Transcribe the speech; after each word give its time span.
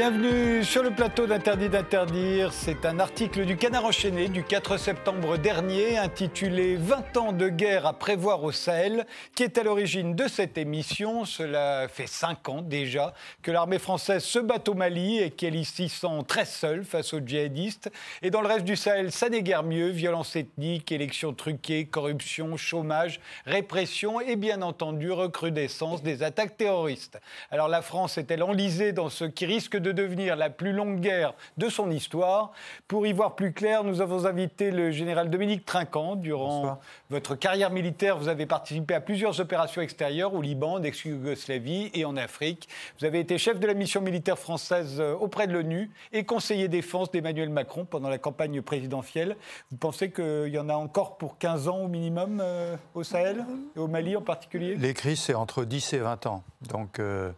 Bienvenue 0.00 0.64
sur 0.64 0.82
le 0.82 0.92
plateau 0.92 1.26
d'Interdit 1.26 1.68
d'interdire. 1.68 2.54
C'est 2.54 2.86
un 2.86 2.98
article 3.00 3.44
du 3.44 3.58
Canard 3.58 3.84
enchaîné 3.84 4.28
du 4.28 4.42
4 4.42 4.78
septembre 4.78 5.36
dernier 5.36 5.98
intitulé 5.98 6.76
20 6.76 7.16
ans 7.18 7.32
de 7.34 7.50
guerre 7.50 7.84
à 7.84 7.92
prévoir 7.92 8.42
au 8.42 8.50
Sahel 8.50 9.04
qui 9.34 9.42
est 9.42 9.58
à 9.58 9.62
l'origine 9.62 10.14
de 10.16 10.26
cette 10.26 10.56
émission. 10.56 11.26
Cela 11.26 11.86
fait 11.86 12.06
5 12.06 12.48
ans 12.48 12.62
déjà 12.62 13.12
que 13.42 13.50
l'armée 13.50 13.78
française 13.78 14.24
se 14.24 14.38
bat 14.38 14.62
au 14.68 14.72
Mali 14.72 15.18
et 15.18 15.30
qu'elle 15.32 15.54
y 15.54 15.66
s'y 15.66 15.90
sent 15.90 16.24
très 16.26 16.46
seule 16.46 16.84
face 16.84 17.12
aux 17.12 17.20
djihadistes. 17.20 17.90
Et 18.22 18.30
dans 18.30 18.40
le 18.40 18.48
reste 18.48 18.64
du 18.64 18.76
Sahel, 18.76 19.12
ça 19.12 19.28
n'est 19.28 19.42
guère 19.42 19.64
mieux. 19.64 19.88
Violence 19.88 20.34
ethnique, 20.34 20.92
élections 20.92 21.34
truquées, 21.34 21.84
corruption, 21.84 22.56
chômage, 22.56 23.20
répression 23.44 24.18
et 24.18 24.36
bien 24.36 24.62
entendu 24.62 25.12
recrudescence 25.12 26.02
des 26.02 26.22
attaques 26.22 26.56
terroristes. 26.56 27.20
Alors 27.50 27.68
la 27.68 27.82
France 27.82 28.16
est-elle 28.16 28.42
enlisée 28.42 28.92
dans 28.92 29.10
ce 29.10 29.26
qui 29.26 29.44
risque 29.44 29.76
de 29.76 29.89
devenir 29.92 30.36
la 30.36 30.50
plus 30.50 30.72
longue 30.72 31.00
guerre 31.00 31.34
de 31.56 31.68
son 31.68 31.90
histoire. 31.90 32.52
Pour 32.88 33.06
y 33.06 33.12
voir 33.12 33.34
plus 33.34 33.52
clair, 33.52 33.84
nous 33.84 34.00
avons 34.00 34.26
invité 34.26 34.70
le 34.70 34.90
général 34.90 35.30
Dominique 35.30 35.64
Trinquant. 35.64 36.16
Durant 36.16 36.80
votre 37.10 37.34
carrière 37.34 37.70
militaire, 37.70 38.18
vous 38.18 38.28
avez 38.28 38.46
participé 38.46 38.94
à 38.94 39.00
plusieurs 39.00 39.40
opérations 39.40 39.82
extérieures 39.82 40.34
au 40.34 40.42
Liban, 40.42 40.82
ex-Yougoslavie 40.82 41.90
et 41.94 42.04
en 42.04 42.16
Afrique. 42.16 42.68
Vous 42.98 43.06
avez 43.06 43.20
été 43.20 43.38
chef 43.38 43.58
de 43.60 43.66
la 43.66 43.74
mission 43.74 44.00
militaire 44.00 44.38
française 44.38 45.00
euh, 45.00 45.14
auprès 45.14 45.46
de 45.46 45.52
l'ONU 45.52 45.90
et 46.12 46.24
conseiller 46.24 46.68
défense 46.68 47.10
d'Emmanuel 47.10 47.50
Macron 47.50 47.84
pendant 47.84 48.08
la 48.08 48.18
campagne 48.18 48.62
présidentielle. 48.62 49.36
Vous 49.70 49.76
pensez 49.76 50.10
qu'il 50.10 50.48
y 50.48 50.58
en 50.58 50.68
a 50.68 50.74
encore 50.74 51.16
pour 51.16 51.38
15 51.38 51.68
ans 51.68 51.78
au 51.78 51.88
minimum 51.88 52.40
euh, 52.42 52.76
au 52.94 53.02
Sahel 53.02 53.44
et 53.76 53.78
au 53.78 53.88
Mali 53.88 54.16
en 54.16 54.22
particulier? 54.22 54.76
Les 54.76 54.94
crises, 54.94 55.20
c'est 55.20 55.34
entre 55.34 55.64
10 55.64 55.92
et 55.94 55.98
20 55.98 56.26
ans. 56.26 56.42
Donc. 56.68 56.98
Euh, 56.98 57.32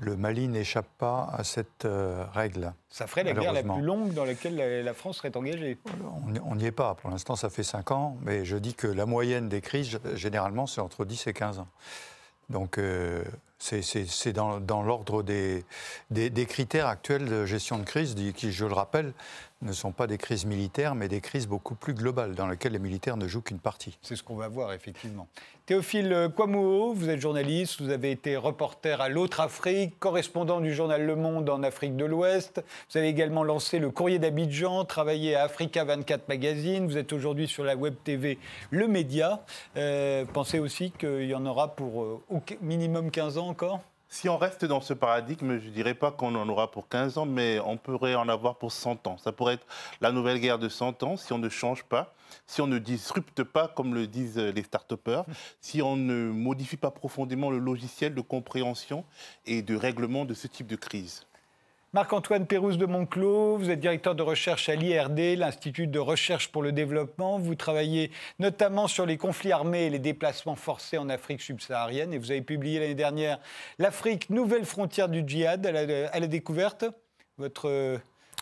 le 0.00 0.16
Mali 0.16 0.48
n'échappe 0.48 0.88
pas 0.98 1.28
à 1.32 1.44
cette 1.44 1.84
euh, 1.84 2.24
règle. 2.32 2.72
Ça 2.90 3.06
ferait 3.06 3.24
la 3.24 3.32
guerre 3.32 3.52
la 3.52 3.62
plus 3.62 3.82
longue 3.82 4.12
dans 4.14 4.24
laquelle 4.24 4.56
la, 4.56 4.94
France 4.94 5.18
serait 5.18 5.36
engagée. 5.36 5.78
On 6.44 6.54
n'y 6.56 6.66
est 6.66 6.72
pas. 6.72 6.94
Pour 6.94 7.10
l'instant, 7.10 7.36
ça 7.36 7.50
fait 7.50 7.62
5 7.62 7.90
ans. 7.90 8.16
Mais 8.22 8.44
je 8.44 8.56
dis 8.56 8.74
que 8.74 8.86
la 8.86 9.06
moyenne 9.06 9.48
des 9.48 9.60
crises, 9.60 9.98
généralement, 10.14 10.66
c'est 10.66 10.80
entre 10.80 11.04
10 11.04 11.26
et 11.26 11.32
15 11.32 11.58
ans. 11.58 11.68
Donc, 12.48 12.78
euh, 12.78 13.24
c'est 13.58 14.32
dans, 14.32 14.60
dans 14.60 14.82
l'ordre 14.82 15.22
des, 15.22 15.64
des, 16.10 16.30
des, 16.30 16.46
critères 16.46 16.86
actuels 16.86 17.24
de 17.24 17.44
gestion 17.44 17.78
de 17.78 17.84
crise, 17.84 18.14
qui, 18.34 18.52
je 18.52 18.66
le 18.66 18.74
rappelle, 18.74 19.12
ne 19.62 19.72
sont 19.72 19.92
pas 19.92 20.06
des 20.06 20.18
crises 20.18 20.44
militaires, 20.44 20.94
mais 20.94 21.08
des 21.08 21.20
crises 21.20 21.46
beaucoup 21.46 21.74
plus 21.74 21.94
globales, 21.94 22.34
dans 22.34 22.46
lesquelles 22.46 22.72
les 22.72 22.78
militaires 22.78 23.16
ne 23.16 23.26
jouent 23.26 23.42
qu'une 23.42 23.58
partie. 23.58 23.98
C'est 24.02 24.16
ce 24.16 24.22
qu'on 24.22 24.36
va 24.36 24.48
voir, 24.48 24.72
effectivement. 24.72 25.28
Théophile 25.64 26.30
Kouamouo, 26.36 26.92
vous 26.92 27.08
êtes 27.08 27.20
journaliste, 27.20 27.80
vous 27.80 27.90
avez 27.90 28.12
été 28.12 28.36
reporter 28.36 29.00
à 29.00 29.08
l'autre 29.08 29.40
Afrique, 29.40 29.98
correspondant 29.98 30.60
du 30.60 30.72
journal 30.72 31.04
Le 31.04 31.16
Monde 31.16 31.48
en 31.50 31.62
Afrique 31.62 31.96
de 31.96 32.04
l'Ouest. 32.04 32.62
Vous 32.90 32.98
avez 32.98 33.08
également 33.08 33.42
lancé 33.42 33.78
le 33.78 33.90
Courrier 33.90 34.18
d'Abidjan, 34.18 34.84
travaillé 34.84 35.34
à 35.34 35.44
Africa 35.44 35.84
24 35.84 36.28
Magazine. 36.28 36.86
Vous 36.86 36.98
êtes 36.98 37.12
aujourd'hui 37.12 37.48
sur 37.48 37.64
la 37.64 37.74
web 37.74 37.94
TV 38.04 38.38
Le 38.70 38.86
Média. 38.86 39.42
Euh, 39.76 40.24
pensez 40.32 40.58
aussi 40.58 40.92
qu'il 40.92 41.24
y 41.24 41.34
en 41.34 41.46
aura 41.46 41.74
pour 41.74 42.02
euh, 42.02 42.22
au 42.30 42.40
minimum 42.60 43.10
15 43.10 43.38
ans 43.38 43.48
encore? 43.48 43.80
Si 44.08 44.28
on 44.28 44.38
reste 44.38 44.64
dans 44.64 44.80
ce 44.80 44.94
paradigme, 44.94 45.58
je 45.58 45.66
ne 45.66 45.72
dirais 45.72 45.94
pas 45.94 46.10
qu'on 46.10 46.34
en 46.36 46.48
aura 46.48 46.70
pour 46.70 46.88
15 46.88 47.18
ans, 47.18 47.26
mais 47.26 47.58
on 47.60 47.76
pourrait 47.76 48.14
en 48.14 48.28
avoir 48.28 48.56
pour 48.56 48.72
100 48.72 49.06
ans. 49.06 49.18
Ça 49.18 49.32
pourrait 49.32 49.54
être 49.54 49.66
la 50.00 50.12
nouvelle 50.12 50.38
guerre 50.38 50.58
de 50.58 50.68
100 50.68 51.02
ans 51.02 51.16
si 51.16 51.32
on 51.32 51.38
ne 51.38 51.48
change 51.48 51.82
pas, 51.84 52.14
si 52.46 52.60
on 52.60 52.66
ne 52.66 52.78
disrupte 52.78 53.42
pas, 53.42 53.68
comme 53.68 53.94
le 53.94 54.06
disent 54.06 54.38
les 54.38 54.62
start 54.62 54.94
si 55.60 55.82
on 55.82 55.96
ne 55.96 56.30
modifie 56.30 56.76
pas 56.76 56.90
profondément 56.90 57.50
le 57.50 57.58
logiciel 57.58 58.14
de 58.14 58.20
compréhension 58.20 59.04
et 59.44 59.62
de 59.62 59.74
règlement 59.74 60.24
de 60.24 60.34
ce 60.34 60.46
type 60.46 60.66
de 60.66 60.76
crise. 60.76 61.25
Marc-Antoine 61.96 62.46
Pérouse 62.46 62.76
de 62.76 62.84
Monclos, 62.84 63.56
vous 63.56 63.70
êtes 63.70 63.80
directeur 63.80 64.14
de 64.14 64.22
recherche 64.22 64.68
à 64.68 64.74
l'IRD, 64.74 65.38
l'Institut 65.38 65.86
de 65.86 65.98
recherche 65.98 66.48
pour 66.52 66.62
le 66.62 66.70
développement. 66.70 67.38
Vous 67.38 67.54
travaillez 67.54 68.10
notamment 68.38 68.86
sur 68.86 69.06
les 69.06 69.16
conflits 69.16 69.50
armés 69.50 69.86
et 69.86 69.88
les 69.88 69.98
déplacements 69.98 70.56
forcés 70.56 70.98
en 70.98 71.08
Afrique 71.08 71.40
subsaharienne. 71.40 72.12
Et 72.12 72.18
vous 72.18 72.30
avez 72.30 72.42
publié 72.42 72.80
l'année 72.80 72.94
dernière 72.94 73.38
L'Afrique, 73.78 74.28
nouvelle 74.28 74.66
frontière 74.66 75.08
du 75.08 75.24
djihad 75.26 75.64
à 75.64 75.72
la, 75.72 76.10
à 76.12 76.20
découverte. 76.20 76.84
Votre 77.38 77.98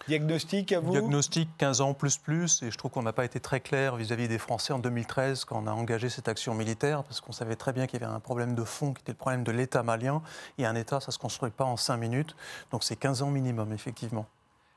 Diagnostic 0.07 0.73
à 0.73 0.81
vous 0.81 0.91
Diagnostic 0.91 1.49
15 1.57 1.81
ans 1.81 1.95
plus 1.95 2.19
plus, 2.19 2.63
et 2.63 2.71
je 2.71 2.77
trouve 2.77 2.91
qu'on 2.91 3.03
n'a 3.03 3.15
pas 3.15 3.25
été 3.25 3.41
très 3.41 3.61
clair 3.61 3.97
vis-à-vis 3.97 4.29
des 4.29 4.39
Français 4.39 4.73
en 4.73 4.79
2013 4.79 5.45
quand 5.47 5.63
on 5.65 5.67
a 5.67 5.73
engagé 5.73 6.11
cette 6.11 6.29
action 6.29 6.55
militaire, 6.55 7.05
parce 7.05 7.21
qu'on 7.21 7.33
savait 7.33 7.57
très 7.57 7.73
bien 7.73 7.87
qu'il 7.87 8.01
y 8.01 8.05
avait 8.05 8.13
un 8.13 8.21
problème 8.21 8.55
de 8.55 8.65
fond 8.65 8.93
qui 8.93 9.01
était 9.01 9.13
le 9.13 9.19
problème 9.19 9.45
de 9.45 9.53
l'État 9.53 9.83
malien, 9.83 10.23
et 10.59 10.67
un 10.67 10.75
État, 10.75 11.01
ça 11.01 11.09
ne 11.09 11.13
se 11.13 11.19
construit 11.19 11.51
pas 11.51 11.65
en 11.65 11.77
5 11.77 11.97
minutes, 11.97 12.37
donc 12.71 12.85
c'est 12.85 12.97
15 12.97 13.23
ans 13.23 13.31
minimum, 13.31 13.73
effectivement. 13.73 14.27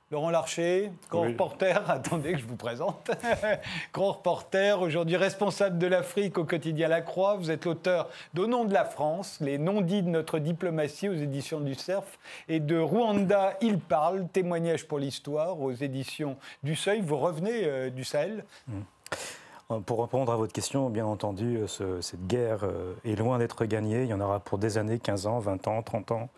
Laurent 0.09 0.29
Larcher, 0.29 0.90
grand 1.09 1.23
reporter, 1.23 1.84
attendez 1.90 2.31
que 2.31 2.40
je 2.40 2.45
vous 2.45 2.56
présente, 2.56 3.12
grand 3.94 4.13
reporter, 4.13 4.81
aujourd'hui 4.81 5.18
responsable 5.18 5.78
de 5.78 5.88
l'Afrique 5.88 6.38
au 6.38 6.45
quotidien 6.45 6.88
La 6.88 7.01
Croix. 7.01 7.35
Vous 7.35 7.51
êtes 7.51 7.66
l'auteur 7.66 8.09
d'Au 8.34 8.47
nom 8.47 8.63
de 8.63 8.73
la 8.73 8.85
France, 8.85 9.38
les 9.41 9.57
non-dits 9.57 10.03
de 10.03 10.09
notre 10.09 10.40
diplomatie 10.40 11.09
aux 11.09 11.13
éditions 11.13 11.59
du 11.59 11.75
CERF 11.75 12.19
et 12.47 12.62
de 12.62 12.79
Rwanda, 12.79 13.57
il 13.59 13.79
parle, 13.79 14.29
témoignage 14.29 14.88
pour 14.88 14.97
l'histoire 14.97 15.59
aux 15.59 15.73
éditions 15.73 16.38
du 16.63 16.78
Seuil. 16.78 17.01
Vous 17.01 17.18
revenez 17.18 17.66
euh, 17.66 17.89
du 17.89 18.06
Sahel 18.06 18.45
mmh. 18.69 18.79
Pour 19.85 20.01
répondre 20.01 20.31
à 20.31 20.38
votre 20.38 20.53
question, 20.53 20.89
bien 20.89 21.05
entendu, 21.05 21.57
euh, 21.81 22.01
cette 22.01 22.25
guerre 22.25 22.59
euh, 22.63 22.94
est 23.03 23.16
loin 23.16 23.38
d'être 23.38 23.66
gagnée. 23.66 24.03
Il 24.03 24.09
y 24.09 24.13
en 24.13 24.22
aura 24.22 24.39
pour 24.39 24.57
des 24.57 24.78
années, 24.78 24.97
15 24.97 25.28
ans, 25.28 25.39
20 25.39 25.67
ans, 25.67 25.81
30 25.81 26.11
ans. 26.11 26.29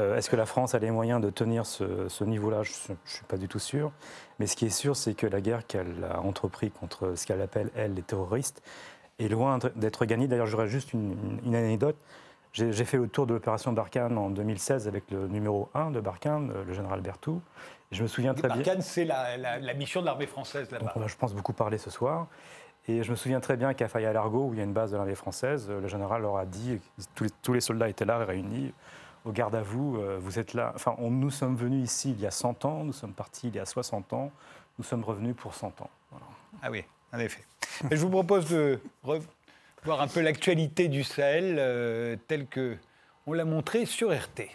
Euh, 0.00 0.16
est-ce 0.16 0.28
que 0.28 0.34
la 0.34 0.44
France 0.44 0.74
a 0.74 0.80
les 0.80 0.90
moyens 0.90 1.20
de 1.20 1.30
tenir 1.30 1.66
ce, 1.66 2.24
niveau-là? 2.24 2.64
Je 2.64 2.72
ne 2.90 2.96
suis 3.04 3.24
pas 3.26 3.36
du 3.36 3.46
tout 3.46 3.60
sûr. 3.60 3.92
Mais 4.40 4.48
ce 4.48 4.56
qui 4.56 4.66
est 4.66 4.70
sûr, 4.70 4.96
c'est 4.96 5.14
que 5.14 5.28
la 5.28 5.40
guerre 5.40 5.66
qu'elle 5.68 6.04
a 6.10 6.20
entreprise 6.20 6.72
contre 6.78 7.14
ce 7.14 7.26
qu'elle 7.26 7.40
appelle, 7.40 7.70
elle, 7.76 7.94
les 7.94 8.02
terroristes, 8.02 8.60
est 9.20 9.28
loin 9.28 9.60
d'être 9.76 10.04
gagnée. 10.04 10.26
D'ailleurs, 10.26 10.46
j'aurais 10.46 10.66
juste 10.66 10.92
une, 10.92 11.54
anecdote. 11.54 11.96
J'ai 12.52 12.84
fait 12.84 12.96
le 12.96 13.06
tour 13.06 13.26
de 13.26 13.34
l'opération 13.34 13.72
Barkhane 13.72 14.18
en 14.18 14.30
2016 14.30 14.88
avec 14.88 15.10
le 15.12 15.28
numéro 15.28 15.68
1 15.74 15.92
de 15.92 16.00
Barkhane, 16.00 16.52
le 16.66 16.72
général 16.72 17.00
Berthoud. 17.00 17.40
je 17.90 18.02
me 18.02 18.08
souviens 18.08 18.32
très 18.32 18.48
bien. 18.48 18.56
Barkhane, 18.56 18.80
c'est 18.80 19.04
la, 19.04 19.74
mission 19.74 20.00
de 20.00 20.06
l'armée 20.06 20.26
française 20.26 20.70
là-bas. 20.72 20.92
On 20.96 21.00
va, 21.00 21.06
je 21.06 21.16
pense, 21.16 21.34
beaucoup 21.34 21.52
parler 21.52 21.78
ce 21.78 21.90
soir. 21.90 22.26
Et 22.86 23.02
je 23.02 23.10
me 23.10 23.16
souviens 23.16 23.40
très 23.40 23.56
bien 23.56 23.72
qu'à 23.72 23.88
Faya-Largo, 23.88 24.48
où 24.48 24.54
il 24.54 24.58
y 24.58 24.60
a 24.60 24.64
une 24.64 24.74
base 24.74 24.90
de 24.90 24.96
l'armée 24.96 25.14
française, 25.14 25.70
le 25.70 25.88
général 25.88 26.22
leur 26.22 26.36
a 26.36 26.44
dit, 26.44 26.80
tous 27.14 27.52
les, 27.52 27.60
soldats 27.60 27.88
étaient 27.88 28.04
là 28.04 28.18
réunis, 28.18 28.72
au 29.24 29.32
garde 29.32 29.54
à 29.54 29.62
vous, 29.62 29.96
euh, 29.96 30.18
vous 30.20 30.38
êtes 30.38 30.52
là. 30.52 30.72
Enfin, 30.74 30.94
nous 30.98 31.30
sommes 31.30 31.56
venus 31.56 31.82
ici 31.82 32.10
il 32.10 32.20
y 32.20 32.26
a 32.26 32.30
100 32.30 32.64
ans, 32.66 32.84
nous 32.84 32.92
sommes 32.92 33.14
partis 33.14 33.48
il 33.48 33.54
y 33.54 33.58
a 33.58 33.64
60 33.64 34.12
ans, 34.12 34.30
nous 34.78 34.84
sommes 34.84 35.02
revenus 35.02 35.34
pour 35.34 35.54
100 35.54 35.80
ans. 35.80 35.90
Ah 36.62 36.70
oui, 36.70 36.84
en 37.12 37.18
effet. 37.18 37.42
je 37.90 37.96
vous 37.96 38.10
propose 38.10 38.48
de 38.50 38.78
voir 39.02 40.00
un 40.00 40.08
peu 40.08 40.20
l'actualité 40.20 40.88
du 40.88 41.04
Sahel 41.04 41.56
euh, 41.58 42.16
telle 42.28 42.46
que 42.46 42.76
on 43.26 43.32
l'a 43.32 43.46
montré 43.46 43.86
sur 43.86 44.14
RT. 44.14 44.50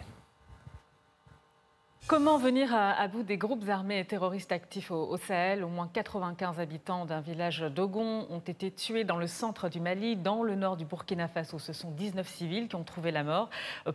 Comment 2.10 2.38
venir 2.38 2.74
à, 2.74 3.06
bout 3.06 3.22
des 3.22 3.36
groupes 3.36 3.68
armés 3.68 4.04
terroristes 4.04 4.50
actifs 4.50 4.90
au, 4.90 5.16
Sahel? 5.16 5.62
Au 5.62 5.68
moins 5.68 5.88
95 5.92 6.58
habitants 6.58 7.06
d'un 7.06 7.20
village 7.20 7.60
d'Ogon 7.60 8.26
ont 8.28 8.40
été 8.40 8.72
tués 8.72 9.04
dans 9.04 9.16
le 9.16 9.28
centre 9.28 9.68
du 9.68 9.78
Mali, 9.78 10.16
dans 10.16 10.42
le 10.42 10.56
nord 10.56 10.76
du 10.76 10.84
Burkina 10.84 11.28
Faso. 11.28 11.60
Ce 11.60 11.72
sont 11.72 11.92
19 11.92 12.26
civils 12.28 12.66
qui 12.66 12.74
ont 12.74 12.82
trouvé 12.82 13.12
la 13.12 13.22
mort. 13.22 13.48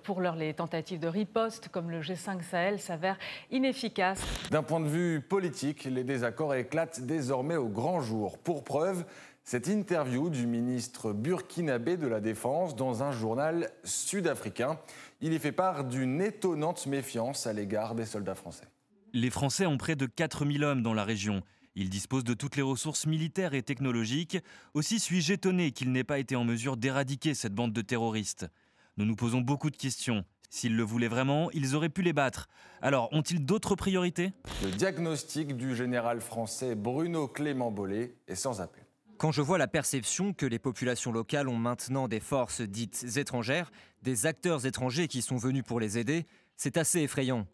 Pour 0.03 0.21
l'heure, 0.21 0.37
les 0.37 0.53
tentatives 0.53 1.01
de 1.01 1.09
riposte, 1.09 1.67
comme 1.67 1.91
le 1.91 1.99
G5 1.99 2.41
Sahel, 2.41 2.79
s'avèrent 2.79 3.19
inefficaces. 3.51 4.23
D'un 4.49 4.63
point 4.63 4.79
de 4.79 4.87
vue 4.87 5.19
politique, 5.19 5.83
les 5.83 6.05
désaccords 6.05 6.55
éclatent 6.55 7.01
désormais 7.01 7.57
au 7.57 7.67
grand 7.67 7.99
jour. 7.99 8.37
Pour 8.37 8.63
preuve, 8.63 9.03
cette 9.45 9.67
interview 9.67 10.31
du 10.31 10.47
ministre 10.47 11.13
burkinabé 11.13 11.97
de 11.97 12.07
la 12.07 12.19
Défense 12.19 12.75
dans 12.75 13.03
un 13.03 13.11
journal 13.11 13.71
sud-africain. 13.83 14.79
Il 15.21 15.33
y 15.33 15.39
fait 15.39 15.51
part 15.51 15.85
d'une 15.85 16.19
étonnante 16.19 16.87
méfiance 16.87 17.45
à 17.45 17.53
l'égard 17.53 17.93
des 17.93 18.05
soldats 18.05 18.33
français. 18.33 18.65
Les 19.13 19.29
Français 19.29 19.67
ont 19.67 19.77
près 19.77 19.95
de 19.95 20.07
4000 20.07 20.63
hommes 20.63 20.81
dans 20.81 20.95
la 20.95 21.03
région. 21.03 21.43
Ils 21.75 21.91
disposent 21.91 22.23
de 22.23 22.33
toutes 22.33 22.55
les 22.55 22.63
ressources 22.63 23.05
militaires 23.05 23.53
et 23.53 23.61
technologiques. 23.61 24.39
Aussi 24.73 24.99
suis-je 24.99 25.33
étonné 25.33 25.71
qu'ils 25.71 25.91
n'aient 25.91 26.03
pas 26.03 26.17
été 26.17 26.35
en 26.35 26.43
mesure 26.43 26.75
d'éradiquer 26.75 27.35
cette 27.35 27.53
bande 27.53 27.71
de 27.71 27.81
terroristes. 27.81 28.47
Nous 28.97 29.05
nous 29.05 29.15
posons 29.15 29.41
beaucoup 29.41 29.69
de 29.69 29.77
questions. 29.77 30.25
S'ils 30.49 30.75
le 30.75 30.83
voulaient 30.83 31.07
vraiment, 31.07 31.51
ils 31.51 31.75
auraient 31.75 31.89
pu 31.89 32.01
les 32.01 32.13
battre. 32.13 32.47
Alors, 32.81 33.09
ont-ils 33.13 33.45
d'autres 33.45 33.75
priorités? 33.75 34.31
Le 34.63 34.71
diagnostic 34.71 35.55
du 35.55 35.75
général 35.75 36.19
français 36.19 36.73
Bruno 36.75 37.27
Clément 37.27 37.71
Bollet 37.71 38.15
est 38.27 38.35
sans 38.35 38.61
appel. 38.61 38.84
Quand 39.17 39.31
je 39.31 39.41
vois 39.41 39.57
la 39.57 39.67
perception 39.67 40.33
que 40.33 40.45
les 40.45 40.59
populations 40.59 41.13
locales 41.13 41.47
ont 41.47 41.55
maintenant 41.55 42.09
des 42.09 42.19
forces 42.19 42.59
dites 42.59 43.05
étrangères, 43.15 43.71
des 44.01 44.25
acteurs 44.25 44.65
étrangers 44.65 45.07
qui 45.07 45.21
sont 45.21 45.37
venus 45.37 45.63
pour 45.63 45.79
les 45.79 45.97
aider, 45.97 46.25
c'est 46.57 46.75
assez 46.75 46.99
effrayant. 46.99 47.47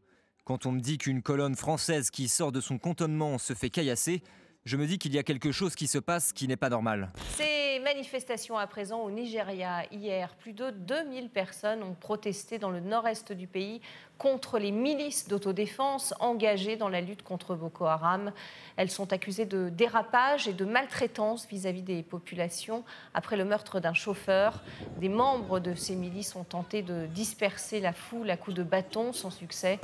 Quand 0.43 0.65
on 0.65 0.71
me 0.71 0.79
dit 0.79 0.97
qu'une 0.97 1.21
colonne 1.21 1.55
française 1.55 2.09
qui 2.09 2.29
sort 2.29 2.51
de 2.51 2.61
son 2.61 2.79
cantonnement 2.79 3.37
se 3.37 3.53
fait 3.53 3.69
caillasser, 3.69 4.23
Je 4.63 4.77
me 4.77 4.85
dis 4.85 4.99
qu'il 4.99 5.11
y 5.15 5.17
a 5.17 5.23
quelque 5.23 5.51
chose 5.51 5.73
qui 5.73 5.87
se 5.87 5.97
passe 5.97 6.31
qui 6.33 6.47
n'est 6.47 6.55
pas 6.55 6.69
normal. 6.69 7.09
Ces 7.35 7.79
manifestations 7.79 8.59
à 8.59 8.67
présent 8.67 8.99
au 8.99 9.09
Nigeria 9.09 9.85
hier, 9.91 10.35
plus 10.35 10.53
de 10.53 10.69
2000 10.69 11.29
personnes 11.29 11.81
ont 11.81 11.95
protesté 11.95 12.59
dans 12.59 12.69
le 12.69 12.79
nord-est 12.79 13.31
du 13.31 13.47
pays 13.47 13.81
contre 14.19 14.59
les 14.59 14.69
milices 14.69 15.27
d'autodéfense 15.27 16.13
engagées 16.19 16.75
dans 16.75 16.89
la 16.89 17.01
lutte 17.01 17.23
contre 17.23 17.55
Boko 17.55 17.85
Haram. 17.85 18.31
Elles 18.77 18.91
sont 18.91 19.11
accusées 19.13 19.47
de 19.47 19.69
dérapage 19.69 20.47
et 20.47 20.53
de 20.53 20.63
maltraitance 20.63 21.47
vis-à-vis 21.47 21.81
des 21.81 22.03
populations 22.03 22.83
après 23.15 23.37
le 23.37 23.45
meurtre 23.45 23.79
d'un 23.79 23.95
chauffeur. 23.95 24.61
Des 24.99 25.09
membres 25.09 25.59
de 25.59 25.73
ces 25.73 25.95
milices 25.95 26.35
ont 26.35 26.43
tenté 26.43 26.83
de 26.83 27.07
disperser 27.07 27.79
la 27.79 27.93
foule 27.93 28.29
à 28.29 28.37
coups 28.37 28.57
de 28.57 28.63
bâton 28.63 29.11
sans 29.11 29.31
succès. 29.31 29.79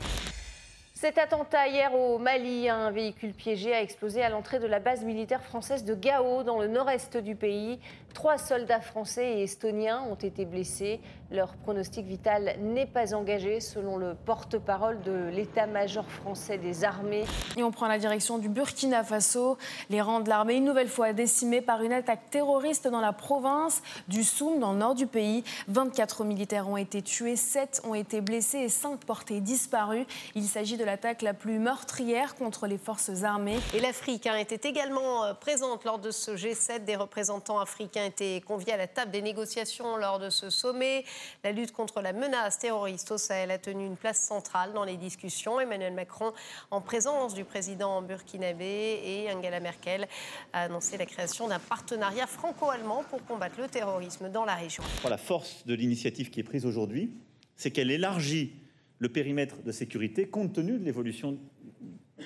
Cet 1.00 1.20
attentat 1.20 1.68
hier 1.68 1.94
au 1.94 2.18
Mali, 2.18 2.68
un 2.70 2.90
véhicule 2.90 3.32
piégé 3.32 3.72
a 3.72 3.84
explosé 3.84 4.24
à 4.24 4.30
l'entrée 4.30 4.58
de 4.58 4.66
la 4.66 4.80
base 4.80 5.04
militaire 5.04 5.44
française 5.44 5.84
de 5.84 5.94
Gao, 5.94 6.42
dans 6.42 6.60
le 6.60 6.68
nord-est 6.68 7.18
du 7.18 7.36
pays. 7.36 7.80
Trois 8.14 8.38
soldats 8.38 8.82
français 8.82 9.40
et 9.40 9.44
estoniens 9.44 10.02
ont 10.10 10.16
été 10.16 10.46
blessés. 10.46 11.00
Leur 11.30 11.56
pronostic 11.58 12.06
vital 12.06 12.56
n'est 12.62 12.86
pas 12.86 13.14
engagé, 13.14 13.60
selon 13.60 13.98
le 13.98 14.16
porte-parole 14.16 15.02
de 15.02 15.30
l'état-major 15.30 16.06
français 16.06 16.58
des 16.58 16.84
armées. 16.84 17.26
Et 17.58 17.64
on 17.64 17.72
prend 17.72 17.88
la 17.88 18.00
direction 18.00 18.38
du 18.38 18.50
Burkina 18.50 19.04
Faso. 19.04 19.58
Les 19.90 20.02
rangs 20.02 20.22
de 20.22 20.30
l'armée, 20.30 20.56
une 20.56 20.64
nouvelle 20.64 20.88
fois 20.88 21.12
décimés 21.12 21.62
par 21.62 21.84
une 21.84 21.92
attaque 21.92 22.30
terroriste 22.32 22.88
dans 22.88 23.02
la 23.02 23.14
province 23.14 23.84
du 24.08 24.24
Soum, 24.24 24.60
dans 24.60 24.72
le 24.72 24.80
nord 24.80 24.96
du 24.96 25.06
pays. 25.06 25.44
24 25.68 26.24
militaires 26.24 26.70
ont 26.70 26.78
été 26.78 27.02
tués, 27.02 27.36
7 27.36 27.82
ont 27.86 27.94
été 27.94 28.22
blessés 28.22 28.60
et 28.60 28.70
5 28.70 29.02
portés 29.02 29.42
disparus. 29.42 30.06
Il 30.34 30.46
s'agit 30.46 30.78
de 30.78 30.86
l'attaque 30.86 31.22
la 31.22 31.34
plus 31.34 31.60
meurtrière 31.60 32.36
contre 32.36 32.68
les 32.68 32.78
forces 32.78 33.24
armées. 33.24 33.60
Et 33.76 33.80
l'Afrique 33.80 34.28
hein, 34.28 34.38
était 34.38 34.68
également 34.68 35.26
euh, 35.26 35.34
présente 35.34 35.84
lors 35.84 36.00
de 36.00 36.12
ce 36.12 36.32
G7. 36.32 36.86
Des 36.86 36.96
représentants 36.96 37.60
africains 37.60 37.97
étaient 38.06 38.42
conviés 38.46 38.74
à 38.74 38.78
la 38.78 38.88
table 38.88 39.12
des 39.12 39.22
négociations 39.22 39.98
lors 39.98 40.20
de 40.20 40.30
ce 40.30 40.50
sommet. 40.50 41.04
La 41.44 41.52
lutte 41.52 41.72
contre 41.72 42.02
la 42.02 42.14
menace 42.14 42.60
terroriste 42.60 43.12
au 43.12 43.18
Sahel 43.18 43.52
a 43.52 43.58
tenu 43.58 43.86
une 43.86 43.98
place 43.98 44.22
centrale 44.22 44.74
dans 44.74 44.84
les 44.84 44.98
discussions. 44.98 45.60
Emmanuel 45.60 45.94
Macron, 45.94 46.34
en 46.72 46.82
présence 46.82 47.34
du 47.34 47.44
président 47.44 48.02
burkinabé 48.02 49.02
et 49.04 49.32
Angela 49.34 49.60
Merkel, 49.60 50.08
a 50.54 50.64
annoncé 50.64 50.98
la 50.98 51.06
création 51.06 51.48
d'un 51.48 51.60
partenariat 51.60 52.28
franco-allemand 52.28 53.04
pour 53.10 53.24
combattre 53.26 53.60
le 53.60 53.68
terrorisme 53.68 54.30
dans 54.30 54.46
la 54.46 54.56
région. 54.56 54.84
La 55.10 55.18
force 55.18 55.66
de 55.66 55.74
l'initiative 55.74 56.30
qui 56.30 56.40
est 56.40 56.44
prise 56.44 56.66
aujourd'hui, 56.66 57.12
c'est 57.56 57.72
qu'elle 57.72 57.92
élargit 57.92 58.54
le 59.00 59.10
périmètre 59.10 59.62
de 59.64 59.72
sécurité 59.72 60.28
compte 60.28 60.54
tenu 60.54 60.78
de 60.78 60.86
l'évolution 60.86 61.38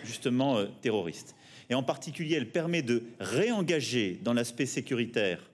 justement 0.04 0.58
euh, 0.58 0.68
terroriste. 0.82 1.36
Et 1.70 1.76
en 1.76 1.84
particulier, 1.84 2.36
elle 2.36 2.52
permet 2.52 2.82
de 2.82 3.04
réengager 3.20 4.20
dans 4.24 4.34
l'aspect 4.34 4.66
sécuritaire 4.66 5.51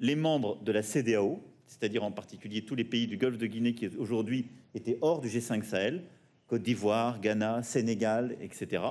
les 0.00 0.16
membres 0.16 0.62
de 0.62 0.72
la 0.72 0.82
CDAO, 0.82 1.42
c'est-à-dire 1.66 2.04
en 2.04 2.12
particulier 2.12 2.64
tous 2.64 2.74
les 2.74 2.84
pays 2.84 3.06
du 3.06 3.16
Golfe 3.16 3.38
de 3.38 3.46
Guinée 3.46 3.74
qui 3.74 3.88
aujourd'hui 3.96 4.50
étaient 4.74 4.98
hors 5.00 5.20
du 5.20 5.28
G5 5.28 5.62
Sahel, 5.62 6.04
Côte 6.46 6.62
d'Ivoire, 6.62 7.20
Ghana, 7.20 7.62
Sénégal, 7.62 8.36
etc 8.40 8.82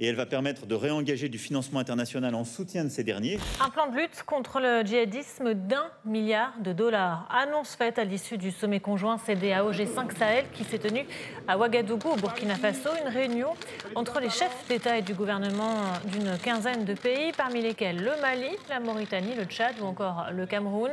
et 0.00 0.06
elle 0.06 0.14
va 0.14 0.26
permettre 0.26 0.66
de 0.66 0.74
réengager 0.74 1.28
du 1.28 1.38
financement 1.38 1.80
international 1.80 2.34
en 2.34 2.44
soutien 2.44 2.84
de 2.84 2.88
ces 2.88 3.04
derniers. 3.04 3.38
Un 3.64 3.70
plan 3.70 3.88
de 3.90 3.96
lutte 3.96 4.22
contre 4.24 4.60
le 4.60 4.82
djihadisme 4.84 5.54
d'un 5.54 5.86
milliard 6.04 6.52
de 6.60 6.72
dollars. 6.72 7.28
Annonce 7.30 7.74
faite 7.74 7.98
à 7.98 8.04
l'issue 8.04 8.38
du 8.38 8.50
sommet 8.50 8.80
conjoint 8.80 9.18
CDAO 9.18 9.72
G5 9.72 10.16
Sahel 10.16 10.44
qui 10.54 10.64
s'est 10.64 10.78
tenu 10.78 11.04
à 11.48 11.58
Ouagadougou 11.58 12.10
au 12.10 12.16
Burkina 12.16 12.54
Faso. 12.54 12.90
Une 13.04 13.12
réunion 13.12 13.48
entre 13.94 14.20
les 14.20 14.30
chefs 14.30 14.66
d'État 14.68 14.98
et 14.98 15.02
du 15.02 15.14
gouvernement 15.14 15.74
d'une 16.06 16.38
quinzaine 16.38 16.84
de 16.84 16.94
pays, 16.94 17.32
parmi 17.36 17.62
lesquels 17.62 17.96
le 17.96 18.12
Mali, 18.20 18.50
la 18.68 18.80
Mauritanie, 18.80 19.34
le 19.34 19.44
Tchad 19.44 19.74
ou 19.80 19.84
encore 19.84 20.28
le 20.32 20.46
Cameroun. 20.46 20.90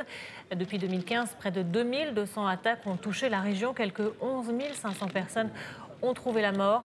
Depuis 0.55 0.77
2015, 0.77 1.35
près 1.39 1.51
de 1.51 1.61
2200 1.61 2.47
attaques 2.47 2.85
ont 2.85 2.97
touché 2.97 3.29
la 3.29 3.39
région. 3.39 3.73
Quelques 3.73 4.01
11 4.21 4.51
500 4.73 5.07
personnes 5.07 5.49
ont 6.01 6.13
trouvé 6.13 6.41
la 6.41 6.51
mort. 6.51 6.84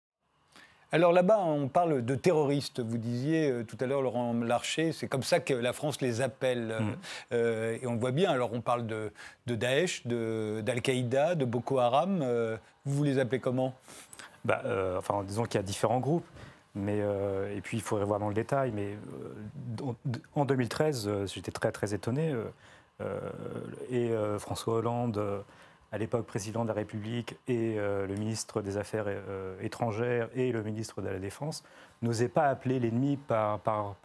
Alors 0.92 1.12
là-bas, 1.12 1.38
on 1.40 1.68
parle 1.68 2.04
de 2.04 2.14
terroristes. 2.14 2.80
Vous 2.80 2.98
disiez 2.98 3.50
euh, 3.50 3.64
tout 3.64 3.76
à 3.80 3.86
l'heure, 3.86 4.02
Laurent 4.02 4.32
Larcher, 4.34 4.92
c'est 4.92 5.08
comme 5.08 5.24
ça 5.24 5.40
que 5.40 5.52
la 5.52 5.72
France 5.72 6.00
les 6.00 6.20
appelle. 6.20 6.70
Euh, 6.70 6.80
mm. 6.80 6.96
euh, 7.32 7.78
et 7.82 7.86
on 7.86 7.96
voit 7.96 8.12
bien, 8.12 8.30
alors 8.30 8.52
on 8.52 8.60
parle 8.60 8.86
de, 8.86 9.10
Daesh, 9.46 10.06
d'Al-Qaïda, 10.06 11.34
de, 11.34 11.44
Boko 11.44 11.78
Haram. 11.78 12.24
vous 12.84 13.04
les 13.04 13.18
appelez 13.18 13.40
comment? 13.40 13.74
Bah, 14.44 14.62
Enfin, 14.96 15.24
disons 15.24 15.44
qu'il 15.44 15.56
y 15.56 15.58
a 15.58 15.62
différents 15.62 16.00
groupes. 16.00 16.26
Mais, 16.74 16.98
et 16.98 17.60
puis, 17.62 17.78
il 17.78 17.82
faudrait 17.82 18.04
voir 18.04 18.20
dans 18.20 18.28
le 18.28 18.34
détail. 18.34 18.70
Mais 18.70 18.96
en 20.34 20.44
2013, 20.44 21.26
j'étais 21.26 21.50
très, 21.50 21.72
très 21.72 21.94
étonné. 21.94 22.34
et 23.90 24.10
François 24.38 24.74
Hollande 24.74 25.42
à 25.92 25.98
l'époque 25.98 26.26
président 26.26 26.62
de 26.62 26.68
la 26.68 26.74
République 26.74 27.36
et 27.48 27.78
euh, 27.78 28.06
le 28.06 28.14
ministre 28.14 28.60
des 28.62 28.76
Affaires 28.76 29.04
euh, 29.06 29.60
étrangères 29.60 30.28
et 30.34 30.52
le 30.52 30.62
ministre 30.62 31.00
de 31.00 31.08
la 31.08 31.18
Défense 31.18 31.62
n'osaient 32.02 32.28
pas 32.28 32.48
appeler 32.48 32.80
l'ennemi 32.80 33.16
par, 33.16 33.60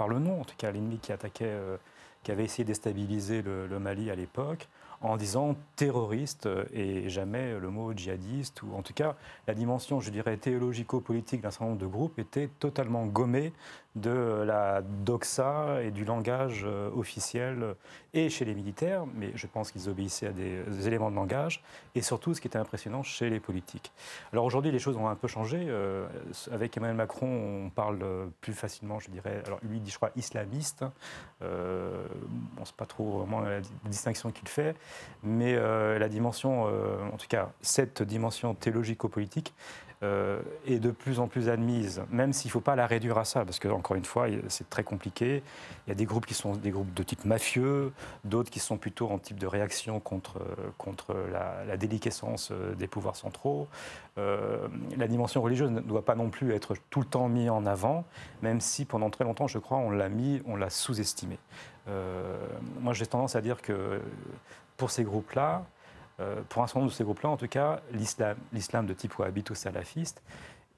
le 0.08 0.20
nom, 0.20 0.42
en 0.42 0.46
tout 0.46 0.56
cas 0.58 0.72
l'ennemi 0.72 1.00
qui 1.00 1.12
attaquait, 1.12 1.46
euh, 1.46 1.78
qui 2.24 2.32
avait 2.32 2.44
essayé 2.44 2.64
de 2.64 2.68
déstabiliser 2.68 3.42
le 3.42 3.80
Mali 3.80 4.12
à 4.12 4.16
l'époque 4.16 4.68
en 5.02 5.18
disant 5.18 5.56
terroriste 5.76 6.48
et 6.74 7.10
jamais 7.10 7.60
le 7.60 7.70
mot 7.70 7.92
djihadiste, 7.94 8.62
ou 8.62 8.76
en 8.76 8.84
tout 8.84 8.94
cas 8.94 9.16
la 9.48 9.56
dimension, 9.56 10.00
je 10.00 10.12
dirais, 10.12 10.38
théologico-politique 10.38 11.42
d'un 11.42 11.50
certain 11.50 11.66
nombre 11.66 11.80
de 11.80 11.88
groupes 11.88 12.20
était 12.20 12.50
totalement 12.60 13.06
gommée 13.08 13.52
de 13.96 14.44
la 14.46 14.82
doxa 14.82 15.82
et 15.84 15.92
du 15.92 16.06
langage 16.06 16.64
euh, 16.66 16.90
officiel 16.96 17.76
et 18.14 18.30
chez 18.30 18.46
les 18.46 18.54
militaires, 18.54 19.06
mais 19.16 19.32
je 19.36 19.48
pense 19.48 19.72
qu'ils 19.72 19.90
obéissaient 19.90 20.28
à 20.28 20.32
des 20.32 20.88
éléments 20.88 21.12
de 21.12 21.16
langage, 21.16 21.64
et 21.96 22.02
surtout 22.02 22.34
ce 22.34 22.42
qui 22.42 22.48
était 22.48 22.58
impressionnant 22.58 23.04
chez 23.04 23.30
les 23.30 23.40
politiques. 23.40 23.92
Alors 24.32 24.46
aujourd'hui, 24.46 24.72
les 24.72 24.80
choses 24.80 24.98
ont 24.98 25.08
un 25.08 25.16
peu 25.16 25.28
changé. 25.28 25.66
Euh, 25.68 26.08
avec 26.52 26.76
Emmanuel 26.78 26.98
Macron, 26.98 27.66
on 27.66 27.70
parle 27.70 28.00
plus 28.42 28.54
facilement, 28.54 29.00
je 29.00 29.10
dirais, 29.10 29.42
alors 29.46 29.60
lui 29.64 29.80
dit, 29.80 29.92
je 29.92 29.98
crois, 29.98 30.12
islamiste. 30.16 30.86
Euh, 31.42 32.06
on 32.58 32.62
ne 32.62 32.66
sait 32.66 32.74
pas 32.76 32.86
trop 32.86 33.20
vraiment 33.20 33.42
la 33.42 33.62
distinction 33.86 34.32
qu'il 34.32 34.48
fait, 34.48 34.76
mais 35.24 35.56
la 35.56 36.10
dimension, 36.10 36.64
en 36.64 37.18
tout 37.18 37.28
cas, 37.28 37.52
cette 37.62 38.04
dimension 38.04 38.54
théologico-politique, 38.56 39.54
euh, 40.04 40.42
est 40.66 40.80
de 40.80 40.90
plus 40.90 41.20
en 41.20 41.28
plus 41.28 41.48
admise, 41.48 42.02
même 42.10 42.34
s'il 42.34 42.50
ne 42.50 42.54
faut 42.54 42.60
pas 42.60 42.76
la 42.76 42.88
réduire 42.88 43.18
à 43.20 43.26
ça, 43.26 43.46
parce 43.46 43.60
que 43.60 43.68
encore 43.68 43.96
une 43.96 44.06
fois, 44.06 44.28
c'est 44.48 44.70
très 44.70 44.84
compliqué. 44.84 45.44
Il 45.86 45.90
y 45.90 45.92
a 45.92 45.96
des 45.96 46.06
groupes 46.06 46.26
qui 46.26 46.34
sont 46.34 46.56
des 46.56 46.72
groupes 46.72 46.94
de 46.94 47.04
type 47.04 47.24
mafieux, 47.24 47.92
d'autres 48.24 48.50
qui 48.50 48.60
sont 48.60 48.78
plutôt 48.78 49.10
en 49.10 49.20
type 49.20 49.38
de 49.38 49.46
réaction 49.46 50.00
contre, 50.00 50.40
contre 50.78 51.16
la, 51.32 51.78
déliquescence 51.78 52.50
euh, 52.52 52.74
des 52.74 52.88
pouvoirs 52.88 53.16
centraux. 53.16 53.68
Euh, 54.18 54.68
la 54.98 55.08
dimension 55.08 55.42
religieuse 55.42 55.70
ne 55.70 55.82
doit 55.82 56.04
pas 56.04 56.16
non 56.16 56.30
plus 56.30 56.54
être 56.54 56.76
tout 56.90 57.02
le 57.02 57.06
temps 57.06 57.30
mise 57.30 57.50
en 57.50 57.66
avant, 57.66 58.04
même 58.42 58.60
si 58.60 58.86
pendant 58.86 59.12
très 59.12 59.24
longtemps, 59.24 59.48
je 59.48 59.60
crois, 59.60 59.78
on 59.78 59.92
l'a 59.92 60.10
mis, 60.10 60.42
on 60.46 60.56
l'a 60.56 60.70
sous-estimé. 60.70 61.38
moi, 62.80 62.94
j'ai 62.94 63.06
tendance 63.06 63.36
à 63.36 63.42
dire 63.42 63.62
que 63.62 64.02
pour 64.78 64.90
ces 64.90 65.04
groupes-là, 65.04 65.64
euh, 65.64 65.81
pour 66.50 66.64
un 66.64 66.68
certain 66.68 66.82
nombre 66.82 66.92
de 66.92 66.96
ces 66.96 67.04
groupes-là, 67.04 67.30
en 67.30 67.38
tout 67.38 67.48
cas, 67.48 67.82
l'islam 67.94 68.86
de 68.86 68.94
type 68.94 69.18
wahhabite 69.18 69.50
ou 69.50 69.56
salafiste 69.56 70.22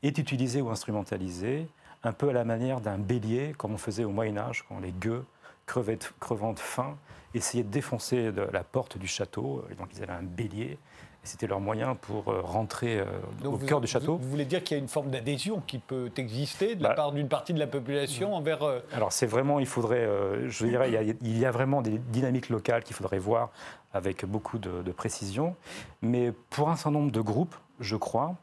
est 0.03 0.17
utilisé 0.17 0.62
ou 0.62 0.69
instrumentalisé 0.69 1.67
un 2.03 2.12
peu 2.12 2.29
à 2.29 2.33
la 2.33 2.43
manière 2.43 2.81
d'un 2.81 2.97
bélier, 2.97 3.53
comme 3.57 3.73
on 3.73 3.77
faisait 3.77 4.03
au 4.03 4.09
Moyen 4.09 4.38
Âge, 4.38 4.65
quand 4.67 4.79
les 4.79 4.91
gueux, 4.91 5.25
crevant 5.65 6.53
de 6.53 6.59
faim, 6.59 6.97
essayaient 7.33 7.63
de 7.63 7.69
défoncer 7.69 8.31
la 8.51 8.63
porte 8.63 8.97
du 8.97 9.07
château. 9.07 9.63
Et 9.71 9.75
donc 9.75 9.88
ils 9.93 10.03
avaient 10.03 10.13
un 10.13 10.23
bélier. 10.23 10.77
Et 11.23 11.27
c'était 11.27 11.47
leur 11.47 11.62
moyen 11.62 11.95
pour 11.95 12.27
euh, 12.27 12.41
rentrer 12.41 13.00
euh, 13.00 13.05
au 13.45 13.57
cœur 13.57 13.79
du 13.79 13.88
château. 13.88 14.17
Vous, 14.17 14.29
voulez 14.29 14.43
dire 14.43 14.62
qu'il 14.62 14.75
y 14.75 14.79
a 14.79 14.83
une 14.83 14.89
forme 14.89 15.09
d'adhésion 15.09 15.63
qui 15.65 15.77
peut 15.77 16.12
exister 16.17 16.75
de 16.75 16.83
la 16.83 16.89
bah, 16.89 16.95
part 16.95 17.12
d'une 17.13 17.29
partie 17.29 17.53
de 17.53 17.59
la 17.59 17.67
population 17.67 18.35
envers... 18.35 18.59
Alors 18.91 19.13
c'est 19.13 19.25
vraiment, 19.25 19.62
il 19.62 19.65
faudrait, 19.65 20.05
je 20.50 20.65
dirais, 20.65 20.89
il 20.89 20.93
y, 20.93 20.97
a, 20.97 21.01
il 21.01 21.38
y, 21.38 21.45
a, 21.45 21.51
vraiment 21.51 21.81
des 21.81 21.97
dynamiques 21.97 22.50
locales 22.50 22.83
qu'il 22.83 22.93
faudrait 22.93 23.19
voir 23.19 23.51
avec 23.93 24.25
beaucoup 24.25 24.57
de, 24.57 24.91
précision. 24.91 25.55
Mais 26.01 26.31
pour 26.50 26.69
un 26.69 26.75
certain 26.75 26.91
nombre 26.91 27.12
de 27.12 27.21
groupes, 27.21 27.55
je 27.79 27.95
crois 27.95 28.35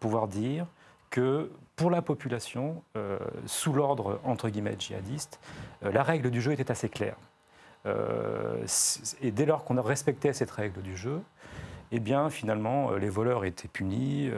pouvoir 0.00 0.28
dire 0.28 0.66
que 1.10 1.50
pour 1.76 1.90
la 1.90 2.02
population, 2.02 2.82
euh, 2.96 3.18
sous 3.46 3.72
l'ordre 3.72 4.20
entre 4.24 4.48
guillemets 4.48 4.76
djihadiste, 4.78 5.40
euh, 5.84 5.92
la 5.92 6.02
règle 6.02 6.30
du 6.30 6.40
jeu 6.40 6.52
était 6.52 6.70
assez 6.70 6.88
claire. 6.88 7.16
Euh, 7.86 8.64
et 9.22 9.30
dès 9.30 9.46
lors 9.46 9.64
qu'on 9.64 9.80
respectait 9.80 10.32
cette 10.32 10.50
règle 10.50 10.82
du 10.82 10.96
jeu, 10.96 11.20
eh 11.92 12.00
bien 12.00 12.28
finalement 12.30 12.90
les 12.92 13.08
voleurs 13.08 13.44
étaient 13.44 13.68
punis. 13.68 14.30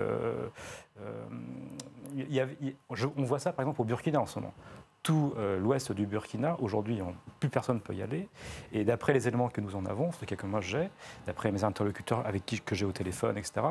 on 3.17 3.23
voit 3.23 3.39
ça 3.41 3.53
par 3.53 3.65
exemple 3.65 3.81
au 3.81 3.85
Burkina 3.85 4.21
en 4.21 4.27
ce 4.27 4.39
moment 4.39 4.55
tout 5.03 5.33
euh, 5.37 5.59
l'ouest 5.59 5.93
du 5.93 6.07
Burkina. 6.07 6.57
Aujourd'hui, 6.61 7.01
plus 7.39 7.49
personne 7.49 7.77
ne 7.77 7.81
peut 7.81 7.95
y 7.95 8.03
aller. 8.03 8.29
Et 8.73 8.85
d'après 8.85 9.13
les 9.13 9.29
éléments 9.29 9.49
que 9.49 9.61
nous 9.61 9.77
en 9.77 9.87
avons, 9.87 10.13
ce 10.13 10.25
que 10.25 10.47
moi 10.47 10.61
j'ai, 10.61 10.91
d'après 11.27 11.51
mes 11.53 11.65
interlocuteurs 11.65 12.27
avec 12.27 12.45
qui 12.45 12.61
que 12.61 12.75
j'ai 12.75 12.85
au 12.85 12.93
téléphone, 12.93 13.37
etc., 13.39 13.67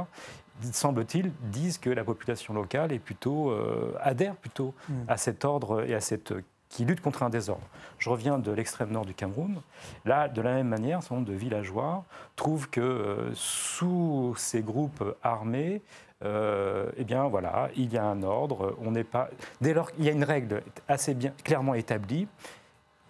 semble-t-il, 0.71 1.31
disent 1.43 1.77
que 1.77 1.89
la 1.89 2.03
population 2.03 2.53
locale 2.53 2.91
est 2.91 3.00
plutôt, 3.00 3.51
euh, 3.51 3.93
adhère 4.01 4.36
plutôt 4.36 4.74
mm. 4.89 4.93
à 5.07 5.17
cet 5.17 5.45
ordre 5.45 5.83
et 5.88 5.93
à 5.93 6.01
cette 6.01 6.33
qui 6.69 6.86
luttent 6.86 7.01
contre 7.01 7.24
un 7.24 7.29
désordre. 7.29 7.67
Je 7.98 8.09
reviens 8.09 8.38
de 8.38 8.51
l'extrême 8.51 8.91
nord 8.91 9.05
du 9.05 9.13
Cameroun. 9.13 9.62
Là, 10.05 10.29
de 10.29 10.41
la 10.41 10.53
même 10.53 10.67
manière, 10.67 11.00
un 11.00 11.01
certain 11.01 11.15
nombre 11.15 11.27
de 11.27 11.33
villageois 11.33 12.05
trouvent 12.36 12.69
que 12.69 12.79
euh, 12.79 13.31
sous 13.33 14.36
ces 14.38 14.62
groupes 14.62 15.03
armés, 15.24 15.81
euh, 16.26 16.90
eh 16.98 17.04
bien 17.04 17.28
voilà, 17.28 17.70
il 17.76 17.94
y 17.94 17.98
a 17.98 18.04
un 18.04 18.24
ordre. 18.24 18.76
On 18.82 18.92
n'est 18.92 19.04
pas. 19.04 19.30
Dès 19.62 19.74
lors 19.74 19.92
qu'il 19.92 20.06
y 20.06 20.10
a 20.10 20.12
une 20.12 20.24
règle 20.24 20.64
assez 20.88 21.14
bien 21.14 21.34
clairement 21.44 21.74
établie. 21.74 22.28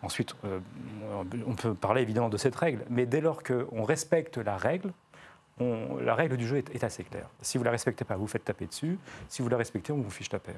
Ensuite, 0.01 0.33
euh, 0.45 0.59
on 1.45 1.55
peut 1.55 1.73
parler 1.73 2.01
évidemment 2.01 2.29
de 2.29 2.37
cette 2.37 2.55
règle, 2.55 2.85
mais 2.89 3.05
dès 3.05 3.19
lors 3.19 3.43
qu'on 3.43 3.83
respecte 3.83 4.37
la 4.37 4.55
règle, 4.55 4.93
la 5.59 6.15
règle 6.15 6.37
du 6.37 6.47
jeu 6.47 6.57
est, 6.57 6.83
assez 6.85 7.03
claire. 7.03 7.27
Si 7.41 7.57
vous 7.57 7.63
ne 7.63 7.65
la 7.65 7.71
respectez 7.71 8.05
pas, 8.05 8.15
vous 8.15 8.27
faites 8.27 8.45
taper 8.45 8.65
dessus. 8.65 8.97
Si 9.27 9.41
vous 9.41 9.49
la 9.49 9.57
respectez, 9.57 9.91
on 9.91 9.97
vous 9.97 10.09
fiche 10.09 10.31
la 10.31 10.39
paix. 10.39 10.55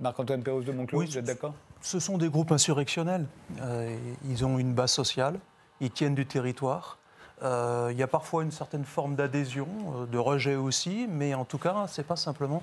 Marc-Antoine 0.00 0.42
Perros 0.42 0.60
de 0.60 0.70
Monclos, 0.70 1.00
vous 1.00 1.18
êtes 1.18 1.24
d'accord? 1.24 1.54
Ce 1.80 1.98
sont 1.98 2.18
des 2.18 2.28
groupes 2.28 2.52
insurrectionnels. 2.52 3.26
Euh, 3.62 3.96
ils 4.28 4.44
ont 4.44 4.58
une 4.58 4.74
base 4.74 4.92
sociale, 4.92 5.40
ils 5.80 5.90
tiennent 5.90 6.14
du 6.14 6.26
territoire. 6.26 6.97
Euh, 7.42 7.88
il 7.92 7.98
y 7.98 8.02
a 8.02 8.06
parfois 8.06 8.42
une 8.42 8.50
certaine 8.50 8.84
forme 8.84 9.14
d'adhésion, 9.14 9.68
euh, 9.94 10.06
de 10.06 10.18
rejet 10.18 10.56
aussi, 10.56 11.06
mais 11.08 11.34
en 11.34 11.44
tout 11.44 11.58
cas, 11.58 11.86
ce 11.86 12.00
n'est 12.00 12.06
pas 12.06 12.16
simplement 12.16 12.62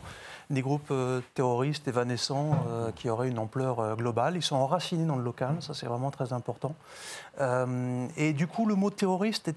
des 0.49 0.61
groupes 0.61 0.93
terroristes 1.33 1.87
évanescents 1.87 2.51
qui 2.95 3.09
auraient 3.09 3.29
une 3.29 3.39
ampleur 3.39 3.95
globale. 3.95 4.35
Ils 4.35 4.43
sont 4.43 4.55
enracinés 4.55 5.05
dans 5.05 5.15
le 5.15 5.23
local, 5.23 5.55
ça 5.59 5.73
c'est 5.73 5.87
vraiment 5.87 6.11
très 6.11 6.33
important. 6.33 6.75
et 7.39 8.33
du 8.33 8.45
coup, 8.45 8.67
le 8.67 8.75
mot 8.75 8.91
terroriste 8.91 9.47
est 9.47 9.55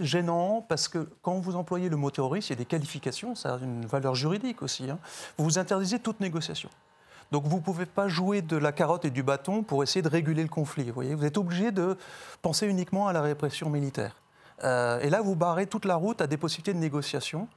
gênant 0.00 0.64
parce 0.68 0.88
que 0.88 1.08
quand 1.22 1.38
vous 1.40 1.56
employez 1.56 1.88
le 1.88 1.96
mot 1.96 2.10
terroriste, 2.10 2.50
il 2.50 2.52
y 2.52 2.56
a 2.56 2.58
des 2.58 2.64
qualifications, 2.64 3.34
ça 3.34 3.54
a 3.54 3.58
une 3.58 3.86
valeur 3.86 4.14
juridique 4.14 4.62
aussi. 4.62 4.90
Hein. 4.90 4.98
Vous 5.36 5.44
vous 5.44 5.58
interdisez 5.58 5.98
toute 5.98 6.20
négociation. 6.20 6.70
Donc 7.32 7.44
vous 7.44 7.56
ne 7.56 7.62
pouvez 7.62 7.86
pas 7.86 8.08
jouer 8.08 8.42
de 8.42 8.56
la 8.56 8.72
carotte 8.72 9.04
et 9.04 9.10
du 9.10 9.22
bâton 9.22 9.62
pour 9.62 9.82
essayer 9.82 10.02
de 10.02 10.08
réguler 10.08 10.42
le 10.42 10.48
conflit. 10.48 10.84
Vous, 10.84 10.94
voyez 10.94 11.14
vous 11.14 11.24
êtes 11.24 11.38
obligé 11.38 11.70
de 11.70 11.96
penser 12.42 12.66
uniquement 12.66 13.06
à 13.06 13.12
la 13.12 13.22
répression 13.22 13.70
militaire. 13.70 14.16
Euh, 14.64 15.00
et 15.00 15.10
là, 15.10 15.20
vous 15.20 15.36
barrez 15.36 15.66
toute 15.66 15.84
la 15.84 15.96
route 15.96 16.20
à 16.20 16.26
des 16.26 16.36
possibilités 16.36 16.74
de 16.74 16.78
négociation, 16.78 17.48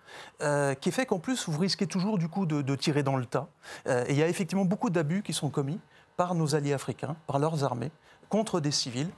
euh, 0.42 0.74
qui 0.74 0.92
fait 0.92 1.06
qu'en 1.06 1.20
plus, 1.20 1.48
vous 1.48 1.60
risquez 1.60 1.88
toujours 1.88 2.18
du 2.18 2.28
coup 2.28 2.46
de, 2.46 2.76
tirer 2.76 3.04
dans 3.04 3.18
le 3.18 3.26
tas. 3.26 3.48
Euh, 3.88 4.06
et 4.08 4.12
il 4.12 4.18
y 4.18 4.24
a 4.24 4.28
effectivement 4.28 4.66
beaucoup 4.66 4.90
d'abus 4.90 5.22
qui 5.22 5.34
sont 5.34 5.50
commis 5.50 5.80
par 6.18 6.36
nos 6.36 6.56
alliés 6.56 6.74
africains, 6.74 7.16
par 7.28 7.40
leurs 7.40 7.64
armées, 7.64 7.92
contre 8.30 8.60
des 8.60 8.72
civils. 8.72 9.10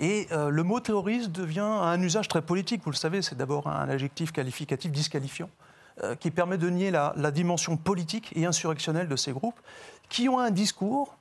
Et 0.00 0.28
le 0.30 0.62
mot 0.62 0.78
terroriste 0.78 1.32
devient 1.32 1.58
un 1.58 2.00
usage 2.00 2.28
très 2.28 2.40
politique. 2.40 2.82
Vous 2.84 2.92
le 2.92 2.96
savez, 2.96 3.20
c'est 3.20 3.34
d'abord 3.34 3.66
un 3.66 3.88
adjectif 3.88 4.30
qualificatif 4.30 4.92
disqualifiant 4.92 5.50
qui 6.20 6.30
permet 6.30 6.56
de 6.56 6.70
nier 6.70 6.92
la, 6.92 7.30
dimension 7.32 7.76
politique 7.76 8.32
et 8.36 8.46
insurrectionnelle 8.46 9.08
de 9.08 9.16
ces 9.16 9.32
groupes 9.32 9.58
qui 10.08 10.28
ont 10.28 10.38
un 10.38 10.52
discours 10.52 11.17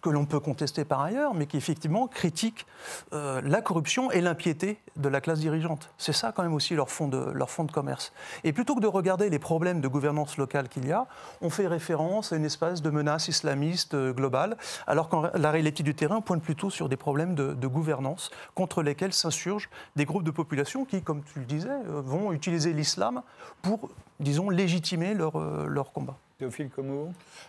que 0.00 0.10
l'on 0.10 0.26
peut 0.26 0.40
contester 0.40 0.84
par 0.84 1.00
ailleurs, 1.00 1.34
mais 1.34 1.46
qui 1.46 1.56
effectivement 1.56 2.06
critique 2.06 2.66
euh, 3.12 3.40
la 3.44 3.62
corruption 3.62 4.10
et 4.10 4.20
l'impiété 4.20 4.78
de 4.96 5.08
la 5.08 5.20
classe 5.20 5.40
dirigeante. 5.40 5.90
C'est 5.98 6.12
ça 6.12 6.32
quand 6.32 6.42
même 6.42 6.54
aussi 6.54 6.74
leur 6.74 6.90
fond, 6.90 7.08
de, 7.08 7.30
leur 7.32 7.50
fond 7.50 7.64
de 7.64 7.72
commerce. 7.72 8.12
Et 8.44 8.52
plutôt 8.52 8.74
que 8.74 8.80
de 8.80 8.86
regarder 8.86 9.30
les 9.30 9.38
problèmes 9.38 9.80
de 9.80 9.88
gouvernance 9.88 10.36
locale 10.36 10.68
qu'il 10.68 10.86
y 10.86 10.92
a, 10.92 11.06
on 11.40 11.50
fait 11.50 11.66
référence 11.66 12.32
à 12.32 12.36
une 12.36 12.44
espèce 12.44 12.82
de 12.82 12.90
menace 12.90 13.28
islamiste 13.28 13.94
euh, 13.94 14.12
globale, 14.12 14.56
alors 14.86 15.08
que 15.08 15.36
la 15.38 15.50
réalité 15.50 15.82
du 15.82 15.94
terrain 15.94 16.20
pointe 16.20 16.42
plutôt 16.42 16.70
sur 16.70 16.88
des 16.88 16.96
problèmes 16.96 17.34
de, 17.34 17.54
de 17.54 17.66
gouvernance 17.66 18.30
contre 18.54 18.82
lesquels 18.82 19.12
s'insurgent 19.12 19.70
des 19.96 20.04
groupes 20.04 20.24
de 20.24 20.30
population 20.30 20.84
qui, 20.84 21.02
comme 21.02 21.22
tu 21.22 21.38
le 21.38 21.44
disais, 21.44 21.68
vont 21.86 22.32
utiliser 22.32 22.72
l'islam 22.72 23.22
pour, 23.62 23.90
disons, 24.20 24.50
légitimer 24.50 25.14
leur, 25.14 25.38
leur 25.68 25.92
combat. 25.92 26.16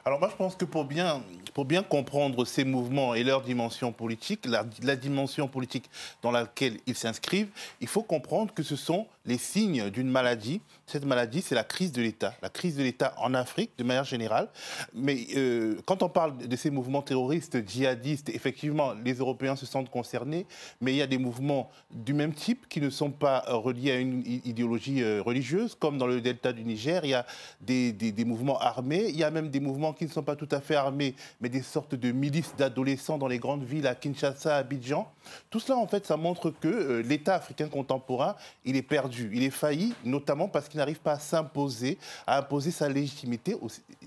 Alors 0.06 0.20
moi 0.20 0.30
je 0.30 0.36
pense 0.36 0.56
que 0.56 0.66
pour 0.66 0.86
bien, 0.86 1.22
pour 1.54 1.66
bien 1.66 1.84
comprendre 1.84 2.46
ces 2.46 2.64
mouvements 2.64 3.16
et 3.16 3.24
leur 3.24 3.42
dimension 3.42 3.92
politique, 3.92 4.46
la, 4.46 4.66
la 4.82 4.96
dimension 4.96 5.48
politique 5.48 5.90
dans 6.22 6.32
laquelle 6.32 6.80
ils 6.88 6.96
s'inscrivent, 6.96 7.50
il 7.82 7.88
faut 7.88 8.04
comprendre 8.04 8.54
que 8.54 8.64
ce 8.64 8.76
sont 8.76 9.08
les 9.26 9.38
signes 9.38 9.90
d'une 9.90 10.10
maladie. 10.10 10.62
Cette 10.86 11.06
maladie, 11.06 11.42
c'est 11.42 11.56
la 11.56 11.64
crise 11.64 11.92
de 11.92 12.02
l'État. 12.02 12.34
La 12.42 12.50
crise 12.50 12.76
de 12.76 12.84
l'État 12.84 13.14
en 13.18 13.34
Afrique, 13.34 13.72
de 13.78 13.84
manière 13.84 14.04
générale. 14.04 14.50
Mais 14.94 15.28
euh, 15.36 15.78
quand 15.86 16.04
on 16.04 16.10
parle 16.10 16.38
de 16.38 16.56
ces 16.56 16.70
mouvements 16.70 17.02
terroristes, 17.02 17.58
djihadistes, 17.68 18.30
effectivement, 18.30 18.94
les 19.04 19.14
Européens 19.14 19.56
se 19.56 19.66
sentent 19.66 19.90
concernés. 19.90 20.46
Mais 20.82 20.92
il 20.94 20.98
y 20.98 21.02
a 21.02 21.08
des 21.08 21.18
mouvements 21.18 21.72
du 21.92 22.14
même 22.14 22.34
type 22.34 22.68
qui 22.68 22.82
ne 22.82 22.90
sont 22.90 23.12
pas 23.12 23.46
euh, 23.48 23.56
reliés 23.56 23.92
à 23.92 23.96
une 23.98 24.24
idéologie 24.26 25.02
euh, 25.02 25.22
religieuse, 25.22 25.76
comme 25.80 25.98
dans 25.98 26.08
le 26.08 26.20
delta 26.20 26.52
du 26.52 26.64
Niger. 26.66 27.02
Il 27.06 27.12
y 27.12 27.14
a 27.14 27.26
des, 27.62 27.94
des, 27.94 28.26
mouvements 28.26 28.60
armés. 28.60 28.83
Il 28.92 29.18
y 29.18 29.24
a 29.24 29.32
même 29.32 29.50
des 29.50 29.60
mouvements 29.60 29.94
qui 29.94 30.06
ne 30.06 30.10
sont 30.10 30.24
pas 30.24 30.36
tout 30.36 30.50
à 30.52 30.62
fait 30.62 30.76
armés, 30.76 31.16
mais 31.42 31.50
des 31.50 31.62
sortes 31.62 31.96
de 31.96 32.12
milices 32.12 32.56
d'adolescents 32.58 33.18
dans 33.18 33.28
les 33.28 33.40
grandes 33.40 33.64
villes, 33.64 33.88
à 33.88 33.96
Kinshasa, 33.96 34.56
à 34.56 34.60
Abidjan. 34.60 35.08
Tout 35.50 35.60
cela, 35.60 35.78
en 35.78 35.88
fait, 35.88 36.06
ça 36.06 36.18
montre 36.18 36.50
que 36.52 37.02
l'État 37.08 37.36
africain 37.36 37.68
contemporain, 37.68 38.36
il 38.66 38.76
est 38.76 38.82
perdu 38.82 39.24
il 39.34 39.44
est 39.44 39.50
failli, 39.50 39.94
notamment 40.04 40.48
parce 40.48 40.68
qu'il 40.68 40.78
n'arrive 40.78 41.00
pas 41.00 41.14
à 41.14 41.20
s'imposer, 41.20 41.98
à 42.28 42.40
imposer 42.40 42.72
sa 42.72 42.90
légitimité, 42.90 43.56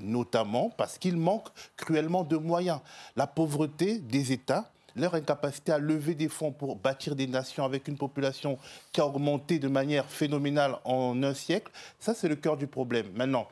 notamment 0.01 0.71
parce 0.71 0.99
qu'il 0.99 1.17
manque 1.17 1.49
cruellement 1.77 2.25
de 2.25 2.37
moyens. 2.37 2.81
La 3.17 3.27
pauvreté 3.27 3.99
des 3.99 4.33
États, 4.33 4.71
leur 4.95 5.15
incapacité 5.15 5.73
à 5.73 5.79
lever 5.79 6.15
des 6.15 6.29
fonds 6.29 6.53
pour 6.53 6.77
bâtir 6.77 7.15
des 7.15 7.27
nations 7.27 7.65
avec 7.65 7.87
une 7.89 7.97
population 7.97 8.59
qui 8.93 9.01
a 9.01 9.07
augmenté 9.07 9.59
de 9.59 9.69
manière 9.69 10.07
phénoménale 10.07 10.77
en 10.85 11.23
un 11.23 11.35
siècle, 11.35 11.71
ça 12.01 12.15
c'est 12.15 12.29
le 12.29 12.37
cœur 12.37 12.57
du 12.57 12.67
problème. 12.67 13.07
Maintenant, 13.15 13.47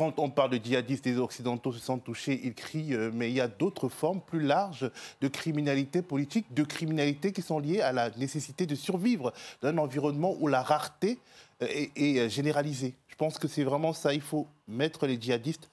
quand 0.00 0.18
on 0.18 0.30
parle 0.30 0.52
de 0.52 0.64
djihadistes, 0.64 1.04
les 1.04 1.18
Occidentaux 1.18 1.74
se 1.74 1.78
sentent 1.78 2.04
touchés, 2.04 2.40
ils 2.42 2.54
crient, 2.54 2.94
euh, 2.94 3.10
mais 3.12 3.28
il 3.28 3.34
y 3.34 3.40
a 3.42 3.48
d'autres 3.48 3.90
formes 3.90 4.22
plus 4.22 4.40
larges 4.40 4.90
de 5.20 5.28
criminalité 5.28 6.00
politique, 6.00 6.46
de 6.54 6.62
criminalité 6.62 7.32
qui 7.32 7.42
sont 7.42 7.58
liées 7.58 7.82
à 7.82 7.92
la 7.92 8.08
nécessité 8.16 8.64
de 8.64 8.74
survivre 8.74 9.30
dans 9.60 9.68
un 9.68 9.76
environnement 9.76 10.34
où 10.40 10.48
la 10.48 10.62
rareté 10.62 11.18
euh, 11.62 11.66
est, 11.96 12.18
euh, 12.18 12.30
généralisée. 12.30 12.94
Je 13.08 13.14
pense 13.14 13.36
que 13.36 13.46
c'est 13.46 13.62
vraiment 13.62 13.92
ça, 13.92 14.14
il 14.14 14.22
faut 14.22 14.46
mettre 14.66 15.06
les 15.06 15.20
djihadistes 15.20 15.68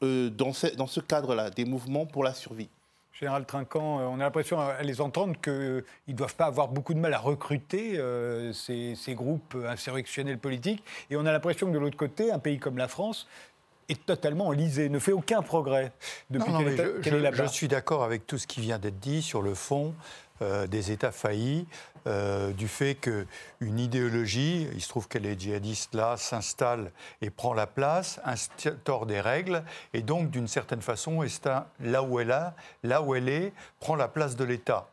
dans 0.00 0.54
ce 0.54 1.00
cadre-là, 1.00 1.50
des 1.50 1.66
mouvements 1.66 2.06
pour 2.06 2.24
la 2.24 2.32
survie. 2.32 2.70
Général 3.18 3.46
Trinquant, 3.46 4.00
euh, 4.00 4.02
on 4.04 4.16
a 4.20 4.24
l'impression 4.24 4.58
à 4.58 4.82
les 4.82 5.00
entendre 5.00 5.40
qu'ils 5.40 5.84
ne 6.08 6.12
doivent 6.12 6.34
pas 6.34 6.46
avoir 6.46 6.68
beaucoup 6.68 6.94
de 6.94 6.98
mal 6.98 7.14
à 7.14 7.18
recruter 7.18 7.96
euh, 7.96 8.52
ces, 8.52 8.96
groupes 9.14 9.56
insurrectionnels 9.66 10.38
politiques. 10.38 10.82
Et 11.10 11.16
on 11.16 11.24
a 11.24 11.32
l'impression 11.32 11.68
que 11.68 11.72
de 11.72 11.78
l'autre 11.78 11.96
côté, 11.96 12.32
un 12.32 12.40
pays 12.40 12.58
comme 12.58 12.76
la 12.76 12.88
France 12.88 13.28
est 13.88 14.04
totalement 14.06 14.48
enlisé, 14.48 14.88
ne 14.88 14.98
fait 14.98 15.12
aucun 15.12 15.42
progrès 15.42 15.92
depuis 16.30 16.52
qu'elle 17.02 17.14
est, 17.14 17.20
là-bas. 17.20 17.44
Je 17.44 17.52
suis 17.52 17.68
d'accord 17.68 18.02
avec 18.02 18.26
tout 18.26 18.38
ce 18.38 18.46
qui 18.46 18.60
vient 18.60 18.78
d'être 18.78 18.98
dit 18.98 19.22
sur 19.22 19.42
le 19.42 19.54
fond. 19.54 19.94
Euh, 20.42 20.66
des 20.66 20.90
États 20.90 21.12
faillis, 21.12 21.64
euh, 22.08 22.50
du 22.50 22.66
fait 22.66 22.96
qu'une 22.96 23.78
idéologie, 23.78 24.66
il 24.74 24.82
se 24.82 24.88
trouve 24.88 25.06
qu'elle 25.06 25.26
est 25.26 25.40
djihadiste 25.40 25.94
là, 25.94 26.16
s'installe 26.16 26.90
et 27.22 27.30
prend 27.30 27.54
la 27.54 27.68
place, 27.68 28.20
instaure 28.24 29.06
des 29.06 29.20
règles, 29.20 29.62
et 29.92 30.02
donc 30.02 30.30
d'une 30.30 30.48
certaine 30.48 30.82
façon, 30.82 31.24
là 31.78 32.02
où 32.02 32.18
elle 32.18 32.30
est, 32.30 32.52
là 32.82 33.00
où 33.00 33.14
elle 33.14 33.28
est, 33.28 33.52
prend 33.78 33.94
la 33.94 34.08
place 34.08 34.34
de 34.34 34.42
l'État. 34.42 34.88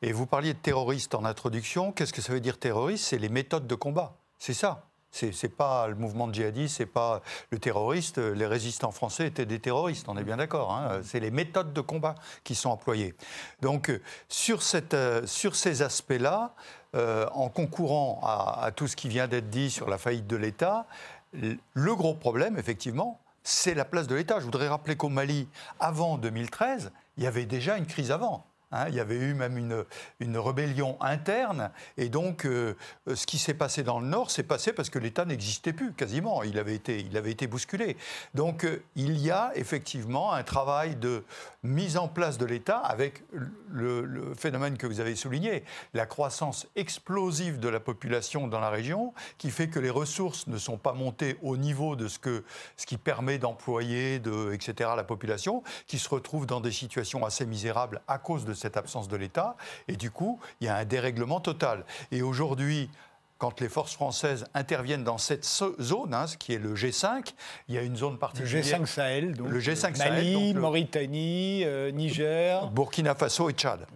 Et 0.00 0.12
vous 0.12 0.26
parliez 0.26 0.54
de 0.54 0.58
terroriste 0.58 1.16
en 1.16 1.24
introduction. 1.24 1.90
Qu'est-ce 1.90 2.12
que 2.12 2.22
ça 2.22 2.32
veut 2.32 2.38
dire 2.38 2.58
terroriste 2.58 3.06
C'est 3.06 3.18
les 3.18 3.28
méthodes 3.28 3.66
de 3.66 3.74
combat. 3.74 4.14
C'est 4.38 4.54
ça. 4.54 4.84
C'est 5.14 5.30
n'est 5.42 5.48
pas 5.48 5.86
le 5.86 5.94
mouvement 5.94 6.32
djihadiste, 6.32 6.78
c'est 6.78 6.86
pas 6.86 7.22
le 7.50 7.58
terroriste. 7.58 8.18
Les 8.18 8.46
résistants 8.46 8.90
français 8.90 9.28
étaient 9.28 9.46
des 9.46 9.60
terroristes, 9.60 10.08
on 10.08 10.16
est 10.16 10.24
bien 10.24 10.38
d'accord. 10.38 10.72
Hein. 10.72 11.00
c'est 11.04 11.20
les 11.20 11.30
méthodes 11.30 11.72
de 11.72 11.80
combat 11.80 12.16
qui 12.42 12.54
sont 12.54 12.70
employées. 12.70 13.14
Donc 13.62 13.92
sur, 14.28 14.62
cette, 14.62 14.96
sur 15.26 15.54
ces 15.54 15.82
aspects-là, 15.82 16.54
euh, 16.94 17.26
en 17.32 17.48
concourant 17.48 18.20
à, 18.22 18.70
tout 18.70 18.86
ce 18.86 18.94
qui 18.94 19.08
vient 19.08 19.26
d'être 19.26 19.50
dit 19.50 19.68
sur 19.68 19.88
la 19.88 19.98
faillite 19.98 20.28
de 20.28 20.36
l'État, 20.36 20.86
le 21.32 21.94
gros 21.96 22.14
problème, 22.14 22.56
effectivement, 22.56 23.20
c'est 23.42 23.74
la 23.74 23.84
place 23.84 24.06
de 24.06 24.14
l'État. 24.14 24.38
Je 24.38 24.44
voudrais 24.44 24.68
rappeler 24.68 24.94
qu'au 24.94 25.08
Mali, 25.08 25.48
avant 25.80 26.18
2013, 26.18 26.92
il 27.16 27.24
y 27.24 27.26
avait 27.26 27.46
déjà 27.46 27.78
une 27.78 27.86
crise 27.86 28.12
avant. 28.12 28.46
Hein, 28.74 28.86
il 28.88 28.94
y 28.96 29.00
avait 29.00 29.16
eu 29.16 29.34
même 29.34 29.56
une, 29.56 29.84
une 30.18 30.36
rébellion 30.36 30.96
interne. 31.00 31.70
Et 31.96 32.08
donc, 32.08 32.44
euh, 32.44 32.74
ce 33.14 33.24
qui 33.24 33.38
s'est 33.38 33.54
passé 33.54 33.84
dans 33.84 34.00
le 34.00 34.06
Nord 34.06 34.32
s'est 34.32 34.42
passé 34.42 34.72
parce 34.72 34.90
que 34.90 34.98
l'État 34.98 35.24
n'existait 35.24 35.72
plus, 35.72 35.92
quasiment. 35.92 36.42
Il 36.42 36.58
avait 36.58 36.74
été, 36.74 36.98
il 36.98 37.16
avait 37.16 37.30
été 37.30 37.46
bousculé. 37.46 37.96
Donc, 38.34 38.64
euh, 38.64 38.82
il 38.96 39.16
y 39.18 39.30
a 39.30 39.52
effectivement 39.54 40.32
un 40.32 40.42
travail 40.42 40.96
de 40.96 41.22
mise 41.62 41.96
en 41.96 42.08
place 42.08 42.36
de 42.36 42.44
l'État 42.44 42.78
avec 42.78 43.22
le, 43.70 44.34
phénomène 44.36 44.76
que 44.76 44.86
vous 44.86 45.00
avez 45.00 45.14
souligné, 45.14 45.64
la 45.94 46.06
croissance 46.06 46.66
explosive 46.74 47.60
de 47.60 47.68
la 47.68 47.80
population 47.80 48.48
dans 48.48 48.60
la 48.60 48.70
région, 48.70 49.14
qui 49.38 49.50
fait 49.50 49.68
que 49.68 49.78
les 49.78 49.90
ressources 49.90 50.46
ne 50.48 50.58
sont 50.58 50.78
pas 50.78 50.92
montées 50.92 51.38
au 51.42 51.56
niveau 51.56 51.94
de 51.94 52.08
ce, 52.08 52.18
que, 52.18 52.44
ce 52.76 52.86
qui 52.86 52.96
permet 52.96 53.38
d'employer, 53.38 54.18
de, 54.18 54.52
etc., 54.52 54.90
la 54.96 55.04
population, 55.04 55.62
qui 55.86 55.98
se 55.98 56.08
retrouve 56.08 56.46
dans 56.46 56.60
des 56.60 56.72
situations 56.72 57.24
assez 57.24 57.46
misérables 57.46 58.02
à 58.08 58.18
cause 58.18 58.44
de 58.44 58.52
cette 58.52 58.63
absence 58.76 59.08
de 59.08 59.16
l'État. 59.16 59.56
Et 59.88 59.96
du 59.96 60.10
coup, 60.10 60.40
il 60.60 60.66
y 60.66 60.68
a 60.68 60.76
un 60.76 60.84
dérèglement 60.84 61.40
total. 61.40 61.84
Et 62.10 62.22
aujourd'hui, 62.22 62.90
quand 63.38 63.60
les 63.60 63.68
forces 63.68 63.94
françaises 63.94 64.46
interviennent 64.54 65.04
dans 65.04 65.18
cette 65.18 65.44
zone, 65.44 66.14
hein, 66.14 66.26
ce 66.26 66.36
qui 66.36 66.54
est 66.54 66.58
le 66.58 66.74
G5, 66.74 67.34
il 67.68 67.74
y 67.74 67.78
a 67.78 67.82
une 67.82 67.96
zone 67.96 68.16
particulière. 68.16 68.78
Le 68.78 68.84
G5 68.84 68.86
Sahel, 68.86 69.34
donc. 69.34 69.48
Le 69.48 69.60
G5 69.60 69.98
Mali, 69.98 70.54
Mauritanie, 70.54 71.62
euh, 71.64 71.90
Niger. 71.90 72.68
Burkina 72.70 73.14
Faso 73.14 73.50
et 73.50 73.52
Tchad. 73.52 73.86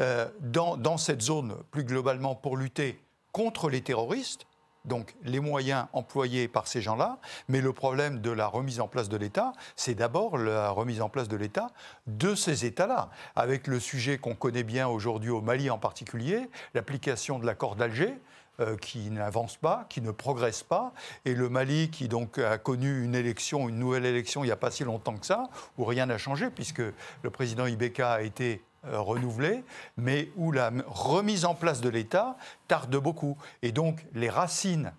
Euh, 0.00 0.28
dans, 0.40 0.76
dans 0.76 0.98
cette 0.98 1.22
zone, 1.22 1.54
plus 1.70 1.84
globalement, 1.84 2.34
pour 2.34 2.56
lutter 2.56 3.00
contre 3.32 3.70
les 3.70 3.80
terroristes, 3.80 4.47
donc 4.84 5.14
les 5.22 5.40
moyens 5.40 5.86
employés 5.92 6.48
par 6.48 6.66
ces 6.66 6.80
gens-là, 6.80 7.18
mais 7.48 7.60
le 7.60 7.72
problème 7.72 8.20
de 8.20 8.30
la 8.30 8.46
remise 8.46 8.80
en 8.80 8.88
place 8.88 9.08
de 9.08 9.16
l'État, 9.16 9.52
c'est 9.76 9.94
d'abord 9.94 10.38
la 10.38 10.70
remise 10.70 11.00
en 11.00 11.08
place 11.08 11.28
de 11.28 11.36
l'État 11.36 11.68
de 12.06 12.34
ces 12.34 12.64
États-là, 12.64 13.10
avec 13.36 13.66
le 13.66 13.80
sujet 13.80 14.18
qu'on 14.18 14.34
connaît 14.34 14.62
bien 14.62 14.88
aujourd'hui 14.88 15.30
au 15.30 15.40
Mali 15.40 15.70
en 15.70 15.78
particulier, 15.78 16.48
l'application 16.74 17.38
de 17.38 17.46
l'accord 17.46 17.76
d'Alger, 17.76 18.14
euh, 18.60 18.76
qui 18.76 19.10
n'avance 19.12 19.56
pas, 19.56 19.86
qui 19.88 20.00
ne 20.00 20.10
progresse 20.10 20.64
pas, 20.64 20.92
et 21.24 21.34
le 21.34 21.48
Mali 21.48 21.90
qui 21.90 22.08
donc 22.08 22.38
a 22.38 22.58
connu 22.58 23.04
une 23.04 23.14
élection, 23.14 23.68
une 23.68 23.78
nouvelle 23.78 24.04
élection 24.04 24.42
il 24.42 24.48
n'y 24.48 24.52
a 24.52 24.56
pas 24.56 24.72
si 24.72 24.82
longtemps 24.82 25.16
que 25.16 25.26
ça, 25.26 25.44
où 25.76 25.84
rien 25.84 26.06
n'a 26.06 26.18
changé 26.18 26.50
puisque 26.50 26.82
le 27.22 27.30
président 27.30 27.66
Ibeka 27.66 28.14
a 28.14 28.22
été 28.22 28.64
euh, 28.86 29.00
renouvelé, 29.00 29.64
mais 29.96 30.30
où 30.36 30.52
la 30.52 30.70
remise 30.86 31.44
en 31.44 31.54
place 31.54 31.80
de 31.80 31.88
l'État 31.88 32.36
tarde 32.68 32.94
beaucoup. 32.96 33.36
Et 33.62 33.72
donc 33.72 34.04
les 34.14 34.30
racines 34.30 34.92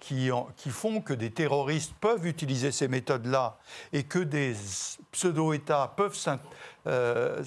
qui, 0.00 0.30
font 0.70 1.00
que 1.00 1.12
des 1.12 1.30
terroristes 1.30 1.92
peuvent 2.00 2.26
utiliser 2.26 2.72
ces 2.72 2.88
méthodes-là 2.88 3.58
et 3.92 4.02
que 4.04 4.18
des 4.18 4.56
pseudo-États 5.12 5.92
peuvent 5.96 6.18
euh, 6.86 7.42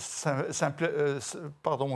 euh, 0.88 1.20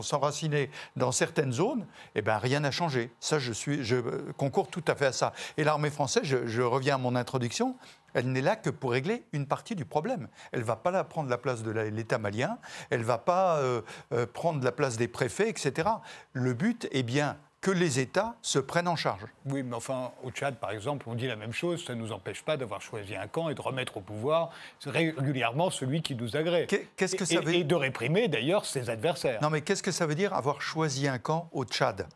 s'enraciner 0.01 0.71
dans 0.95 1.11
certaines 1.11 1.53
zones, 1.53 1.85
eh 2.15 2.21
ben, 2.21 2.37
rien 2.37 2.61
n'a 2.61 2.71
changé. 2.71 3.11
Ça, 3.19 3.37
je 3.39 4.31
concours 4.33 4.69
tout 4.69 4.83
à 4.87 4.95
fait 4.95 5.07
à 5.07 5.11
ça. 5.11 5.33
Et 5.57 5.63
l'armée 5.63 5.91
française, 5.91 6.23
je 6.23 6.61
reviens 6.61 6.95
à 6.95 6.97
mon 6.97 7.15
introduction, 7.15 7.75
elle 8.17 8.31
n'est 8.31 8.41
là 8.41 8.55
que 8.55 8.69
pour 8.71 8.91
régler 8.91 9.23
une 9.31 9.45
partie 9.45 9.75
du 9.75 9.85
problème. 9.85 10.27
Elle 10.51 10.61
ne 10.61 10.65
va 10.65 10.75
pas 10.75 11.03
prendre 11.03 11.29
la 11.29 11.37
place 11.37 11.61
de 11.61 11.71
l'État 11.71 12.17
malien, 12.17 12.57
elle 12.89 13.01
ne 13.01 13.05
va 13.05 13.19
pas 13.19 13.57
euh, 13.57 13.81
euh, 14.11 14.25
prendre 14.25 14.63
la 14.63 14.71
place 14.71 14.97
des 14.97 15.07
préfets, 15.07 15.49
etc. 15.49 15.87
Le 16.33 16.53
but 16.53 16.87
est 16.91 17.03
bien 17.03 17.37
que 17.61 17.71
les 17.71 17.99
États 17.99 18.35
se 18.41 18.59
prennent 18.59 18.87
en 18.87 18.95
charge. 18.95 19.25
Oui, 19.45 19.61
mais 19.61 19.75
enfin, 19.75 20.11
au 20.23 20.31
Tchad, 20.31 20.55
par 20.55 20.71
exemple, 20.71 21.05
on 21.09 21.15
dit 21.15 21.27
la 21.27 21.35
même 21.35 21.53
chose. 21.53 21.83
Ça 21.85 21.95
ne 21.95 21.99
nous 21.99 22.11
empêche 22.11 22.43
pas 22.43 22.55
d'avoir 22.57 22.81
choisi 22.81 23.15
un 23.15 23.27
camp 23.27 23.49
et 23.49 23.55
de 23.55 23.61
remettre 23.61 23.97
au 23.97 24.01
pouvoir 24.01 24.51
régulièrement 24.85 25.69
celui 25.69 26.01
qui 26.01 26.15
nous 26.15 26.35
agrée. 26.35 26.67
Qu'est-ce 26.95 27.15
que 27.15 27.25
ça 27.25 27.41
veut 27.41 27.53
Et 27.53 27.63
de 27.63 27.75
réprimer, 27.75 28.27
d'ailleurs, 28.27 28.65
ses 28.65 28.89
adversaires. 28.89 29.39
Non, 29.41 29.49
mais 29.49 29.61
qu'est-ce 29.61 29.83
que 29.83 29.91
ça 29.91 30.05
veut 30.05 30.15
dire 30.15 30.33
avoir 30.33 30.61
choisi 30.61 31.07
un 31.07 31.17
camp 31.17 31.49
au 31.51 31.65
Tchad? 31.65 32.07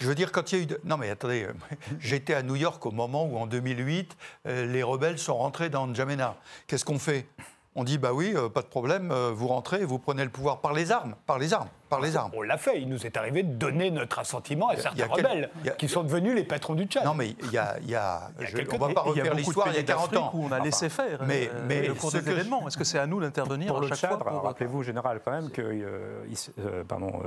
Je 0.00 0.06
veux 0.06 0.14
dire, 0.14 0.32
quand 0.32 0.52
il 0.52 0.58
y 0.58 0.60
a 0.60 0.64
eu. 0.64 0.68
Non, 0.84 0.96
mais 0.96 1.10
attendez, 1.10 1.44
euh, 1.44 1.52
j'étais 2.00 2.34
à 2.34 2.42
New 2.42 2.56
York 2.56 2.84
au 2.86 2.90
moment 2.90 3.24
où, 3.26 3.36
en 3.38 3.46
2008, 3.46 4.16
euh, 4.46 4.66
les 4.66 4.82
rebelles 4.82 5.18
sont 5.18 5.36
rentrés 5.36 5.70
dans 5.70 5.86
N'Djamena. 5.86 6.36
Qu'est-ce 6.66 6.84
qu'on 6.84 6.98
fait? 6.98 7.26
On 7.74 7.84
dit 7.84 7.96
bah 7.96 8.12
oui, 8.12 8.32
euh, 8.34 8.48
pas 8.48 8.62
de 8.62 8.66
problème, 8.66 9.12
vous 9.12 9.46
rentrez, 9.46 9.84
vous 9.84 10.00
prenez 10.00 10.24
le 10.24 10.30
pouvoir 10.30 10.60
par 10.60 10.72
les 10.72 10.90
armes, 10.90 11.14
par 11.26 11.38
les 11.38 11.52
armes, 11.52 11.68
par 11.88 12.00
les 12.00 12.16
armes. 12.16 12.32
On 12.34 12.42
l'a 12.42 12.58
fait. 12.58 12.80
Il 12.80 12.88
nous 12.88 13.06
est 13.06 13.16
arrivé 13.16 13.44
de 13.44 13.52
donner 13.52 13.92
notre 13.92 14.18
assentiment 14.18 14.68
à 14.68 14.76
certains 14.76 15.06
rebelles 15.06 15.50
qui 15.78 15.86
sont 15.86 16.02
devenus 16.02 16.34
les 16.34 16.42
patrons 16.42 16.74
du 16.74 16.86
Tchad. 16.86 17.04
Non 17.04 17.14
mais 17.14 17.36
il 17.40 17.52
y 17.52 17.58
a, 17.58 17.76
il 17.80 17.88
y 17.88 17.94
a, 17.94 18.30
on 18.72 18.78
va 18.78 18.94
pas 18.94 19.02
refaire 19.02 19.34
l'histoire 19.34 19.68
il 19.68 19.76
y 19.76 19.78
a 19.78 19.84
40 19.84 20.16
ans 20.16 20.30
où 20.34 20.44
on 20.46 20.50
a 20.50 20.58
laissé 20.58 20.88
faire. 20.88 21.22
Mais, 21.24 21.50
mais 21.68 21.86
le 21.86 21.94
cours 21.94 22.10
des 22.10 22.28
événements. 22.28 22.66
Est-ce 22.66 22.76
que 22.76 22.84
c'est 22.84 22.98
à 22.98 23.06
nous 23.06 23.20
d'intervenir 23.20 23.68
pour 23.68 23.80
le 23.80 23.88
Tchad 23.90 24.18
Rappelez-vous, 24.22 24.82
général, 24.82 25.20
quand 25.24 25.30
même 25.30 25.50
que 25.50 25.62
euh, 25.62 26.84
pardon, 26.88 27.22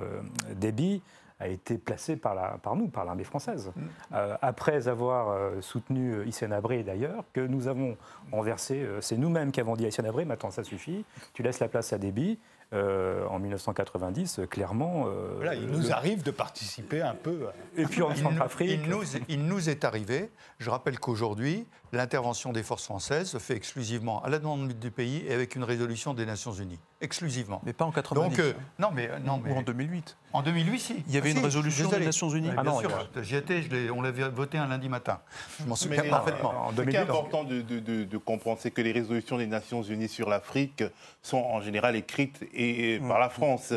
Déby 0.55 1.01
a 1.41 1.47
été 1.47 1.77
placé 1.77 2.15
par, 2.15 2.35
la, 2.35 2.59
par 2.61 2.75
nous, 2.75 2.87
par 2.87 3.03
l'armée 3.03 3.23
française. 3.23 3.71
Mm. 3.75 3.81
Euh, 4.13 4.37
après 4.41 4.87
avoir 4.87 5.29
euh, 5.29 5.61
soutenu 5.61 6.13
euh, 6.13 6.25
Hissène 6.25 6.53
Abré 6.53 6.83
d'ailleurs, 6.83 7.23
que 7.33 7.41
nous 7.41 7.67
avons 7.67 7.97
renversé, 8.31 8.87
c'est 9.01 9.17
nous-mêmes 9.17 9.51
qui 9.51 9.59
avons 9.59 9.75
dit 9.75 9.85
à 9.85 9.87
Hissène 9.89 10.05
Abré, 10.05 10.25
maintenant 10.25 10.51
ça 10.51 10.63
suffit, 10.63 11.03
tu 11.33 11.43
laisses 11.43 11.59
la 11.59 11.67
place 11.67 11.93
à 11.93 11.97
Déby, 11.97 12.39
euh, 12.73 13.25
en 13.27 13.37
1990, 13.39 14.41
clairement. 14.49 15.03
Euh, 15.07 15.55
il 15.55 15.67
nous 15.67 15.91
arrive 15.91 16.23
de 16.23 16.31
participer 16.31 17.01
un 17.01 17.15
peu. 17.15 17.47
Et 17.75 17.83
puis 17.83 18.01
en 18.01 18.15
Centrafrique. 18.15 18.79
Il, 18.85 18.89
nous, 18.89 19.03
il 19.27 19.45
nous 19.45 19.69
est 19.69 19.83
arrivé, 19.83 20.29
je 20.57 20.69
rappelle 20.69 20.97
qu'aujourd'hui, 20.97 21.67
l'intervention 21.91 22.51
des 22.51 22.63
forces 22.63 22.85
françaises 22.85 23.29
se 23.29 23.37
fait 23.37 23.55
exclusivement 23.55 24.23
à 24.23 24.29
la 24.29 24.39
demande 24.39 24.73
du 24.73 24.91
pays 24.91 25.23
et 25.27 25.33
avec 25.33 25.55
une 25.55 25.63
résolution 25.63 26.13
des 26.13 26.25
Nations 26.25 26.53
Unies. 26.53 26.79
Exclusivement. 27.01 27.61
Mais 27.65 27.73
pas 27.73 27.85
en 27.85 27.91
90. 27.91 28.29
Donc, 28.29 28.39
euh, 28.39 28.53
non, 28.79 28.89
mais, 28.93 29.09
non, 29.25 29.41
mais. 29.43 29.51
Ou 29.51 29.57
en 29.57 29.61
2008. 29.61 30.17
En 30.33 30.43
2008, 30.43 30.79
si. 30.79 31.03
Il 31.07 31.13
y 31.13 31.17
avait 31.17 31.31
ah, 31.33 31.37
une 31.37 31.43
résolution 31.43 31.89
des 31.89 32.05
Nations 32.05 32.29
Unies 32.29 32.51
Ah 32.55 32.63
non, 32.63 32.79
sûr, 32.79 33.09
j'y 33.21 33.35
étais, 33.35 33.63
on 33.93 34.01
l'avait 34.01 34.29
voté 34.29 34.57
un 34.57 34.67
lundi 34.67 34.87
matin. 34.87 35.19
Je 35.59 35.65
m'en 35.65 35.75
souviens 35.75 36.03
parfaitement. 36.03 36.71
Ce 36.75 36.81
qui 36.81 36.95
est 36.95 36.99
important 36.99 37.43
de, 37.43 37.61
de, 37.61 38.03
de 38.03 38.17
comprendre, 38.17 38.59
c'est 38.61 38.71
que 38.71 38.81
les 38.81 38.91
résolutions 38.91 39.37
des 39.37 39.47
Nations 39.47 39.81
Unies 39.81 40.07
sur 40.07 40.29
l'Afrique 40.29 40.83
sont 41.21 41.37
en 41.37 41.61
général 41.61 41.95
écrites 41.95 42.43
et, 42.53 42.99
par 43.07 43.19
la 43.19 43.29
France. 43.29 43.73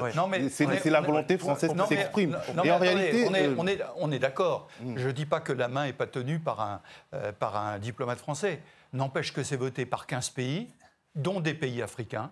C'est 0.51 0.91
la 0.91 1.01
volonté 1.01 1.39
française 1.39 1.73
qui 1.73 1.89
s'exprime. 1.89 2.39
Et 2.63 2.71
en 2.71 2.79
réalité. 2.79 3.27
On 3.29 3.67
est, 3.67 3.81
on 3.97 4.13
est, 4.13 4.19
d'accord. 4.19 4.69
Mm. 4.81 4.95
Je 4.97 5.07
ne 5.09 5.13
dis 5.13 5.27
pas 5.27 5.41
que 5.41 5.53
la 5.53 5.69
main 5.69 5.87
n'est 5.87 5.93
pas 5.93 6.07
tenue 6.07 6.39
par 6.39 6.61
un, 6.61 6.81
euh, 7.15 7.33
par 7.33 7.57
un 7.57 7.79
diplomate 7.79 8.04
français. 8.17 8.61
N'empêche 8.93 9.33
que 9.33 9.43
c'est 9.43 9.57
voté 9.57 9.87
par 9.87 10.07
15 10.07 10.31
pays, 10.31 10.69
dont 11.15 11.41
des 11.41 11.55
pays 11.55 11.83
africains, 11.83 12.31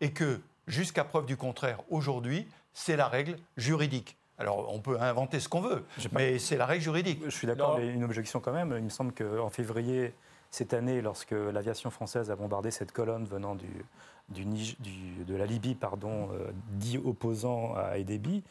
et 0.00 0.12
que, 0.12 0.40
jusqu'à 0.66 1.04
preuve 1.04 1.26
du 1.26 1.36
contraire, 1.36 1.80
aujourd'hui, 1.90 2.46
c'est 2.72 2.96
la 2.96 3.08
règle 3.08 3.36
juridique. 3.56 4.16
Alors, 4.38 4.72
on 4.72 4.80
peut 4.80 4.98
inventer 5.00 5.38
ce 5.38 5.48
qu'on 5.48 5.60
veut, 5.60 5.84
mais 6.12 6.38
c'est 6.38 6.56
la 6.56 6.64
règle 6.64 6.82
juridique. 6.82 7.20
Je 7.24 7.30
suis 7.30 7.46
d'accord, 7.46 7.78
mais 7.78 7.88
une 7.88 8.04
objection 8.04 8.40
quand 8.40 8.52
même. 8.52 8.74
Il 8.76 8.84
me 8.84 8.88
semble 8.88 9.12
qu'en 9.12 9.50
février 9.50 10.14
cette 10.50 10.72
année, 10.72 11.02
lorsque 11.02 11.32
l'aviation 11.32 11.90
française 11.90 12.30
a 12.30 12.36
bombardé 12.36 12.70
cette 12.70 12.90
colonne 12.90 13.24
venant 13.24 13.54
du, 13.54 13.66
de 14.30 15.34
la 15.36 15.46
Libye, 15.46 15.74
pardon, 15.74 16.30
euh, 16.32 16.50
dit 16.72 16.98
opposant 16.98 17.74
à 17.76 17.98
Edébi, 17.98 18.42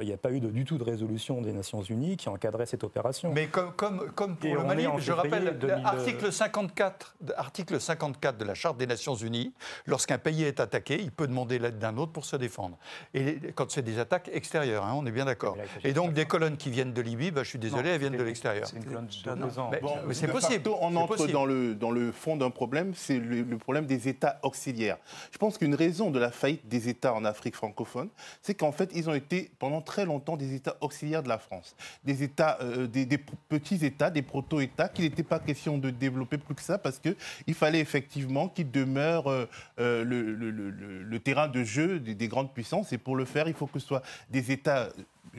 il 0.00 0.06
n'y 0.06 0.12
a 0.12 0.16
pas 0.16 0.32
eu 0.32 0.40
de, 0.40 0.48
du 0.48 0.64
tout 0.64 0.78
de 0.78 0.82
résolution 0.82 1.40
des 1.40 1.52
Nations 1.52 1.80
Unies 1.80 2.16
qui 2.16 2.28
encadrait 2.28 2.66
cette 2.66 2.82
opération. 2.82 3.32
Mais 3.32 3.46
comme, 3.46 3.72
comme, 3.72 4.10
comme 4.12 4.36
pour 4.36 4.52
le 4.54 4.64
Mali, 4.64 4.84
je 4.98 5.12
rappelle 5.12 5.58
l'article 5.62 6.32
54, 6.32 7.16
article 7.36 7.80
54 7.80 8.36
de 8.36 8.44
la 8.44 8.54
Charte 8.54 8.78
des 8.78 8.86
Nations 8.88 9.14
Unies, 9.14 9.52
lorsqu'un 9.86 10.18
pays 10.18 10.42
est 10.42 10.58
attaqué, 10.58 11.00
il 11.00 11.12
peut 11.12 11.28
demander 11.28 11.60
l'aide 11.60 11.78
d'un 11.78 11.96
autre 11.98 12.10
pour 12.10 12.24
se 12.24 12.34
défendre. 12.34 12.76
Et 13.14 13.38
quand 13.54 13.70
c'est 13.70 13.82
des 13.82 14.00
attaques 14.00 14.28
extérieures, 14.32 14.84
hein, 14.84 14.94
on 14.96 15.06
est 15.06 15.12
bien 15.12 15.24
d'accord. 15.24 15.56
Et 15.84 15.92
donc 15.92 16.12
des 16.12 16.24
colonnes 16.26 16.56
qui 16.56 16.70
viennent 16.70 16.92
de 16.92 17.00
Libye, 17.00 17.30
bah, 17.30 17.44
je 17.44 17.50
suis 17.50 17.58
désolé, 17.58 17.90
elles 17.90 18.00
viennent 18.00 18.16
de 18.16 18.22
l'extérieur. 18.24 18.66
C'est 18.66 18.78
une 18.78 18.84
colonne 18.84 19.06
de 19.06 19.58
ans. 19.60 19.70
Mais, 19.70 20.14
c'est 20.14 20.26
possible. 20.26 20.68
On 20.80 20.96
entre 20.96 21.28
dans 21.28 21.44
le, 21.44 21.76
dans 21.76 21.92
le 21.92 22.10
fond 22.10 22.36
d'un 22.36 22.50
problème, 22.50 22.92
c'est 22.94 23.18
le, 23.18 23.42
le 23.42 23.58
problème 23.58 23.86
des 23.86 24.08
États 24.08 24.40
auxiliaires. 24.42 24.98
Je 25.30 25.38
pense 25.38 25.58
qu'une 25.58 25.76
raison 25.76 26.10
de 26.10 26.18
la 26.18 26.32
faillite 26.32 26.66
des 26.66 26.88
États 26.88 27.14
en 27.14 27.24
Afrique 27.24 27.54
francophone, 27.54 28.08
c'est 28.42 28.54
qu'en 28.54 28.72
fait, 28.72 28.90
ils 28.92 29.08
ont 29.08 29.14
été 29.14 29.52
pendant 29.60 29.75
très 29.80 30.04
longtemps 30.04 30.36
des 30.36 30.54
États 30.54 30.76
auxiliaires 30.80 31.22
de 31.22 31.28
la 31.28 31.38
France, 31.38 31.76
des 32.04 32.22
États, 32.22 32.58
euh, 32.60 32.86
des, 32.86 33.18
petits 33.48 33.84
États, 33.84 34.10
des 34.10 34.22
proto-États 34.22 34.88
qu'il 34.88 35.04
n'était 35.04 35.22
pas 35.22 35.38
question 35.38 35.78
de 35.78 35.90
développer 35.90 36.38
plus 36.38 36.54
que 36.54 36.62
ça 36.62 36.78
parce 36.78 36.98
qu'il 36.98 37.54
fallait 37.54 37.80
effectivement 37.80 38.48
qu'ils 38.48 38.70
demeurent 38.70 39.30
euh, 39.30 39.46
euh, 39.80 40.04
le, 40.04 41.18
terrain 41.20 41.48
de 41.48 41.64
jeu 41.64 41.98
des, 41.98 42.28
grandes 42.28 42.52
puissances. 42.52 42.92
Et 42.92 42.98
pour 42.98 43.16
le 43.16 43.24
faire, 43.24 43.48
il 43.48 43.54
faut 43.54 43.66
que 43.66 43.78
ce 43.78 43.86
soit 43.86 44.02
des 44.30 44.52
États 44.52 44.88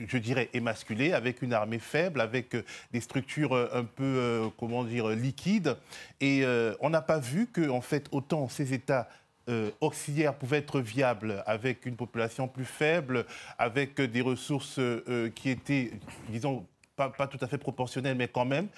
je 0.06 0.18
dirais, 0.18 0.48
émasculés, 0.52 1.12
avec 1.12 1.42
une 1.42 1.52
armée 1.52 1.80
faible, 1.80 2.20
avec 2.20 2.54
des 2.92 3.00
structures 3.00 3.54
un 3.54 3.82
peu, 3.82 4.48
comment 4.56 4.84
dire, 4.84 5.08
liquides. 5.08 5.76
Et 6.20 6.44
on 6.80 6.90
n'a 6.90 7.02
pas 7.02 7.18
vu 7.18 7.48
que, 7.48 7.68
en 7.68 7.80
fait, 7.80 8.06
autant 8.12 8.48
ces 8.48 8.74
États 8.74 9.08
euh, 9.48 9.70
auxiliaires 9.80 10.34
pouvaient 10.34 10.58
être 10.58 10.80
viables 10.80 11.42
avec 11.46 11.86
une 11.86 11.96
population 11.96 12.48
plus 12.48 12.64
faible, 12.64 13.24
avec 13.58 14.00
des 14.00 14.20
ressources 14.20 14.78
euh, 14.78 15.30
qui 15.34 15.50
étaient, 15.50 15.92
disons, 16.28 16.66
pas, 16.96 17.26
tout 17.26 17.38
à 17.40 17.46
fait 17.46 17.58
proportionnelles, 17.58 18.16
mais 18.16 18.28
quand 18.28 18.44
même, 18.44 18.68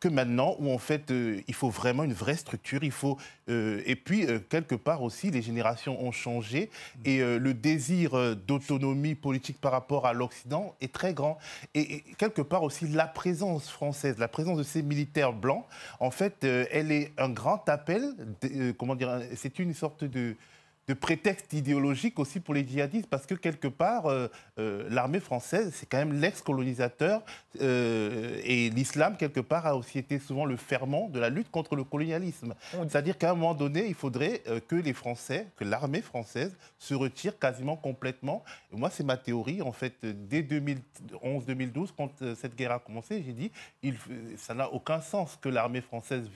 que 0.00 0.08
maintenant 0.08 0.56
où 0.58 0.70
en 0.70 0.78
fait 0.78 1.10
euh, 1.10 1.40
il 1.48 1.54
faut 1.54 1.70
vraiment 1.70 2.04
une 2.04 2.12
vraie 2.12 2.36
structure, 2.36 2.84
il 2.84 2.90
faut 2.90 3.18
euh, 3.48 3.82
et 3.86 3.96
puis 3.96 4.26
euh, 4.26 4.38
quelque 4.38 4.74
part 4.74 5.02
aussi 5.02 5.30
les 5.30 5.42
générations 5.42 6.02
ont 6.02 6.12
changé 6.12 6.70
et 7.04 7.18
le 7.18 7.54
désir 7.54 8.36
d'autonomie 8.36 9.14
politique 9.14 9.60
par 9.60 9.72
rapport 9.72 10.06
à 10.06 10.12
l'Occident 10.12 10.74
est 10.80 10.92
très 10.92 11.14
grand. 11.14 11.38
Et, 11.74 12.02
quelque 12.18 12.42
part 12.42 12.62
aussi 12.62 12.86
la 12.88 13.06
présence 13.06 13.68
française, 13.68 14.18
la 14.18 14.28
présence 14.28 14.58
de 14.58 14.62
ces 14.62 14.82
militaires 14.82 15.32
blancs, 15.32 15.64
en 16.00 16.10
fait, 16.10 16.44
elle 16.44 16.92
est 16.92 17.12
un 17.18 17.30
grand 17.30 17.68
appel, 17.68 18.14
comment 18.78 18.94
dire, 18.94 19.20
c'est 19.34 19.58
une 19.58 19.74
sorte 19.74 20.04
de 20.04 20.36
de 20.88 20.94
prétexte 20.94 21.52
idéologique 21.52 22.18
aussi 22.18 22.38
pour 22.38 22.54
les 22.54 22.66
djihadistes, 22.66 23.08
parce 23.08 23.26
que 23.26 23.34
quelque 23.34 23.66
part, 23.66 24.06
euh, 24.06 24.28
euh, 24.58 24.86
l'armée 24.88 25.18
française, 25.18 25.72
c'est 25.74 25.86
quand 25.86 25.98
même 25.98 26.20
l'ex-colonisateur, 26.20 27.22
euh, 27.60 28.40
et 28.44 28.70
l'islam, 28.70 29.16
quelque 29.16 29.40
part, 29.40 29.66
a 29.66 29.76
aussi 29.76 29.98
été 29.98 30.20
souvent 30.20 30.44
le 30.44 30.56
ferment 30.56 31.08
de 31.08 31.18
la 31.18 31.28
lutte 31.28 31.50
contre 31.50 31.74
le 31.74 31.82
colonialisme. 31.82 32.54
C'est-à-dire 32.72 33.18
qu'à 33.18 33.30
un 33.30 33.34
moment 33.34 33.54
donné, 33.54 33.86
il 33.86 33.94
faudrait 33.94 34.42
que 34.68 34.76
les 34.76 34.92
Français, 34.92 35.48
que 35.56 35.64
l'armée 35.64 36.02
française 36.02 36.56
se 36.78 36.94
retire 36.94 37.38
quasiment 37.38 37.76
complètement. 37.76 38.44
Et 38.72 38.76
moi, 38.76 38.90
c'est 38.90 39.04
ma 39.04 39.16
théorie, 39.16 39.62
en 39.62 39.72
fait, 39.72 39.94
dès 40.02 40.42
2011-2012, 40.42 41.88
quand 41.96 42.10
cette 42.34 42.54
guerre 42.54 42.72
a 42.72 42.78
commencé, 42.78 43.22
j'ai 43.26 43.32
dit, 43.32 43.50
il, 43.82 43.96
ça 44.36 44.54
n'a 44.54 44.70
aucun 44.72 45.00
sens 45.00 45.36
que 45.40 45.48
l'armée 45.48 45.80
française 45.80 46.28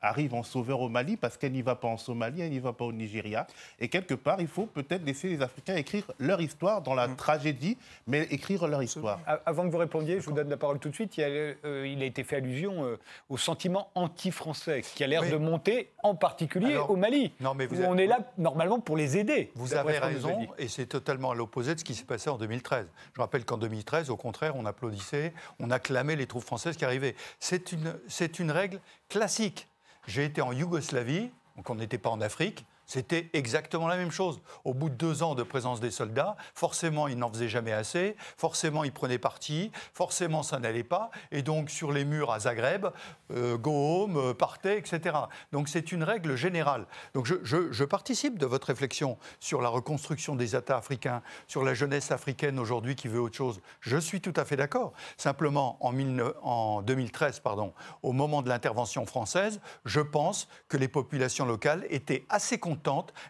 arrive 0.00 0.34
en 0.34 0.42
sauveur 0.42 0.80
au 0.80 0.88
Mali 0.88 1.16
parce 1.16 1.36
qu'elle 1.36 1.52
n'y 1.52 1.62
va 1.62 1.74
pas 1.74 1.88
en 1.88 1.96
Somalie, 1.96 2.42
elle 2.42 2.50
n'y 2.50 2.58
va 2.58 2.72
pas 2.72 2.84
au 2.84 2.92
Nigeria. 2.92 3.46
Et 3.80 3.88
quelque 3.88 4.14
part, 4.14 4.40
il 4.40 4.48
faut 4.48 4.66
peut-être 4.66 5.04
laisser 5.04 5.28
les 5.28 5.42
Africains 5.42 5.76
écrire 5.76 6.04
leur 6.18 6.40
histoire 6.40 6.82
dans 6.82 6.94
la 6.94 7.08
mm. 7.08 7.16
tragédie, 7.16 7.76
mais 8.06 8.22
écrire 8.30 8.66
leur 8.66 8.82
histoire. 8.82 9.20
Avant 9.46 9.64
que 9.66 9.70
vous 9.70 9.78
répondiez, 9.78 10.20
je 10.20 10.26
vous 10.26 10.32
donne 10.32 10.48
la 10.48 10.56
parole 10.56 10.78
tout 10.78 10.88
de 10.88 10.94
suite. 10.94 11.16
Il, 11.16 11.24
a, 11.24 11.26
euh, 11.26 11.86
il 11.86 12.02
a 12.02 12.06
été 12.06 12.24
fait 12.24 12.36
allusion 12.36 12.84
euh, 12.84 12.98
au 13.28 13.36
sentiment 13.36 13.90
anti-français 13.94 14.82
qui 14.82 15.04
a 15.04 15.06
l'air 15.06 15.28
de 15.28 15.36
monter, 15.36 15.90
en 16.02 16.14
particulier 16.14 16.76
au 16.76 16.96
Mali. 16.96 17.32
Non, 17.40 17.54
mais 17.54 17.66
vous 17.66 17.80
où 17.80 17.84
on 17.84 17.96
est 17.96 18.06
là 18.06 18.18
normalement 18.38 18.80
pour 18.80 18.96
les 18.96 19.16
aider. 19.16 19.50
Vous 19.54 19.74
avez 19.74 19.98
raison, 19.98 20.48
et 20.58 20.68
c'est 20.68 20.86
totalement 20.86 21.30
à 21.30 21.34
l'opposé 21.34 21.74
de 21.74 21.80
ce 21.80 21.84
qui 21.84 21.94
s'est 21.94 22.04
passé 22.04 22.30
en 22.30 22.38
2013. 22.38 22.86
Je 23.14 23.20
rappelle 23.20 23.44
qu'en 23.44 23.58
2013, 23.58 24.10
au 24.10 24.16
contraire, 24.16 24.54
on 24.56 24.66
applaudissait, 24.66 25.32
on 25.60 25.70
acclamait 25.70 26.16
les 26.16 26.26
troupes 26.26 26.44
françaises 26.44 26.76
qui 26.76 26.84
arrivaient. 26.84 27.14
C'est 27.38 27.72
une, 27.72 27.94
une 28.38 28.50
règle 28.50 28.80
classique. 29.08 29.68
J'ai 30.08 30.24
été 30.24 30.40
en 30.40 30.52
Yougoslavie, 30.52 31.30
donc 31.54 31.68
on 31.68 31.74
n'était 31.74 31.98
pas 31.98 32.08
en 32.08 32.22
Afrique. 32.22 32.64
C'était 32.88 33.28
exactement 33.34 33.86
la 33.86 33.98
même 33.98 34.10
chose. 34.10 34.40
Au 34.64 34.72
bout 34.72 34.88
de 34.88 34.94
deux 34.94 35.22
ans 35.22 35.34
de 35.34 35.42
présence 35.42 35.78
des 35.78 35.90
soldats, 35.90 36.36
forcément, 36.54 37.06
ils 37.06 37.18
n'en 37.18 37.30
faisaient 37.30 37.48
jamais 37.48 37.72
assez, 37.72 38.16
forcément, 38.38 38.82
ils 38.82 38.92
prenaient 38.92 39.18
parti, 39.18 39.70
forcément, 39.92 40.42
ça 40.42 40.58
n'allait 40.58 40.84
pas. 40.84 41.10
Et 41.30 41.42
donc, 41.42 41.68
sur 41.68 41.92
les 41.92 42.06
murs 42.06 42.32
à 42.32 42.40
Zagreb, 42.40 42.86
euh, 43.30 43.58
go 43.58 43.72
home, 44.04 44.16
euh, 44.16 44.32
partez, 44.32 44.78
etc. 44.78 45.16
Donc, 45.52 45.68
c'est 45.68 45.92
une 45.92 46.02
règle 46.02 46.34
générale. 46.34 46.86
Donc, 47.12 47.26
je, 47.26 47.84
participe 47.84 48.38
de 48.38 48.46
votre 48.46 48.68
réflexion 48.68 49.18
sur 49.38 49.60
la 49.60 49.68
reconstruction 49.68 50.34
des 50.34 50.56
États 50.56 50.78
africains, 50.78 51.22
sur 51.46 51.64
la 51.64 51.74
jeunesse 51.74 52.10
africaine 52.10 52.58
aujourd'hui 52.58 52.96
qui 52.96 53.08
veut 53.08 53.20
autre 53.20 53.36
chose. 53.36 53.60
Je 53.80 53.98
suis 53.98 54.22
tout 54.22 54.34
à 54.34 54.46
fait 54.46 54.56
d'accord. 54.56 54.94
Simplement, 55.18 55.76
en, 55.80 55.94
en 56.42 56.80
2013, 56.80 57.40
pardon, 57.40 57.74
au 58.02 58.12
moment 58.12 58.40
de 58.40 58.48
l'intervention 58.48 59.04
française, 59.04 59.60
je 59.84 60.00
pense 60.00 60.48
que 60.68 60.78
les 60.78 60.88
populations 60.88 61.44
locales 61.44 61.86
étaient 61.90 62.24
assez 62.30 62.58
contentes 62.58 62.77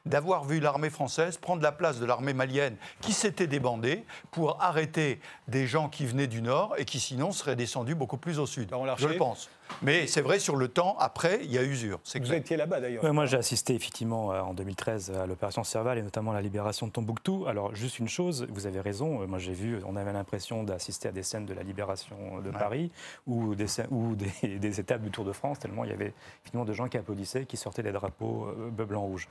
d'avoir 0.07 0.45
vu 0.45 0.61
l'armée 0.61 0.91
française 0.91 1.37
prendre 1.37 1.63
la 1.63 1.73
place 1.73 1.99
de 1.99 2.07
l'armée 2.07 2.33
malienne 2.33 2.77
qui 3.01 3.13
s'était 3.13 3.47
débandée 3.47 4.05
pour 4.31 4.63
arrêter 4.63 5.21
des 5.49 5.67
gens 5.67 5.89
qui 5.89 6.07
venaient 6.07 6.27
du 6.27 6.43
nord 6.43 6.75
et 6.79 6.85
qui 6.85 7.01
sinon 7.01 7.33
seraient 7.33 7.57
descendus 7.57 7.95
beaucoup 7.95 8.19
plus 8.19 8.39
au 8.39 8.47
sud. 8.47 8.71
Je 8.97 9.09
le 9.09 9.17
pense. 9.17 9.49
Mais 9.83 10.07
c'est 10.07 10.21
vrai, 10.21 10.39
sur 10.39 10.57
le 10.57 10.69
temps, 10.69 10.97
après, 10.99 11.41
il 11.43 11.53
y 11.53 11.59
a 11.59 11.63
usure. 11.63 12.01
Vous 12.15 12.33
étiez 12.33 12.57
là-bas 12.57 12.81
d'ailleurs. 12.81 13.13
moi, 13.13 13.27
j'ai 13.27 13.37
assisté 13.37 13.75
effectivement 13.75 14.33
euh, 14.33 14.41
en 14.41 14.55
2013 14.55 15.13
à 15.13 15.27
l'opération 15.27 15.65
Serval 15.65 15.99
et 15.99 16.03
notamment 16.03 16.33
à 16.33 16.35
la 16.35 16.43
libération 16.43 16.87
de 16.87 16.93
Tombouctou. 16.93 17.47
Alors, 17.47 17.75
juste 17.75 17.99
une 17.99 18.09
chose, 18.09 18.47
vous 18.51 18.67
avez 18.67 18.81
raison. 18.81 19.23
Euh, 19.23 19.27
moi, 19.27 19.39
j'ai 19.39 19.53
vu, 19.53 19.79
on 19.87 19.97
avait 19.97 20.13
l'impression 20.13 20.63
d'assister 20.63 21.09
à 21.09 21.13
des 21.13 21.23
scènes 21.23 21.47
de 21.47 21.55
la 21.55 21.63
libération 21.63 22.41
de 22.45 22.51
Paris 22.51 22.91
ou, 23.27 23.55
des, 23.55 23.67
ou 23.91 24.17
des, 24.43 24.81
étapes 24.81 25.03
du 25.03 25.11
Tour 25.11 25.25
de 25.25 25.33
France, 25.33 25.59
tellement 25.59 25.85
il 25.85 25.91
y 25.91 25.95
avait 25.95 26.13
finalement 26.45 26.65
de 26.65 26.73
gens 26.73 26.89
qui 26.89 26.97
applaudissaient, 26.97 27.45
qui 27.45 27.57
sortaient 27.57 27.83
les 27.83 27.93
drapeaux 27.93 28.47
euh, 28.47 28.71
bleu, 28.71 28.85
blanc, 28.85 29.03
rouge. 29.03 29.29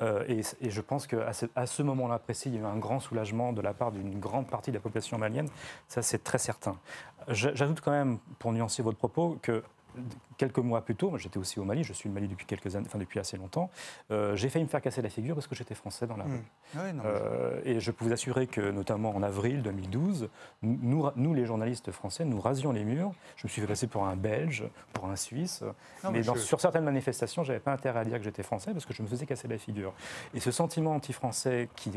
Et, 0.00 0.42
je 0.70 0.80
pense 0.80 1.06
qu'à 1.06 1.32
ce, 1.32 1.46
à 1.54 1.66
ce 1.66 1.82
moment-là 1.82 2.18
précis, 2.18 2.48
il 2.50 2.56
y 2.56 2.58
a 2.58 2.60
eu 2.60 2.64
un 2.64 2.76
grand 2.76 3.00
soulagement 3.00 3.52
de 3.52 3.62
la 3.62 3.74
part 3.74 3.92
d'une 3.92 4.18
grande 4.18 4.46
partie 4.46 4.70
de 4.70 4.76
la 4.76 4.80
population 4.80 5.18
malienne. 5.18 5.48
Ça, 5.88 6.02
c'est 6.02 6.22
très 6.22 6.38
certain. 6.38 6.76
J'ajoute 7.28 7.80
quand 7.80 7.92
même, 7.92 8.18
pour 8.38 8.52
nuancer 8.52 8.82
votre 8.82 8.98
propos, 8.98 9.38
que 9.42 9.62
quelques 10.36 10.58
mois 10.58 10.82
plus 10.82 10.94
tôt, 10.94 11.16
j'étais 11.18 11.38
aussi 11.38 11.60
au 11.60 11.64
Mali, 11.64 11.84
je 11.84 11.92
suis 11.92 12.08
au 12.08 12.12
Mali 12.12 12.28
depuis 12.28 12.46
quelques 12.46 12.76
années, 12.76 12.86
enfin 12.86 12.98
depuis 12.98 13.18
assez 13.18 13.36
longtemps, 13.36 13.70
euh, 14.10 14.36
j'ai 14.36 14.48
failli 14.48 14.64
me 14.64 14.68
faire 14.68 14.82
casser 14.82 15.02
la 15.02 15.08
figure 15.08 15.34
parce 15.34 15.46
que 15.46 15.54
j'étais 15.54 15.74
français 15.74 16.06
dans 16.06 16.16
la 16.16 16.24
rue. 16.24 16.30
Mmh. 16.74 16.78
Euh, 17.04 17.60
et 17.64 17.80
je 17.80 17.90
peux 17.90 18.04
vous 18.04 18.12
assurer 18.12 18.46
que, 18.46 18.70
notamment 18.70 19.14
en 19.14 19.22
avril 19.22 19.62
2012, 19.62 20.28
nous, 20.62 21.10
nous, 21.16 21.34
les 21.34 21.46
journalistes 21.46 21.90
français, 21.92 22.24
nous 22.24 22.40
rasions 22.40 22.72
les 22.72 22.84
murs. 22.84 23.12
Je 23.36 23.46
me 23.46 23.48
suis 23.48 23.60
fait 23.60 23.68
passer 23.68 23.86
pour 23.86 24.06
un 24.06 24.16
Belge, 24.16 24.64
pour 24.92 25.06
un 25.06 25.16
Suisse. 25.16 25.64
mais, 26.10 26.22
sur 26.22 26.60
certaines 26.60 26.84
manifestations, 26.84 27.44
j'avais 27.44 27.60
pas 27.60 27.72
intérêt 27.72 28.00
à 28.00 28.04
dire 28.04 28.18
que 28.18 28.24
j'étais 28.24 28.42
français 28.42 28.72
parce 28.72 28.86
que 28.86 28.94
je 28.94 29.02
me 29.02 29.08
faisais 29.08 29.26
casser 29.26 29.48
la 29.48 29.58
figure. 29.58 29.92
Et 30.34 30.40
ce 30.40 30.50
sentiment 30.50 30.94
anti-français 30.94 31.68
qui 31.76 31.92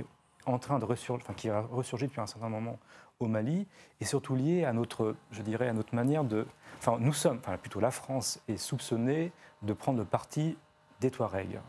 en 0.46 0.60
train 0.60 0.80
de 0.80 0.86
ressurgir, 0.86 1.24
enfin, 1.24 1.34
qui 1.34 1.50
a 1.50 1.62
ressurgi 1.62 2.08
depuis 2.08 2.22
un 2.22 2.28
certain 2.28 2.50
moment 2.50 2.80
au 3.20 3.28
Mali, 3.28 3.68
est 4.00 4.06
surtout 4.06 4.36
lié 4.36 4.64
à 4.64 4.74
notre, 4.74 5.16
je 5.32 5.42
dirais, 5.42 5.68
à 5.68 5.74
notre 5.74 5.94
manière 5.94 6.24
de 6.24 6.46
Enfin, 6.80 6.98
nous 7.00 7.14
sommes, 7.14 7.40
enfin, 7.40 7.58
plutôt 7.58 7.80
la 7.80 7.92
France 7.92 8.40
est 8.48 8.58
soupçonnée 8.58 9.32
de 9.62 9.74
prendre 9.74 10.04
parti 10.06 10.58
des 11.02 11.12
Touaregs 11.12 11.60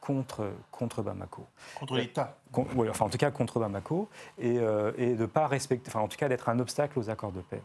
contre 0.00 1.02
Bamako. 1.02 1.46
Contre 1.74 1.96
l'État 1.96 2.36
Enfin 2.90 3.04
en 3.04 3.08
tout 3.08 3.18
cas 3.18 3.30
contre 3.30 3.60
Bamako, 3.60 4.08
et, 4.38 4.58
euh, 4.58 4.92
et 4.98 5.14
pas 5.26 5.46
respecter, 5.46 5.90
enfin 5.90 6.00
en 6.00 6.08
tout 6.08 6.16
cas 6.16 6.28
d'être 6.28 6.48
un 6.48 6.58
obstacle 6.58 6.98
aux 6.98 7.10
accords 7.10 7.32
de 7.32 7.40
paix. 7.40 7.62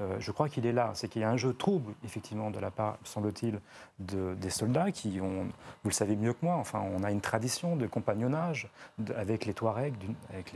Euh, 0.00 0.16
je 0.18 0.30
crois 0.30 0.48
qu'il 0.48 0.66
est 0.66 0.72
là. 0.72 0.90
C'est 0.94 1.08
qu'il 1.08 1.22
y 1.22 1.24
a 1.24 1.30
un 1.30 1.36
jeu 1.36 1.52
trouble, 1.52 1.92
effectivement, 2.04 2.50
de 2.50 2.58
la 2.58 2.70
part, 2.70 2.98
semble-t-il, 3.04 3.60
de, 3.98 4.34
des 4.34 4.50
soldats 4.50 4.90
qui 4.90 5.20
ont, 5.20 5.44
vous 5.82 5.90
le 5.90 5.94
savez 5.94 6.16
mieux 6.16 6.32
que 6.32 6.44
moi, 6.44 6.54
enfin, 6.54 6.82
on 6.96 7.02
a 7.02 7.10
une 7.10 7.20
tradition 7.20 7.76
de 7.76 7.86
compagnonnage 7.86 8.68
avec 9.16 9.44
les 9.44 9.54
Touaregs, 9.54 9.94
avec 10.32 10.52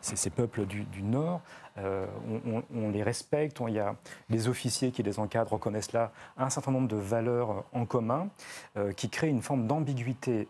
ces, 0.00 0.30
peuples 0.30 0.66
du, 0.66 1.02
Nord. 1.02 1.40
Euh, 1.78 2.06
on, 2.74 2.90
les 2.90 3.02
respecte, 3.02 3.60
il 3.68 3.78
a 3.78 3.96
les 4.30 4.48
officiers 4.48 4.92
qui 4.92 5.02
les 5.02 5.18
encadrent 5.18 5.52
reconnaissent 5.52 5.92
là 5.92 6.10
un 6.38 6.48
certain 6.48 6.72
nombre 6.72 6.88
de 6.88 6.96
valeurs 6.96 7.64
en 7.72 7.84
commun 7.84 8.28
euh, 8.76 8.92
qui 8.92 9.10
créent 9.10 9.28
une 9.28 9.42
forme 9.42 9.66
d'ambiguïté 9.66 10.48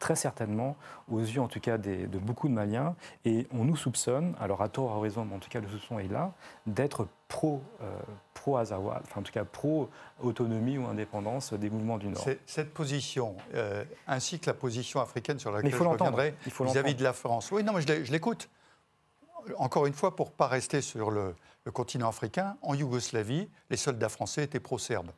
très 0.00 0.16
certainement, 0.16 0.76
aux 1.08 1.20
yeux 1.20 1.40
en 1.40 1.46
tout 1.46 1.60
cas 1.60 1.78
de 1.78 2.18
beaucoup 2.18 2.48
de 2.48 2.54
Maliens. 2.54 2.96
Et 3.24 3.46
on 3.52 3.64
nous 3.64 3.76
soupçonne, 3.76 4.34
alors 4.40 4.62
à 4.62 4.68
tort, 4.68 4.96
à 4.96 5.00
raison, 5.00 5.24
mais 5.24 5.36
en 5.36 5.38
tout 5.38 5.50
cas 5.50 5.60
le 5.60 5.68
soupçon 5.68 6.00
est 6.00 6.08
là, 6.08 6.32
d'être 6.66 7.06
pro, 7.28 7.62
euh, 7.82 7.98
pro 8.34 8.56
Azawad, 8.56 9.02
enfin 9.04 9.20
en 9.20 9.22
tout 9.22 9.32
cas 9.32 9.44
pro 9.44 9.88
autonomie 10.20 10.78
ou 10.78 10.86
indépendance 10.86 11.52
des 11.52 11.70
mouvements 11.70 11.98
du 11.98 12.08
Nord. 12.08 12.26
Cette 12.46 12.74
position, 12.74 13.36
euh, 13.54 13.84
ainsi 14.08 14.40
que 14.40 14.46
la 14.46 14.54
position 14.54 15.00
africaine 15.00 15.38
sur 15.38 15.52
laquelle 15.52 15.70
je 15.70 15.76
reviendrai 15.76 16.34
vis-à-vis 16.44 16.94
de 16.94 17.04
la 17.04 17.12
France. 17.12 17.52
Oui, 17.52 17.62
non, 17.62 17.72
mais 17.74 17.82
je 17.82 18.10
l'écoute. 18.10 18.48
Encore 19.56 19.86
une 19.86 19.94
fois, 19.94 20.16
pour 20.16 20.26
ne 20.28 20.32
pas 20.32 20.48
rester 20.48 20.80
sur 20.80 21.10
le, 21.10 21.34
le 21.64 21.72
continent 21.72 22.08
africain, 22.08 22.56
en 22.62 22.74
Yougoslavie, 22.74 23.48
les 23.70 23.76
soldats 23.76 24.08
français 24.08 24.44
étaient 24.44 24.60
pro-serbes. 24.60 25.10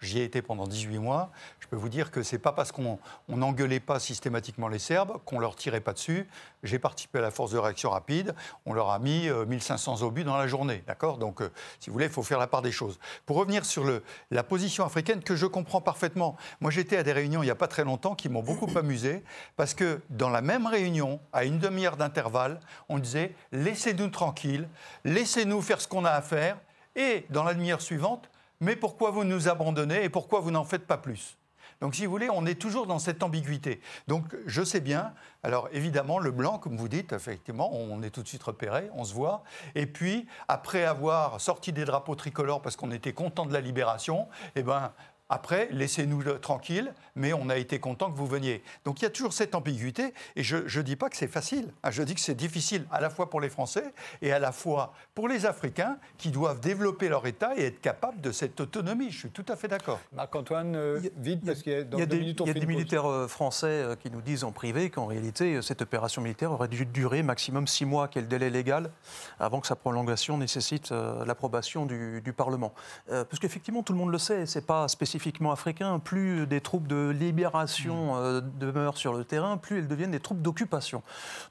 J'y 0.00 0.20
ai 0.20 0.24
été 0.24 0.42
pendant 0.42 0.66
18 0.66 0.98
mois. 0.98 1.30
Je 1.60 1.66
peux 1.66 1.76
vous 1.76 1.88
dire 1.88 2.10
que 2.10 2.22
ce 2.22 2.36
n'est 2.36 2.40
pas 2.40 2.52
parce 2.52 2.72
qu'on 2.72 2.98
n'engueulait 3.28 3.80
pas 3.80 4.00
systématiquement 4.00 4.68
les 4.68 4.78
Serbes 4.78 5.18
qu'on 5.24 5.38
leur 5.38 5.56
tirait 5.56 5.80
pas 5.80 5.92
dessus. 5.92 6.28
J'ai 6.62 6.78
participé 6.78 7.18
à 7.18 7.22
la 7.22 7.30
force 7.30 7.50
de 7.50 7.58
réaction 7.58 7.90
rapide. 7.90 8.34
On 8.66 8.72
leur 8.72 8.90
a 8.90 8.98
mis 8.98 9.28
1500 9.28 10.02
euh, 10.02 10.06
obus 10.06 10.24
dans 10.24 10.36
la 10.36 10.46
journée. 10.46 10.82
D'accord? 10.86 11.18
Donc, 11.18 11.40
euh, 11.40 11.50
si 11.80 11.90
vous 11.90 11.94
voulez, 11.94 12.06
il 12.06 12.12
faut 12.12 12.22
faire 12.22 12.38
la 12.38 12.46
part 12.46 12.62
des 12.62 12.72
choses. 12.72 12.98
Pour 13.26 13.36
revenir 13.36 13.64
sur 13.64 13.84
la 14.30 14.42
position 14.42 14.84
africaine 14.84 15.22
que 15.22 15.36
je 15.36 15.46
comprends 15.46 15.80
parfaitement. 15.80 16.36
Moi, 16.60 16.70
j'étais 16.70 16.96
à 16.96 17.02
des 17.02 17.12
réunions 17.12 17.42
il 17.42 17.46
n'y 17.46 17.50
a 17.50 17.56
pas 17.56 17.68
très 17.68 17.84
longtemps 17.84 18.14
qui 18.14 18.28
m'ont 18.28 18.42
beaucoup 18.42 18.70
amusé 18.76 19.22
parce 19.56 19.74
que 19.74 20.00
dans 20.10 20.30
la 20.30 20.40
même 20.40 20.66
réunion, 20.66 21.20
à 21.32 21.44
une 21.44 21.58
demi-heure 21.58 21.96
d'intervalle, 21.96 22.60
on 22.88 22.98
disait 22.98 23.34
laissez-nous 23.52 24.08
tranquilles, 24.08 24.68
laissez-nous 25.04 25.60
faire 25.62 25.80
ce 25.80 25.88
qu'on 25.88 26.04
a 26.04 26.10
à 26.10 26.22
faire. 26.22 26.58
Et 26.96 27.26
dans 27.30 27.42
la 27.42 27.54
demi-heure 27.54 27.80
suivante, 27.80 28.28
mais 28.64 28.76
pourquoi 28.76 29.10
vous 29.10 29.24
nous 29.24 29.48
abandonnez 29.48 30.04
et 30.04 30.08
pourquoi 30.08 30.40
vous 30.40 30.50
n'en 30.50 30.64
faites 30.64 30.86
pas 30.86 30.98
plus? 30.98 31.36
Donc, 31.80 31.94
si 31.94 32.06
vous 32.06 32.12
voulez, 32.12 32.30
on 32.30 32.46
est 32.46 32.60
toujours 32.60 32.86
dans 32.86 32.98
cette 32.98 33.22
ambiguïté. 33.22 33.80
Donc, 34.08 34.24
je 34.46 34.62
sais 34.62 34.80
bien. 34.80 35.12
Alors, 35.42 35.68
évidemment, 35.72 36.18
le 36.18 36.30
blanc, 36.30 36.58
comme 36.58 36.76
vous 36.76 36.88
dites, 36.88 37.12
effectivement, 37.12 37.74
on 37.74 38.02
est 38.02 38.10
tout 38.10 38.22
de 38.22 38.28
suite 38.28 38.42
repéré, 38.42 38.88
on 38.94 39.04
se 39.04 39.12
voit. 39.12 39.42
Et 39.74 39.86
puis, 39.86 40.26
après 40.48 40.84
avoir 40.84 41.40
sorti 41.40 41.72
des 41.72 41.84
drapeaux 41.84 42.14
tricolores 42.14 42.62
parce 42.62 42.76
qu'on 42.76 42.90
était 42.90 43.12
content 43.12 43.44
de 43.44 43.52
la 43.52 43.60
libération, 43.60 44.28
eh 44.56 44.62
ben, 44.62 44.92
après, 45.28 45.68
laissez-nous 45.72 46.22
tranquilles, 46.38 46.94
mais 47.16 47.32
on 47.32 47.48
a 47.48 47.56
été 47.56 47.78
content 47.78 48.10
que 48.10 48.16
vous 48.16 48.26
veniez. 48.26 48.62
Donc 48.84 49.00
il 49.00 49.04
y 49.04 49.06
a 49.06 49.10
toujours 49.10 49.32
cette 49.32 49.54
ambiguïté, 49.54 50.14
et 50.36 50.42
je 50.42 50.56
ne 50.56 50.82
dis 50.82 50.96
pas 50.96 51.10
que 51.10 51.16
c'est 51.16 51.28
facile. 51.28 51.72
Hein. 51.82 51.90
Je 51.90 52.02
dis 52.02 52.14
que 52.14 52.20
c'est 52.20 52.34
difficile 52.34 52.86
à 52.90 53.00
la 53.00 53.10
fois 53.10 53.30
pour 53.30 53.40
les 53.40 53.48
Français 53.48 53.92
et 54.22 54.32
à 54.32 54.38
la 54.38 54.52
fois 54.52 54.92
pour 55.14 55.28
les 55.28 55.46
Africains 55.46 55.96
qui 56.18 56.30
doivent 56.30 56.60
développer 56.60 57.08
leur 57.08 57.26
État 57.26 57.56
et 57.56 57.64
être 57.64 57.80
capables 57.80 58.20
de 58.20 58.32
cette 58.32 58.60
autonomie. 58.60 59.10
Je 59.10 59.18
suis 59.18 59.30
tout 59.30 59.44
à 59.48 59.56
fait 59.56 59.68
d'accord. 59.68 60.00
Marc-Antoine, 60.12 60.76
euh, 60.76 61.00
vite, 61.16 61.44
parce 61.44 61.62
qu'il 61.62 61.72
y 61.72 61.76
a, 61.76 61.84
dans 61.84 61.98
il 61.98 62.00
y 62.00 62.02
a 62.02 62.06
des, 62.06 62.16
il 62.18 62.46
y 62.46 62.50
a 62.50 62.54
des 62.54 62.66
militaires 62.66 63.10
euh, 63.10 63.28
français 63.28 63.66
euh, 63.66 63.96
qui 63.96 64.10
nous 64.10 64.20
disent 64.20 64.44
en 64.44 64.52
privé 64.52 64.90
qu'en 64.90 65.06
réalité, 65.06 65.60
cette 65.62 65.82
opération 65.82 66.22
militaire 66.22 66.52
aurait 66.52 66.68
dû 66.68 66.86
durer 66.86 67.22
maximum 67.22 67.66
six 67.66 67.84
mois, 67.84 68.08
qui 68.08 68.18
est 68.18 68.22
le 68.22 68.28
délai 68.28 68.50
légal, 68.50 68.90
avant 69.38 69.60
que 69.60 69.66
sa 69.66 69.76
prolongation 69.76 70.38
nécessite 70.38 70.90
l'approbation 70.90 71.86
du, 71.86 72.20
du, 72.22 72.32
Parlement. 72.32 72.74
parce 73.06 73.38
qu'effectivement, 73.38 73.84
tout 73.84 73.92
le 73.92 73.98
monde 73.98 74.10
le 74.10 74.18
sait, 74.18 74.44
c'est 74.46 74.66
pas 74.66 74.88
spécifique 74.88 75.14
spécifiquement 75.14 75.52
africains, 75.52 75.98
plus 76.00 76.46
des 76.46 76.60
troupes 76.60 76.88
de 76.88 77.03
libération 77.10 78.16
euh, 78.16 78.40
demeurent 78.40 78.96
sur 78.96 79.12
le 79.14 79.24
terrain, 79.24 79.56
plus 79.56 79.78
elles 79.78 79.88
deviennent 79.88 80.10
des 80.10 80.20
troupes 80.20 80.42
d'occupation. 80.42 81.02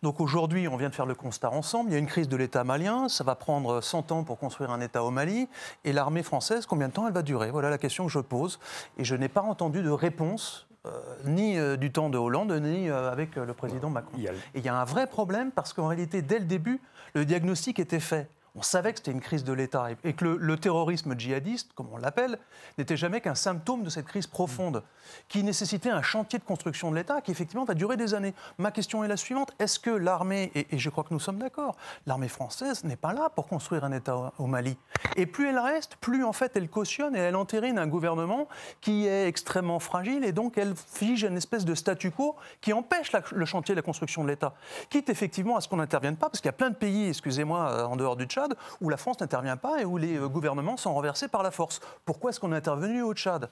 Donc 0.02 0.20
aujourd'hui, 0.20 0.68
on 0.68 0.78
vient 0.78 0.90
de 0.90 0.96
faire 0.96 1.06
le 1.06 1.16
constat 1.16 1.52
ensemble, 1.52 1.90
il 1.90 1.94
y 1.94 1.96
a 1.96 2.00
une 2.00 2.08
crise 2.08 2.30
de 2.30 2.38
l'État 2.38 2.64
malien, 2.64 3.10
ça 3.10 3.24
va 3.24 3.36
prendre 3.36 3.82
100 3.82 4.12
ans 4.12 4.24
pour 4.24 4.38
construire 4.38 4.72
un 4.72 4.82
État 4.82 5.04
au 5.04 5.12
Mali, 5.12 5.48
et 5.84 5.94
l'armée 5.94 6.24
française, 6.24 6.66
combien 6.66 6.88
de 6.88 6.94
temps 6.94 7.08
elle 7.08 7.14
va 7.14 7.22
durer? 7.22 7.52
Voilà 7.52 7.70
la 7.70 7.78
question 7.78 8.06
que 8.06 8.12
je 8.12 8.20
pose, 8.20 8.60
et 8.98 9.04
je 9.04 9.16
n'ai 9.16 9.30
pas 9.30 9.42
entendu 9.42 9.82
de 9.82 9.90
réponse 9.90 10.68
euh, 10.86 10.90
ni 11.24 11.58
euh, 11.58 11.78
du 11.78 11.94
temps 11.94 12.10
de 12.10 12.18
Hollande, 12.18 12.52
ni 12.52 12.90
euh, 12.90 13.10
avec 13.10 13.38
le 13.38 13.54
président 13.54 13.90
Macron. 13.90 14.18
Et 14.18 14.28
il 14.56 14.66
y 14.66 14.68
a 14.68 14.76
un 14.76 14.84
vrai 14.84 15.08
problème 15.08 15.52
parce 15.52 15.72
qu'en 15.72 15.88
réalité, 15.88 16.22
dès 16.22 16.40
le 16.40 16.46
début, 16.46 16.82
le 17.14 17.24
diagnostic 17.24 17.80
était 17.80 18.02
fait 18.02 18.28
on 18.56 18.62
savait 18.62 18.94
que 18.94 19.00
c'était 19.00 19.12
une 19.12 19.22
crise 19.22 19.44
de 19.44 19.52
l'État 19.52 19.88
et 20.04 20.14
que 20.14 20.26
le, 20.26 20.58
terrorisme 20.58 21.18
djihadiste, 21.18 21.74
comme 21.74 21.88
on 21.92 21.98
l'appelle, 21.98 22.38
n'était 22.78 22.98
jamais 22.98 23.20
qu'un 23.20 23.34
symptôme 23.34 23.84
de 23.84 23.90
cette 23.90 24.06
crise 24.06 24.28
profonde 24.28 24.84
qui 25.28 25.44
nécessitait 25.44 25.90
un 25.90 26.04
chantier 26.04 26.38
de 26.38 26.44
construction 26.44 26.92
de 26.92 26.96
l'État 26.96 27.22
qui 27.22 27.32
effectivement 27.32 27.66
va 27.66 27.74
durer 27.74 27.98
des 27.98 28.14
années. 28.14 28.36
Ma 28.60 28.70
question 28.70 29.04
est 29.04 29.08
la 29.08 29.18
suivante 29.18 29.54
est-ce 29.58 29.80
que 29.80 29.90
l'armée, 29.90 30.52
et, 30.54 30.78
je 30.78 30.90
crois 30.92 31.04
que 31.04 31.14
nous 31.14 31.20
sommes 31.20 31.40
d'accord, 31.40 31.76
l'armée 32.06 32.28
française 32.28 32.84
n'est 32.84 32.96
pas 32.96 33.14
là 33.14 33.30
pour 33.30 33.48
construire 33.48 33.86
un 33.86 33.92
État 33.92 34.34
au, 34.38 34.46
Mali? 34.46 34.78
Et 35.16 35.26
plus 35.26 35.48
elle 35.48 35.60
reste, 35.60 35.96
plus 35.96 36.24
en 36.24 36.34
fait 36.34 36.56
elle 36.56 36.70
cautionne 36.70 37.16
et 37.16 37.20
elle 37.20 37.36
entérine 37.36 37.80
un 37.80 37.88
gouvernement 37.88 38.48
qui 38.82 39.08
est 39.08 39.28
extrêmement 39.28 39.80
fragile 39.80 40.24
et 40.24 40.32
donc 40.32 40.58
elle 40.60 40.76
fige 40.76 41.24
une 41.24 41.38
espèce 41.38 41.66
de 41.66 41.74
statu 41.74 42.12
quo 42.12 42.36
qui 42.62 42.72
empêche 42.72 43.12
le 43.32 43.46
chantier 43.46 43.74
de 43.74 43.80
la 43.80 43.84
construction 43.84 44.24
de 44.24 44.30
l'État. 44.30 44.54
Quitte 44.90 45.10
effectivement 45.10 45.58
à 45.58 45.62
ce 45.62 45.68
qu'on 45.68 45.78
n'intervienne 45.78 46.18
pas, 46.18 46.30
parce 46.30 46.40
qu'il 46.40 46.50
y 46.50 46.50
a 46.50 46.54
plein 46.54 46.70
de 46.70 46.76
pays, 46.76 47.10
excusez-moi, 47.10 47.72
euh, 47.72 47.86
en 47.86 47.96
dehors 47.96 48.16
du 48.16 48.26
Tchad, 48.26 48.43
où 48.82 48.90
la 48.90 48.98
France 48.98 49.20
n'intervient 49.20 49.58
pas 49.58 49.82
et 49.82 49.86
où 49.86 49.98
les 49.98 50.18
euh, 50.18 50.28
gouvernements 50.28 50.78
sont 50.78 50.94
renversés 50.94 51.28
par 51.28 51.44
la 51.44 51.52
force. 51.52 51.80
Pourquoi 52.06 52.30
est-ce 52.30 52.40
qu'on 52.40 52.52
est 52.54 52.58
intervenu 52.58 53.02
au 53.02 53.14
Tchad? 53.14 53.50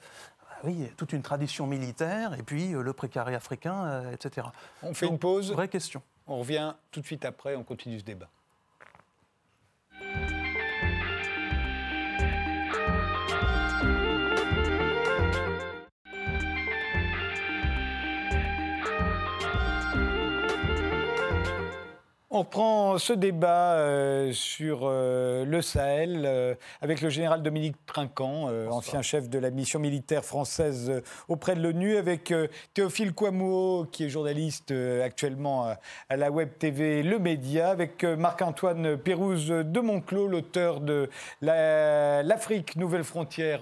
Ah 0.50 0.54
oui, 0.64 0.88
toute 0.96 1.12
une 1.12 1.22
tradition 1.22 1.66
militaire 1.66 2.34
et 2.34 2.42
puis 2.42 2.74
euh, 2.74 2.82
le 2.82 2.92
précaré 2.92 3.34
africain, 3.34 3.84
euh, 3.84 4.12
etc. 4.12 4.46
On 4.82 4.94
fait 4.94 5.06
une 5.06 5.18
pause. 5.18 5.52
Vraie 5.52 5.68
question. 5.68 6.02
On 6.26 6.38
revient 6.38 6.74
tout 6.90 7.00
de 7.00 7.06
suite 7.06 7.24
après, 7.24 7.56
on 7.56 7.64
continue 7.64 7.98
ce 7.98 8.04
débat. 8.04 8.28
On 22.34 22.38
reprend 22.38 22.96
ce 22.96 23.12
débat 23.12 23.74
euh, 23.74 24.32
sur 24.32 24.84
euh, 24.84 25.44
le 25.44 25.60
Sahel 25.60 26.22
euh, 26.24 26.54
avec 26.80 27.02
le 27.02 27.10
général 27.10 27.42
Dominique 27.42 27.76
Trinquant, 27.84 28.48
ancien 28.70 29.02
chef 29.02 29.28
de 29.28 29.38
la 29.38 29.50
mission 29.50 29.78
militaire 29.78 30.24
française 30.24 31.02
auprès 31.28 31.54
de 31.54 31.60
l'ONU, 31.60 31.98
avec 31.98 32.32
Théophile 32.72 33.12
Kouamouo, 33.12 33.86
qui 33.92 34.04
est 34.04 34.08
journaliste 34.08 34.72
actuellement 35.04 35.76
à 36.08 36.16
la 36.16 36.30
web 36.30 36.48
TV 36.58 37.02
Le 37.02 37.18
Média, 37.18 37.68
avec 37.68 38.02
Marc-Antoine 38.02 38.96
Pérouse 38.96 39.48
de 39.48 39.80
Monclos, 39.80 40.26
l'auteur 40.26 40.80
de 40.80 41.10
L'Afrique, 41.42 42.76
nouvelle 42.76 43.04
frontière 43.04 43.60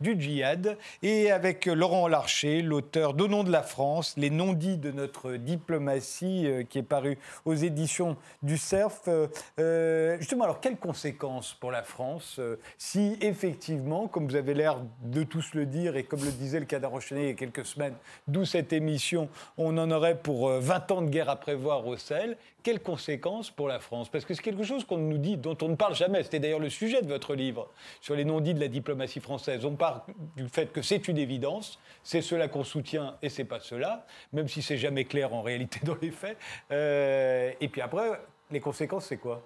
du 0.00 0.20
djihad, 0.20 0.78
et 1.02 1.32
avec 1.32 1.66
Laurent 1.66 2.06
Larcher, 2.06 2.62
l'auteur 2.62 3.14
nom 3.14 3.42
de 3.42 3.50
la 3.50 3.62
France, 3.62 4.14
les 4.16 4.30
non-dits 4.30 4.78
de 4.78 4.92
notre 4.92 5.32
diplomatie, 5.32 6.48
qui 6.70 6.78
est 6.78 6.84
paru 6.84 7.18
aux 7.44 7.54
éditions 7.54 8.11
du 8.42 8.58
CERF. 8.58 9.02
Euh, 9.08 9.26
euh, 9.58 10.16
justement, 10.18 10.44
alors 10.44 10.60
quelles 10.60 10.76
conséquences 10.76 11.54
pour 11.54 11.70
la 11.70 11.82
France 11.82 12.36
euh, 12.38 12.56
si 12.78 13.16
effectivement, 13.20 14.08
comme 14.08 14.26
vous 14.26 14.36
avez 14.36 14.54
l'air 14.54 14.78
de 15.02 15.22
tous 15.22 15.54
le 15.54 15.66
dire 15.66 15.96
et 15.96 16.04
comme 16.04 16.24
le 16.24 16.30
disait 16.30 16.60
le 16.60 16.66
cadre 16.66 16.92
enchaîné 16.92 17.22
il 17.22 17.28
y 17.28 17.30
a 17.30 17.34
quelques 17.34 17.64
semaines, 17.64 17.94
d'où 18.28 18.44
cette 18.44 18.72
émission, 18.72 19.28
on 19.56 19.76
en 19.78 19.90
aurait 19.90 20.18
pour 20.18 20.50
20 20.50 20.90
ans 20.90 21.02
de 21.02 21.10
guerre 21.10 21.28
à 21.28 21.36
prévoir 21.36 21.86
au 21.86 21.96
Sahel, 21.96 22.36
quelles 22.62 22.82
conséquences 22.82 23.50
pour 23.50 23.68
la 23.68 23.80
France? 23.80 24.08
Parce 24.08 24.24
que 24.24 24.34
c'est 24.34 24.42
quelque 24.42 24.62
chose 24.62 24.84
qu'on 24.84 24.98
nous 24.98 25.18
dit, 25.18 25.36
dont 25.36 25.56
on 25.62 25.68
ne 25.68 25.74
parle 25.74 25.94
jamais. 25.94 26.22
C'était 26.22 26.40
d'ailleurs 26.40 26.60
le 26.60 26.70
sujet 26.70 27.02
de 27.02 27.08
votre 27.08 27.34
livre 27.34 27.68
sur 28.00 28.14
les 28.14 28.24
non-dits 28.24 28.54
de 28.54 28.60
la 28.60 28.68
diplomatie 28.68 29.20
française. 29.20 29.64
On 29.64 29.74
parle 29.74 30.00
du 30.36 30.48
fait 30.48 30.72
que 30.72 30.82
c'est 30.82 31.08
une 31.08 31.18
évidence, 31.18 31.78
c'est 32.02 32.22
cela 32.22 32.48
qu'on 32.48 32.64
soutient 32.64 33.16
et 33.22 33.28
c'est 33.28 33.44
pas 33.44 33.60
cela, 33.60 34.06
même 34.32 34.48
si 34.48 34.62
c'est 34.62 34.76
jamais 34.76 35.04
clair 35.04 35.34
en 35.34 35.42
réalité 35.42 35.80
dans 35.84 35.96
les 36.00 36.10
faits. 36.10 36.38
Euh, 36.70 37.52
et 37.60 37.68
puis 37.68 37.80
après, 37.80 38.20
les 38.50 38.60
conséquences, 38.60 39.06
c'est 39.06 39.18
quoi? 39.18 39.42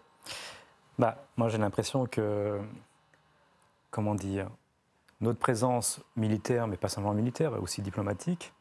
Bah, 0.99 1.27
Moi, 1.37 1.49
j'ai 1.49 1.59
l'impression 1.59 2.07
que, 2.07 2.61
comment 3.91 4.15
dire, 4.15 4.49
notre 5.21 5.39
présence 5.39 6.01
militaire, 6.17 6.67
mais 6.67 6.77
pas 6.77 6.89
seulement 6.89 7.15
militaire, 7.15 7.53
aussi 7.63 7.81
diplomatique, 7.81 8.53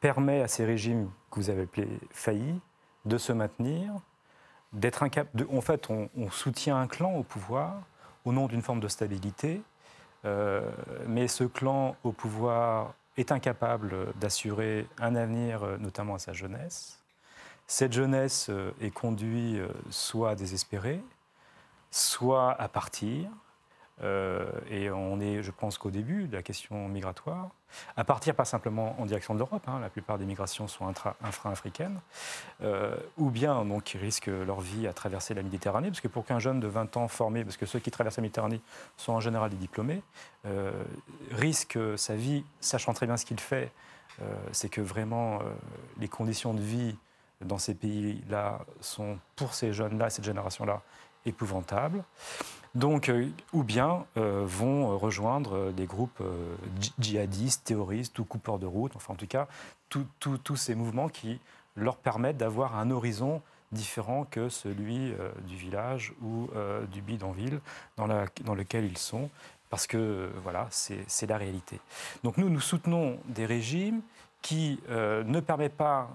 permet 0.00 0.42
à 0.42 0.48
ces 0.48 0.64
régimes 0.64 1.10
que 1.30 1.40
vous 1.40 1.50
avez 1.50 1.62
appelés 1.62 1.88
faillis 2.10 2.60
de 3.08 3.18
se 3.18 3.32
maintenir, 3.32 3.92
d'être 4.72 5.02
incapable. 5.02 5.46
En 5.52 5.60
fait, 5.60 5.88
on, 5.90 6.30
soutient 6.30 6.78
un 6.78 6.86
clan 6.86 7.14
au 7.14 7.22
pouvoir 7.22 7.74
au 8.24 8.32
nom 8.32 8.46
d'une 8.46 8.62
forme 8.62 8.80
de 8.80 8.88
stabilité, 8.88 9.62
euh, 10.24 10.70
mais 11.06 11.28
ce 11.28 11.44
clan 11.44 11.96
au 12.04 12.12
pouvoir 12.12 12.94
est 13.16 13.32
incapable 13.32 14.12
d'assurer 14.16 14.86
un 14.98 15.16
avenir, 15.16 15.62
euh, 15.62 15.76
notamment 15.78 16.16
à 16.16 16.18
sa 16.18 16.32
jeunesse. 16.32 16.98
Cette 17.66 17.92
jeunesse 17.92 18.48
euh, 18.50 18.72
est 18.80 18.90
conduite 18.90 19.62
soit 19.90 20.30
à 20.30 20.34
désespérer, 20.34 21.02
soit 21.90 22.52
à 22.60 22.68
partir, 22.68 23.30
euh, 24.02 24.46
et 24.70 24.90
on 24.90 25.20
est, 25.20 25.42
je 25.42 25.50
pense 25.50 25.78
qu'au 25.78 25.90
début 25.90 26.28
de 26.28 26.36
la 26.36 26.42
question 26.42 26.88
migratoire, 26.88 27.50
à 27.96 28.04
partir 28.04 28.34
pas 28.34 28.44
simplement 28.44 28.96
en 29.00 29.06
direction 29.06 29.34
de 29.34 29.38
l'Europe, 29.38 29.62
hein, 29.66 29.78
la 29.80 29.90
plupart 29.90 30.18
des 30.18 30.24
migrations 30.24 30.68
sont 30.68 30.86
infra-africaines, 31.22 32.00
euh, 32.62 32.96
ou 33.16 33.30
bien 33.30 33.64
donc 33.64 33.84
qui 33.84 33.98
risquent 33.98 34.30
leur 34.46 34.60
vie 34.60 34.86
à 34.86 34.92
traverser 34.92 35.34
la 35.34 35.42
Méditerranée, 35.42 35.88
parce 35.88 36.00
que 36.00 36.08
pour 36.08 36.24
qu'un 36.24 36.38
jeune 36.38 36.60
de 36.60 36.68
20 36.68 36.96
ans 36.96 37.08
formé, 37.08 37.44
parce 37.44 37.56
que 37.56 37.66
ceux 37.66 37.80
qui 37.80 37.90
traversent 37.90 38.16
la 38.16 38.22
Méditerranée 38.22 38.60
sont 38.96 39.12
en 39.12 39.20
général 39.20 39.50
des 39.50 39.56
diplômés, 39.56 40.02
euh, 40.46 40.72
risque 41.32 41.78
sa 41.96 42.14
vie, 42.14 42.44
sachant 42.60 42.92
très 42.92 43.06
bien 43.06 43.16
ce 43.16 43.24
qu'il 43.24 43.40
fait, 43.40 43.72
c'est 44.50 44.68
que 44.68 44.80
vraiment 44.80 45.38
les 46.00 46.08
conditions 46.08 46.52
de 46.52 46.60
vie 46.60 46.96
dans 47.40 47.58
ces 47.58 47.74
pays-là 47.74 48.58
sont 48.80 49.16
pour 49.36 49.54
ces 49.54 49.72
jeunes-là, 49.72 50.10
cette 50.10 50.24
génération-là, 50.24 50.82
épouvantables 51.24 52.02
donc, 52.78 53.08
euh, 53.08 53.28
ou 53.52 53.64
bien 53.64 54.06
euh, 54.16 54.44
vont 54.46 54.96
rejoindre 54.96 55.56
euh, 55.56 55.72
des 55.72 55.86
groupes 55.86 56.22
djihadistes, 56.98 57.64
terroristes 57.64 58.18
ou 58.18 58.24
coupeurs 58.24 58.58
de 58.58 58.66
route, 58.66 58.92
enfin 58.94 59.14
en 59.14 59.16
tout 59.16 59.26
cas, 59.26 59.48
tous 59.88 60.56
ces 60.56 60.74
mouvements 60.74 61.08
qui 61.08 61.40
leur 61.74 61.96
permettent 61.96 62.36
d'avoir 62.36 62.76
un 62.76 62.90
horizon 62.90 63.42
différent 63.72 64.26
que 64.30 64.48
celui 64.48 65.12
du 65.46 65.56
village 65.56 66.14
ou 66.22 66.48
du 66.90 67.02
bidonville 67.02 67.60
dans 67.96 68.54
lequel 68.54 68.84
ils 68.84 68.98
sont, 68.98 69.30
parce 69.70 69.86
que 69.86 70.30
voilà, 70.42 70.66
c'est 70.70 71.26
la 71.26 71.36
réalité. 71.36 71.80
Donc 72.24 72.36
nous, 72.38 72.48
nous 72.48 72.60
soutenons 72.60 73.18
des 73.26 73.46
régimes 73.46 74.00
qui 74.42 74.80
ne 74.88 75.40
permettent 75.40 75.76
pas, 75.76 76.10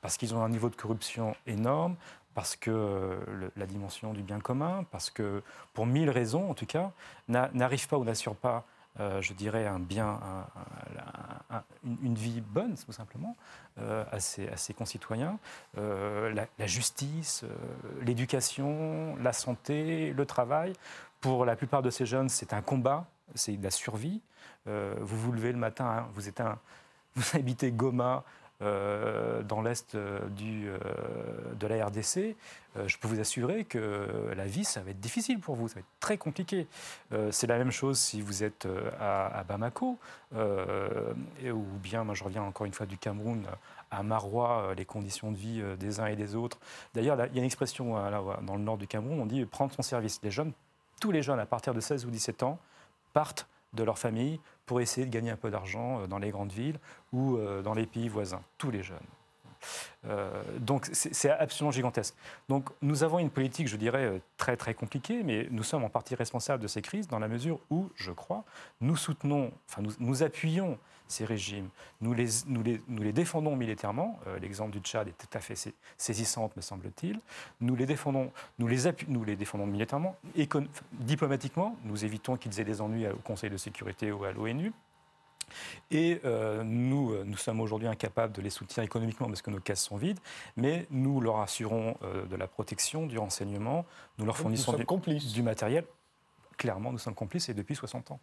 parce 0.00 0.16
qu'ils 0.16 0.34
ont 0.34 0.42
un 0.42 0.48
niveau 0.48 0.68
de 0.68 0.76
corruption 0.76 1.36
énorme, 1.46 1.96
parce 2.36 2.54
que 2.54 2.70
euh, 2.70 3.48
la 3.56 3.64
dimension 3.64 4.12
du 4.12 4.22
bien 4.22 4.40
commun, 4.40 4.84
parce 4.90 5.08
que 5.08 5.42
pour 5.72 5.86
mille 5.86 6.10
raisons 6.10 6.50
en 6.50 6.54
tout 6.54 6.66
cas, 6.66 6.92
n'arrive 7.28 7.88
pas 7.88 7.96
ou 7.96 8.04
n'assure 8.04 8.36
pas, 8.36 8.66
euh, 9.00 9.22
je 9.22 9.32
dirais, 9.32 9.66
un 9.66 9.80
bien, 9.80 10.20
une, 11.82 12.14
vie 12.14 12.42
bonne 12.42 12.76
tout 12.76 12.92
simplement 12.92 13.34
euh, 13.78 14.04
à, 14.12 14.20
ses, 14.20 14.74
concitoyens. 14.74 15.38
La, 15.76 16.66
justice, 16.66 17.42
l'éducation, 18.02 19.16
la 19.16 19.32
santé, 19.32 20.12
le 20.12 20.26
travail. 20.26 20.74
Pour 21.22 21.46
la 21.46 21.56
plupart 21.56 21.80
de 21.80 21.88
ces 21.88 22.04
jeunes, 22.04 22.28
c'est 22.28 22.52
un 22.52 22.60
combat, 22.60 23.06
c'est 23.34 23.56
de 23.56 23.64
la 23.64 23.70
survie. 23.70 24.20
vous 24.66 25.16
vous 25.18 25.32
levez 25.32 25.52
le 25.52 25.58
matin, 25.58 25.86
hein, 25.86 26.08
vous, 26.12 26.28
êtes 26.28 26.42
un, 26.42 26.58
vous 27.16 27.38
habitez 27.38 27.72
Goma, 27.72 28.24
euh, 28.62 29.42
dans 29.42 29.60
l'est 29.60 29.94
euh, 29.94 30.20
euh, 30.40 30.78
de 31.60 31.66
la 31.66 31.86
RDC, 31.86 32.36
je 32.86 32.98
peux 32.98 33.08
vous 33.08 33.20
assurer 33.20 33.64
que 33.64 34.06
la 34.36 34.44
vie, 34.44 34.64
ça 34.64 34.82
va 34.82 34.90
être 34.90 35.00
difficile 35.00 35.40
pour 35.40 35.56
vous, 35.56 35.66
ça 35.68 35.76
va 35.76 35.80
être 35.80 35.86
très 35.98 36.18
compliqué. 36.18 36.66
c'est 37.30 37.46
la 37.46 37.56
même 37.56 37.70
chose 37.70 37.98
si 37.98 38.20
vous 38.20 38.44
êtes 38.44 38.68
à, 39.00 39.42
Bamako, 39.48 39.98
ou 40.34 41.64
bien, 41.82 42.04
moi 42.04 42.14
je 42.14 42.22
reviens 42.22 42.42
encore 42.42 42.66
une 42.66 42.74
fois 42.74 42.84
du 42.84 42.98
Cameroun, 42.98 43.46
à 43.90 44.02
Marois, 44.02 44.74
les 44.76 44.84
conditions 44.84 45.32
de 45.32 45.38
vie 45.38 45.62
des 45.78 46.00
uns 46.00 46.06
et 46.08 46.16
des 46.16 46.34
autres. 46.34 46.58
D'ailleurs, 46.92 47.16
il 47.30 47.34
y 47.34 47.38
a 47.38 47.40
une 47.40 47.46
expression 47.46 47.94
dans 48.42 48.56
le 48.56 48.62
nord 48.62 48.76
du 48.76 48.86
Cameroun, 48.86 49.20
on 49.20 49.26
dit 49.26 49.46
prendre 49.46 49.72
son 49.72 49.80
service. 49.80 50.20
Les 50.22 50.30
jeunes, 50.30 50.52
tous 51.00 51.12
les 51.12 51.22
jeunes 51.22 51.40
à 51.40 51.46
partir 51.46 51.72
de 51.72 51.80
16 51.80 52.04
ou 52.04 52.10
17 52.10 52.42
ans, 52.42 52.58
partent 53.14 53.46
de 53.72 53.84
leur 53.84 53.98
famille 53.98 54.38
pour 54.66 54.80
essayer 54.80 55.06
de 55.06 55.12
gagner 55.12 55.30
un 55.30 55.36
peu 55.36 55.50
d'argent 55.50 56.00
euh, 56.00 56.06
dans 56.06 56.18
les 56.18 56.30
grandes 56.30 56.52
villes 56.52 56.78
ou 57.12 57.36
euh, 57.36 57.62
dans 57.62 57.74
les 57.74 57.86
pays 57.86 58.08
voisins, 58.08 58.42
tous 58.58 58.70
les 58.70 58.82
jeunes. 58.82 58.98
donc 60.58 60.88
c'est 60.92 61.30
absolument 61.30 61.72
gigantesque. 61.72 62.14
Donc 62.48 62.68
nous 62.82 63.02
avons 63.02 63.18
une 63.18 63.30
politique, 63.30 63.68
je 63.68 63.76
dirais, 63.76 64.20
très 64.36 64.56
très 64.56 64.74
compliquée, 64.74 65.22
mais 65.24 65.48
nous 65.50 65.64
sommes 65.64 65.82
en 65.82 65.88
partie 65.88 66.14
responsables 66.14 66.62
de 66.62 66.68
ces 66.68 66.82
crises 66.82 67.08
dans 67.08 67.18
la 67.18 67.26
mesure 67.26 67.58
où, 67.70 67.90
je 67.96 68.12
crois, 68.12 68.44
nous 68.80 68.96
soutenons, 68.96 69.50
enfin 69.68 69.82
nous, 69.82 69.92
nous 69.98 70.22
appuyons 70.22 70.78
ces 71.08 71.24
régimes. 71.24 71.68
Nous 72.00 72.12
les, 72.14 72.28
nous 72.46 72.62
les, 72.62 72.80
nous 72.88 73.02
les 73.02 73.12
défendons 73.12 73.56
militairement. 73.56 74.18
Euh, 74.26 74.38
l'exemple 74.38 74.72
du 74.72 74.80
Tchad 74.80 75.08
est 75.08 75.16
tout 75.18 75.28
à 75.32 75.40
fait 75.40 75.54
saisissant, 75.96 76.50
me 76.56 76.62
semble-t-il. 76.62 77.20
Nous 77.60 77.76
les 77.76 77.86
défendons, 77.86 78.32
nous 78.58 78.66
les, 78.66 78.78
nous 79.08 79.24
les 79.24 79.36
défendons 79.36 79.66
militairement. 79.66 80.16
diplomatiquement, 80.92 81.76
nous 81.84 82.04
évitons 82.04 82.36
qu'ils 82.36 82.58
aient 82.60 82.64
des 82.64 82.80
ennuis 82.80 83.06
au 83.08 83.16
Conseil 83.16 83.50
de 83.50 83.56
sécurité 83.56 84.12
ou 84.12 84.24
à 84.24 84.32
l'ONU. 84.32 84.72
Et 85.92 86.20
euh, 86.24 86.64
nous, 86.64 87.12
euh, 87.12 87.22
nous 87.24 87.36
sommes 87.36 87.60
aujourd'hui 87.60 87.86
incapables 87.86 88.32
de 88.32 88.42
les 88.42 88.50
soutenir 88.50 88.84
économiquement 88.84 89.28
parce 89.28 89.42
que 89.42 89.50
nos 89.50 89.60
caisses 89.60 89.84
sont 89.84 89.96
vides, 89.96 90.18
mais 90.56 90.86
nous 90.90 91.20
leur 91.20 91.38
assurons 91.38 91.94
de 92.28 92.36
la 92.36 92.48
protection, 92.48 93.06
du 93.06 93.16
renseignement, 93.18 93.86
nous 94.18 94.26
leur 94.26 94.36
fournissons 94.36 94.72
du, 94.72 95.18
du 95.18 95.42
matériel. 95.42 95.84
Clairement, 96.56 96.90
nous 96.90 96.98
sommes 96.98 97.14
complices 97.14 97.48
et 97.48 97.54
depuis 97.54 97.76
60 97.76 98.10
ans. 98.10 98.20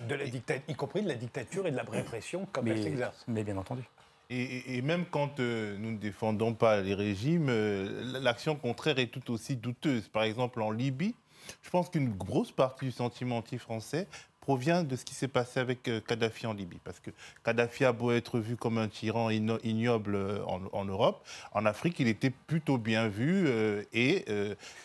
De 0.00 0.14
la 0.14 0.26
dictature, 0.26 0.64
y 0.68 0.74
compris 0.74 1.02
de 1.02 1.08
la 1.08 1.14
dictature 1.14 1.66
et 1.66 1.70
de 1.70 1.76
la 1.76 1.82
répression 1.82 2.46
comme 2.52 2.68
elle 2.68 2.82
s'exerce. 2.82 3.24
Mais 3.28 3.44
bien 3.44 3.56
entendu. 3.56 3.82
Et, 4.28 4.82
même 4.82 5.04
quand 5.06 5.38
euh, 5.38 5.76
nous 5.78 5.92
ne 5.92 5.98
défendons 5.98 6.52
pas 6.52 6.80
les 6.80 6.94
régimes, 6.94 7.46
euh, 7.48 8.20
l'action 8.20 8.56
contraire 8.56 8.98
est 8.98 9.06
tout 9.06 9.30
aussi 9.30 9.54
douteuse. 9.54 10.08
Par 10.08 10.24
exemple, 10.24 10.60
en 10.62 10.72
Libye, 10.72 11.14
je 11.62 11.70
pense 11.70 11.88
qu'une 11.88 12.12
grosse 12.12 12.50
partie 12.50 12.86
du 12.86 12.90
sentiment 12.90 13.38
anti-français 13.38 14.08
provient 14.46 14.84
de 14.84 14.94
ce 14.94 15.04
qui 15.04 15.12
s'est 15.12 15.26
passé 15.26 15.58
avec 15.58 15.88
euh, 15.88 16.00
Kadhafi 16.00 16.46
en 16.46 16.52
Libye. 16.52 16.78
Parce 16.84 17.00
que 17.00 17.10
Kadhafi 17.44 17.84
a 17.84 17.90
beau 17.90 18.12
être 18.12 18.38
vu 18.38 18.54
comme 18.54 18.78
un 18.78 18.86
tyran 18.86 19.28
ignoble 19.28 20.14
euh, 20.14 20.44
en, 20.44 20.84
Europe, 20.84 21.26
en 21.52 21.66
Afrique, 21.66 21.98
il 21.98 22.06
était 22.06 22.30
plutôt 22.30 22.78
bien 22.78 23.08
vu. 23.08 23.46
Euh, 23.48 23.82
et 23.92 24.24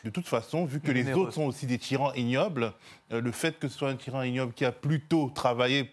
de 0.04 0.10
toute 0.10 0.28
façon, 0.28 0.66
vu 0.66 0.80
que 0.80 0.92
les 0.92 1.14
autres 1.14 1.34
sont 1.34 1.44
aussi 1.44 1.68
des 1.68 1.78
tyrans 1.78 2.14
ignobles, 2.14 2.74
le 3.12 3.32
fait 3.32 3.60
que 3.60 3.68
ce 3.68 3.78
soit 3.78 3.90
un 3.90 3.98
tyran 3.98 4.24
ignoble 4.24 4.54
qui 4.54 4.64
a 4.64 4.72
plutôt 4.72 5.30
travaillé 5.30 5.92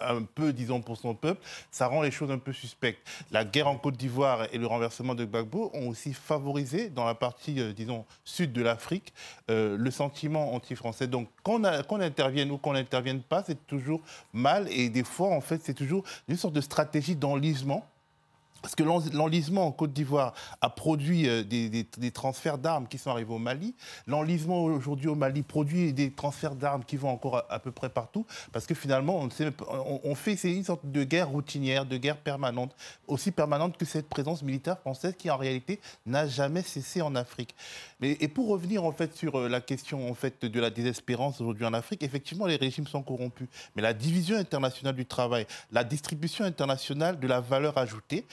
un 0.00 0.22
peu, 0.22 0.52
disons, 0.52 0.80
pour 0.80 0.96
son 0.96 1.14
peuple, 1.14 1.42
ça 1.70 1.88
rend 1.88 2.00
les 2.00 2.12
choses 2.12 2.30
un 2.30 2.38
peu 2.38 2.52
suspectes. 2.52 3.06
La 3.32 3.44
guerre 3.44 3.66
en 3.66 3.76
Côte 3.76 3.96
d'Ivoire 3.96 4.46
et 4.52 4.58
le 4.58 4.66
renversement 4.66 5.16
de 5.16 5.24
Gbagbo 5.24 5.70
ont 5.74 5.88
aussi 5.88 6.14
favorisé, 6.14 6.88
dans 6.88 7.04
la 7.04 7.14
partie, 7.14 7.74
disons, 7.74 8.06
sud 8.24 8.52
de 8.52 8.62
l'Afrique, 8.62 9.12
le 9.48 9.90
sentiment 9.90 10.54
anti-français. 10.54 11.08
Donc, 11.08 11.28
qu'on 11.42 11.64
intervienne 11.64 12.52
ou 12.52 12.58
qu'on 12.58 12.76
intervienne 12.76 13.09
pas, 13.18 13.42
c'est 13.44 13.66
toujours 13.66 14.00
mal. 14.32 14.68
Et 14.70 14.88
des 14.88 15.04
fois, 15.04 15.28
en 15.34 15.40
fait, 15.40 15.60
c'est 15.64 15.74
toujours 15.74 16.04
une 16.28 16.36
sorte 16.36 16.54
de 16.54 16.60
stratégie 16.60 17.16
d'enlisement 17.16 17.84
parce 18.62 18.74
que 18.74 18.82
l'enlisement 18.82 19.66
en 19.66 19.72
Côte 19.72 19.92
d'Ivoire 19.92 20.34
a 20.60 20.70
produit 20.70 21.28
euh, 21.28 21.42
des, 21.42 22.10
transferts 22.12 22.58
d'armes 22.58 22.86
qui 22.86 22.98
sont 22.98 23.10
arrivés 23.10 23.32
au 23.32 23.38
Mali. 23.38 23.74
L'enlisement 24.06 24.64
aujourd'hui 24.64 25.08
au 25.08 25.14
Mali 25.14 25.42
produit 25.42 25.92
des 25.92 26.10
transferts 26.10 26.54
d'armes 26.54 26.84
qui 26.84 26.96
vont 26.96 27.10
encore 27.10 27.44
à, 27.48 27.58
peu 27.58 27.70
près 27.70 27.88
partout. 27.88 28.26
Parce 28.52 28.66
que 28.66 28.74
finalement, 28.74 29.26
on, 30.04 30.14
fait 30.14 30.34
une 30.44 30.64
sorte 30.64 30.84
de 30.84 31.04
guerre 31.04 31.28
routinière, 31.28 31.86
de 31.86 31.96
guerre 31.96 32.18
permanente, 32.18 32.74
aussi 33.06 33.30
permanente 33.30 33.76
que 33.76 33.84
cette 33.84 34.08
présence 34.08 34.42
militaire 34.42 34.78
française 34.78 35.14
qui 35.16 35.30
en 35.30 35.36
réalité 35.36 35.80
n'a 36.06 36.26
jamais 36.26 36.62
cessé 36.62 37.02
en 37.02 37.14
Afrique. 37.14 37.54
Et 38.02 38.28
pour 38.28 38.48
revenir 38.48 38.84
en 38.84 38.92
fait 38.92 39.14
sur 39.14 39.38
euh, 39.38 39.48
la 39.48 39.60
question 39.60 40.10
en 40.10 40.14
fait 40.14 40.44
de 40.44 40.60
la 40.60 40.70
désespérance 40.70 41.40
aujourd'hui 41.40 41.66
en 41.66 41.74
Afrique, 41.74 42.02
effectivement 42.02 42.46
les 42.46 42.56
régimes 42.56 42.86
sont 42.86 43.02
corrompus. 43.02 43.48
Mais 43.76 43.82
la 43.82 43.92
division 43.92 44.36
internationale 44.36 44.94
du 44.94 45.06
travail, 45.06 45.46
la 45.70 45.84
distribution 45.84 46.44
internationale 46.44 47.20
de 47.20 47.26
la 47.26 47.40
valeur 47.40 47.76
ajoutée, 47.78 48.26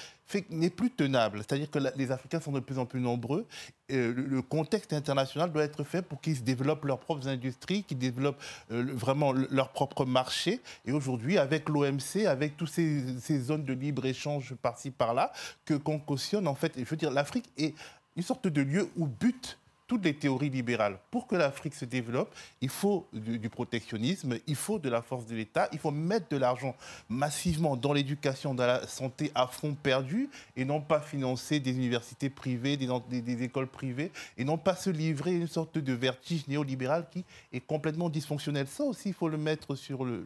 n'est 0.49 0.69
plus 0.69 0.91
tenable. 0.91 1.39
C'est-à-dire 1.39 1.69
que 1.69 1.79
les 1.95 2.11
Africains 2.11 2.39
sont 2.39 2.51
de 2.51 2.59
plus 2.59 2.77
en 2.79 2.85
plus 2.85 2.99
nombreux. 2.99 3.45
Et 3.89 4.11
le 4.11 4.41
contexte 4.41 4.91
international 4.93 5.51
doit 5.51 5.63
être 5.63 5.83
fait 5.83 6.01
pour 6.01 6.19
qu'ils 6.19 6.43
développent 6.43 6.85
leurs 6.85 6.99
propres 6.99 7.27
industries, 7.27 7.83
qu'ils 7.83 7.97
développent 7.97 8.41
euh, 8.71 8.85
vraiment 8.93 9.31
leur 9.31 9.69
propre 9.69 10.05
marché. 10.05 10.59
Et 10.85 10.91
aujourd'hui, 10.91 11.37
avec 11.37 11.69
l'OMC, 11.69 12.25
avec 12.27 12.57
toutes 12.57 12.69
ces, 12.69 13.39
zones 13.39 13.63
de 13.63 13.73
libre-échange 13.73 14.55
par-ci, 14.55 14.91
par-là, 14.91 15.31
que 15.65 15.75
qu'on 15.75 15.99
cautionne, 15.99 16.47
en 16.47 16.55
fait, 16.55 16.73
je 16.77 16.83
veux 16.83 16.97
dire, 16.97 17.11
l'Afrique 17.11 17.49
est 17.57 17.73
une 18.15 18.23
sorte 18.23 18.47
de 18.47 18.61
lieu 18.61 18.89
où 18.97 19.07
but 19.07 19.57
toutes 19.87 20.03
les 20.03 20.13
théories 20.13 20.49
libérales. 20.49 20.99
Pour 21.09 21.27
que 21.27 21.35
l'Afrique 21.35 21.73
se 21.73 21.85
développe, 21.85 22.33
il 22.61 22.69
faut 22.69 23.07
du, 23.13 23.49
protectionnisme, 23.49 24.37
il 24.45 24.55
faut 24.55 24.79
de 24.79 24.89
la 24.89 25.01
force 25.01 25.25
de 25.25 25.35
l'État, 25.35 25.69
il 25.71 25.79
faut 25.79 25.91
mettre 25.91 26.27
de 26.29 26.37
l'argent 26.37 26.75
massivement 27.07 27.77
dans 27.77 27.93
l'éducation, 27.93 28.53
dans 28.53 28.67
la 28.67 28.85
santé 28.85 29.31
à 29.33 29.47
fond 29.47 29.73
perdu, 29.73 30.29
et 30.57 30.65
non 30.65 30.81
pas 30.81 30.99
financer 30.99 31.61
des 31.61 31.71
universités 31.71 32.29
privées, 32.29 32.75
des, 32.75 33.43
écoles 33.43 33.67
privées, 33.67 34.11
et 34.37 34.43
non 34.43 34.57
pas 34.57 34.75
se 34.75 34.89
livrer 34.89 35.31
à 35.31 35.35
une 35.35 35.47
sorte 35.47 35.77
de 35.77 35.93
vertige 35.93 36.47
néolibéral 36.47 37.07
qui 37.09 37.23
est 37.53 37.61
complètement 37.61 38.09
dysfonctionnel. 38.09 38.67
Ça 38.67 38.83
aussi, 38.83 39.09
il 39.09 39.13
faut 39.13 39.29
le 39.29 39.37
mettre 39.37 39.75
sur 39.75 40.03
le, 40.03 40.25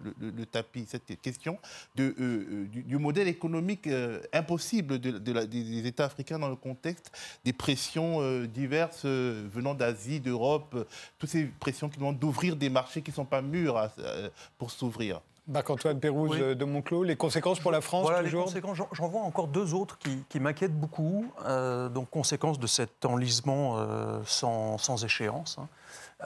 tapis, 0.52 0.86
cette 0.88 1.22
question 1.22 1.60
euh, 2.00 2.14
euh, 2.20 2.66
du, 2.68 2.98
modèle 2.98 3.28
économique 3.28 3.88
euh, 3.88 4.22
impossible 4.34 5.00
de, 5.00 5.12
des 5.20 5.88
États 5.88 6.06
africains 6.06 6.40
dans 6.40 6.50
le 6.50 6.56
contexte 6.56 7.12
des 7.46 7.54
pressions 7.54 8.46
diverses 8.46 9.06
venant 9.52 9.74
d'Asie, 9.74 10.20
d'Europe, 10.20 10.74
euh, 10.76 10.84
toutes 11.20 11.30
ces 11.30 11.46
pressions 11.46 11.90
qui 11.90 11.98
demandent 11.98 12.20
d'ouvrir 12.20 12.56
des 12.56 12.70
marchés 12.70 13.02
qui 13.02 13.12
ne 13.12 13.16
sont 13.16 13.26
pas 13.26 13.42
mûrs 13.42 13.90
euh, 14.00 14.30
pour 14.58 14.72
s'ouvrir. 14.72 15.22
Marc-Antoine 15.48 16.00
Pérouse 16.00 16.38
euh, 16.40 16.56
de 16.56 16.66
Monclos, 16.66 17.04
les 17.04 17.16
conséquences 17.16 17.60
pour 17.60 17.72
la 17.72 17.82
France 17.82 18.04
voilà, 18.04 18.22
les 18.22 18.32
conséquences, 18.32 18.78
j'en 18.92 19.08
vois 19.08 19.22
encore 19.22 19.48
deux 19.48 19.74
autres 19.74 19.98
qui, 20.30 20.40
m'inquiètent 20.40 20.80
beaucoup. 20.80 21.26
donc, 21.94 22.10
conséquences 22.10 22.60
de 22.60 22.68
cet 22.68 23.06
enlisement 23.06 23.78
sans, 24.26 24.78
sans, 24.78 25.04
échéance. 25.04 25.58
Hein. 25.60 25.68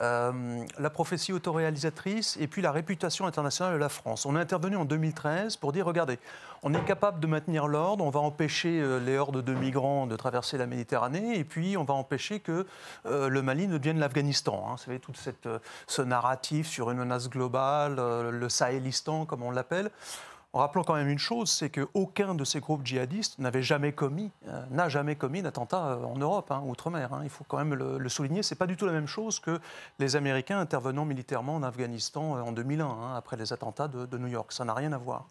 Euh, 0.00 0.64
la 0.78 0.90
prophétie 0.90 1.32
autoréalisatrice 1.32 2.36
et 2.38 2.46
puis 2.46 2.60
la 2.60 2.70
réputation 2.70 3.26
internationale 3.26 3.74
de 3.74 3.78
la 3.78 3.88
France. 3.88 4.26
On 4.26 4.36
est 4.36 4.40
intervenu 4.40 4.76
en 4.76 4.84
2013 4.84 5.56
pour 5.56 5.72
dire, 5.72 5.86
regardez, 5.86 6.18
on 6.62 6.74
est 6.74 6.84
capable 6.84 7.18
de 7.18 7.26
maintenir 7.26 7.66
l'ordre, 7.66 8.04
on 8.04 8.10
va 8.10 8.20
empêcher 8.20 8.80
euh, 8.80 8.98
les 8.98 9.16
hordes 9.16 9.42
de 9.42 9.54
migrants 9.54 10.06
de 10.06 10.14
traverser 10.14 10.58
la 10.58 10.66
Méditerranée 10.66 11.38
et 11.38 11.44
puis 11.44 11.78
on 11.78 11.84
va 11.84 11.94
empêcher 11.94 12.40
que 12.40 12.66
euh, 13.06 13.28
le 13.28 13.40
Mali 13.40 13.68
ne 13.68 13.78
devienne 13.78 13.98
l'Afghanistan. 13.98 14.66
Hein. 14.66 14.72
Vous 14.72 14.84
savez, 14.84 14.98
tout 14.98 15.14
cette, 15.14 15.48
ce 15.86 16.02
narratif 16.02 16.66
sur 16.66 16.90
une 16.90 16.98
menace 16.98 17.30
globale, 17.30 17.96
le 17.96 18.48
Sahélistan 18.50 19.24
comme 19.24 19.42
on 19.42 19.50
l'appelle. 19.50 19.90
En 20.56 20.60
rappelant 20.60 20.84
quand 20.84 20.94
même 20.94 21.10
une 21.10 21.18
chose, 21.18 21.50
c'est 21.50 21.68
qu'aucun 21.68 22.34
de 22.34 22.42
ces 22.42 22.60
groupes 22.60 22.80
djihadistes 22.82 23.38
n'avait 23.38 23.60
jamais 23.60 23.92
commis, 23.92 24.30
euh, 24.48 24.62
n'a 24.70 24.88
jamais 24.88 25.14
commis 25.14 25.42
d'attentat 25.42 25.88
euh, 25.88 26.04
en 26.04 26.16
Europe, 26.16 26.50
hein, 26.50 26.62
outre-mer. 26.64 27.12
Hein. 27.12 27.20
Il 27.24 27.28
faut 27.28 27.44
quand 27.46 27.58
même 27.58 27.74
le, 27.74 28.08
souligner. 28.08 28.42
C'est 28.42 28.54
pas 28.54 28.66
du 28.66 28.74
tout 28.74 28.86
la 28.86 28.92
même 28.92 29.06
chose 29.06 29.38
que 29.38 29.60
les 29.98 30.16
Américains 30.16 30.58
intervenant 30.58 31.04
militairement 31.04 31.56
en 31.56 31.62
Afghanistan 31.62 32.38
euh, 32.38 32.40
en 32.40 32.52
2001, 32.52 32.86
hein, 32.86 33.14
après 33.18 33.36
les 33.36 33.52
attentats 33.52 33.86
de, 33.86 34.16
New 34.16 34.28
York. 34.28 34.50
Ça 34.50 34.64
n'a 34.64 34.72
rien 34.72 34.94
à 34.94 34.96
voir. 34.96 35.26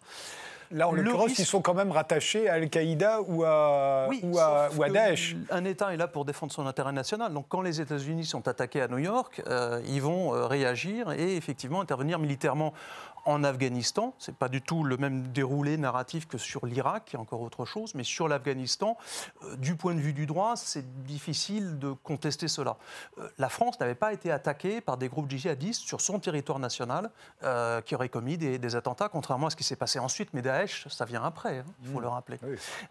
Là, 0.70 0.88
en 0.88 0.92
l'occurrence, 0.92 1.38
ils 1.40 1.46
sont 1.46 1.60
quand 1.60 1.74
même 1.74 1.90
rattachés 1.90 2.48
à 2.48 2.54
Al-Qaïda 2.54 3.22
ou 3.22 3.42
à, 3.44 4.08
ou 4.22 4.38
à, 4.38 4.88
Daesh. 4.90 5.36
Un 5.50 5.64
État 5.64 5.92
est 5.92 5.96
là 5.96 6.06
pour 6.06 6.24
défendre 6.24 6.52
son 6.52 6.66
intérêt 6.66 6.92
national. 6.92 7.32
Donc, 7.32 7.46
quand 7.48 7.62
les 7.62 7.80
États-Unis 7.80 8.26
sont 8.26 8.46
attaqués 8.46 8.80
à 8.80 8.88
New 8.88 8.98
York, 8.98 9.42
ils 9.86 10.02
vont 10.02 10.30
réagir 10.48 11.12
et 11.12 11.36
effectivement 11.36 11.80
intervenir 11.80 12.18
militairement 12.18 12.74
en 13.26 13.44
Afghanistan. 13.44 14.14
Ce 14.18 14.30
n'est 14.30 14.36
pas 14.36 14.48
du 14.48 14.62
tout 14.62 14.84
le 14.84 14.96
même 14.96 15.28
déroulé 15.32 15.76
narratif 15.76 16.26
que 16.26 16.38
sur 16.38 16.64
l'Irak, 16.64 17.04
qui 17.06 17.16
est 17.16 17.18
encore 17.18 17.42
autre 17.42 17.64
chose, 17.64 17.94
mais 17.94 18.04
sur 18.04 18.28
l'Afghanistan, 18.28 18.96
euh, 19.42 19.56
du 19.56 19.76
point 19.76 19.94
de 19.94 20.00
vue 20.00 20.12
du 20.12 20.26
droit, 20.26 20.54
c'est 20.56 21.04
difficile 21.04 21.78
de 21.78 21.92
contester 21.92 22.48
cela. 22.48 22.76
Euh, 23.18 23.28
la 23.38 23.48
France 23.48 23.78
n'avait 23.80 23.94
pas 23.94 24.12
été 24.12 24.30
attaquée 24.30 24.80
par 24.80 24.96
des 24.96 25.08
groupes 25.08 25.28
djihadistes 25.28 25.82
sur 25.82 26.00
son 26.00 26.18
territoire 26.20 26.58
national 26.58 27.10
euh, 27.42 27.80
qui 27.80 27.94
auraient 27.94 28.08
commis 28.08 28.38
des, 28.38 28.76
attentats, 28.76 29.08
contrairement 29.08 29.48
à 29.48 29.50
ce 29.50 29.56
qui 29.56 29.64
s'est 29.64 29.76
passé 29.76 29.98
ensuite. 29.98 30.30
Mais 30.32 30.42
Daesh, 30.42 30.86
ça 30.88 31.04
vient 31.04 31.22
après, 31.22 31.58
hein, 31.58 31.64
il 31.82 31.88
faut 31.88 31.98
mmh. 31.98 32.02
le 32.02 32.08
rappeler. 32.08 32.38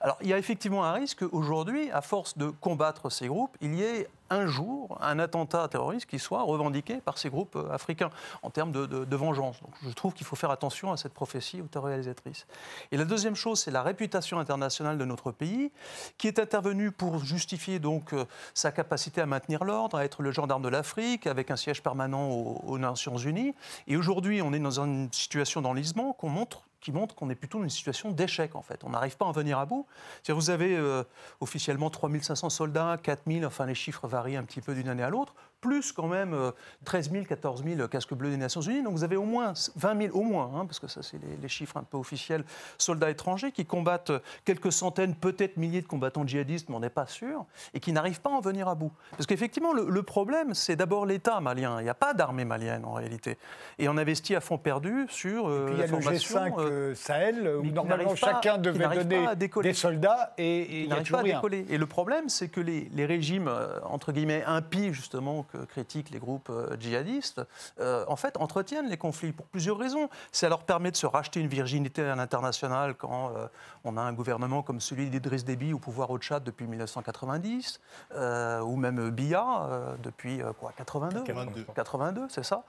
Alors, 0.02 0.18
il 0.22 0.28
y 0.28 0.34
a 0.34 0.38
effectivement 0.38 0.84
un 0.84 0.94
risque 0.94 1.24
aujourd'hui, 1.32 1.92
à 1.92 2.02
force 2.02 2.38
de 2.38 2.50
combattre 2.50 3.10
ces 3.10 3.28
groupes, 3.28 3.56
il 3.62 3.76
y 3.76 3.84
ait 3.84 4.08
un 4.30 4.48
jour 4.48 4.98
un 5.02 5.20
attentat 5.20 5.68
terroriste 5.68 6.08
qui 6.08 6.20
soit 6.20 6.44
revendiqué 6.44 6.98
par 6.98 7.18
ces 7.18 7.30
groupes 7.30 7.56
euh, 7.56 7.72
africains 7.72 8.10
en 8.44 8.50
termes 8.50 8.72
de, 8.72 9.16
vengeance. 9.16 9.62
Donc 9.62 9.72
je 9.82 9.90
trouve 9.92 10.14
qu'il 10.14 10.26
faut 10.26 10.36
faire 10.36 10.52
attention 10.52 10.92
à 10.92 10.98
cette 10.98 11.14
prophétie 11.14 11.62
autoréalisatrice. 11.62 12.48
Et 12.92 12.98
la 12.98 13.06
deuxième 13.06 13.36
chose, 13.36 13.60
c'est 13.60 13.72
la 13.72 13.82
réputation 13.82 14.40
internationale 14.40 14.98
de 14.98 15.06
notre 15.06 15.32
pays, 15.32 15.72
qui 16.18 16.28
est 16.28 16.40
intervenue 16.40 16.92
pour 16.92 17.24
justifier 17.24 17.80
donc 17.80 18.14
euh, 18.14 18.26
sa 18.54 18.72
capacité 18.72 19.22
à 19.22 19.26
maintenir 19.26 19.64
l'ordre, 19.64 19.98
à 19.98 20.06
être 20.06 20.22
le 20.22 20.32
gendarme 20.32 20.62
de 20.62 20.70
l'Afrique, 20.70 21.28
avec 21.28 21.52
un 21.52 21.56
siège 21.56 21.82
permanent 21.82 22.30
aux 22.30 22.78
Nations 22.78 23.18
Unies. 23.18 23.54
Et 23.88 23.96
aujourd'hui, 23.96 24.42
on 24.42 24.52
est 24.54 24.60
dans 24.60 24.82
une 24.82 25.12
situation 25.12 25.62
d'enlisement 25.62 26.14
qu'on 26.14 26.30
montre 26.30 26.64
qui 26.86 26.92
montre 26.92 27.16
qu'on 27.16 27.32
est 27.32 27.36
plutôt 27.36 27.58
dans 27.58 27.64
une 27.64 27.70
situation 27.72 28.12
d'échec, 28.12 28.56
en 28.56 28.62
fait. 28.62 28.84
On 28.84 28.92
n'arrive 28.92 29.18
pas 29.18 29.26
à 29.26 29.30
en 29.30 29.32
venir 29.32 29.58
à 29.58 29.66
bout. 29.66 29.88
Vous 30.30 30.52
avez 30.52 30.78
euh, 30.78 31.04
officiellement 31.40 31.90
3500 31.90 32.52
soldats, 32.52 33.00
4000, 33.02 33.44
enfin 33.44 33.66
les 33.66 33.74
chiffres 33.74 34.08
varient 34.08 34.36
un 34.36 34.44
petit 34.44 34.62
peu 34.62 34.76
d'une 34.76 34.88
année 34.88 35.02
à 35.02 35.10
l'autre 35.10 35.34
plus 35.66 35.92
quand 35.92 36.08
même 36.08 36.34
euh, 36.34 36.52
13 36.86 37.12
000, 37.12 37.26
14 37.26 37.64
000 37.64 37.88
casques 37.88 38.14
bleus 38.14 38.30
des 38.30 38.38
Nations 38.38 38.62
Unies. 38.62 38.84
Donc 38.84 38.94
vous 38.94 39.04
avez 39.04 39.16
au 39.16 39.24
moins 39.24 39.54
20 39.76 40.02
000, 40.10 40.18
au 40.18 40.22
moins, 40.22 40.52
hein, 40.56 40.66
parce 40.66 40.80
que 40.80 40.88
ça 40.88 41.02
c'est 41.02 41.18
les, 41.18 41.38
les 41.42 41.48
chiffres 41.48 41.78
un 41.78 41.84
peu 41.84 41.98
officiels, 41.98 42.44
soldats 42.78 43.10
étrangers 43.10 43.52
qui 43.52 43.66
combattent 43.66 44.12
quelques 44.46 44.72
centaines, 44.72 45.16
peut-être 45.16 45.58
milliers 45.58 45.82
de 45.82 45.88
combattants 45.88 46.26
djihadistes, 46.26 46.70
mais 46.70 46.76
on 46.76 46.80
n'est 46.82 46.90
pas 46.90 47.08
sûr, 47.08 47.46
et 47.74 47.80
qui 47.80 47.92
n'arrivent 47.94 48.22
pas 48.22 48.30
à 48.30 48.34
en 48.34 48.42
venir 48.42 48.68
à 48.68 48.76
bout. 48.76 48.92
Parce 49.12 49.26
qu'effectivement, 49.26 49.74
le, 49.74 49.90
le 49.90 50.04
problème, 50.04 50.54
c'est 50.54 50.76
d'abord 50.76 51.06
l'État 51.06 51.40
malien. 51.40 51.80
Il 51.80 51.84
n'y 51.84 51.90
a 51.90 51.94
pas 51.96 52.14
d'armée 52.14 52.46
malienne 52.46 52.86
en 52.86 52.94
réalité. 52.94 53.38
Et 53.80 53.90
on 53.90 53.98
investit 53.98 54.36
à 54.36 54.42
fond 54.42 54.58
perdu 54.60 55.08
sur 55.10 55.48
euh, 55.48 55.66
Puis 55.66 55.76
il 55.76 55.80
y 55.80 55.84
a 55.84 55.88
le 55.88 55.92
formation, 55.92 56.40
G5 56.40 56.60
euh, 56.60 56.64
euh, 56.92 56.96
Sahel, 56.96 57.48
où 57.58 57.66
normalement 57.66 58.10
pas- 58.12 58.16
chacun 58.16 58.58
devait 58.60 59.04
donner 59.04 59.36
des 59.64 59.74
soldats 59.74 60.34
et- 60.38 60.44
et 60.62 60.82
il 60.84 60.90
n'arrive 60.90 61.10
pas 61.12 61.20
à 61.20 61.22
rien. 61.22 61.36
décoller. 61.36 61.66
Et 61.70 61.78
le 61.78 61.86
problème, 61.88 62.30
c'est 62.30 62.50
que 62.50 62.60
les, 62.62 62.90
les 62.94 63.06
régimes, 63.06 63.48
euh, 63.48 63.80
entre 63.84 64.12
guillemets, 64.12 64.44
impies, 64.46 64.94
justement, 64.94 65.46
que 65.56 65.66
critiquent 65.66 66.10
les 66.10 66.20
groupes 66.20 66.50
euh, 66.50 66.76
djihadistes, 66.80 67.42
euh, 67.80 68.06
en 68.08 68.16
fait, 68.16 68.38
entretiennent 68.38 68.90
les 68.90 68.98
conflits 68.98 69.32
pour 69.32 69.46
plusieurs 69.48 69.78
raisons. 69.78 70.10
Ça 70.32 70.50
leur 70.50 70.64
permet 70.64 70.92
de 70.92 70.96
se 70.98 71.06
racheter 71.06 71.40
une 71.40 71.48
virginité 71.48 72.02
à 72.04 72.16
l'international 72.16 72.96
quand 72.96 73.32
euh, 73.36 73.48
on 73.84 73.98
a 73.98 74.02
un 74.02 74.14
gouvernement 74.14 74.62
comme 74.64 74.82
celui 74.82 75.10
d'Idriss 75.10 75.46
Déby 75.46 75.74
au 75.74 75.80
pouvoir 75.80 76.10
au 76.12 76.18
Tchad 76.18 76.44
depuis 76.44 76.66
1990, 76.68 77.80
euh, 78.14 78.60
ou 78.62 78.76
même 78.76 79.10
Biya 79.12 79.70
depuis 80.04 80.42
quoi, 80.60 80.74
82 80.78 81.24
82. 81.24 81.66
82, 81.76 82.28
c'est 82.30 82.44
ça 82.44 82.64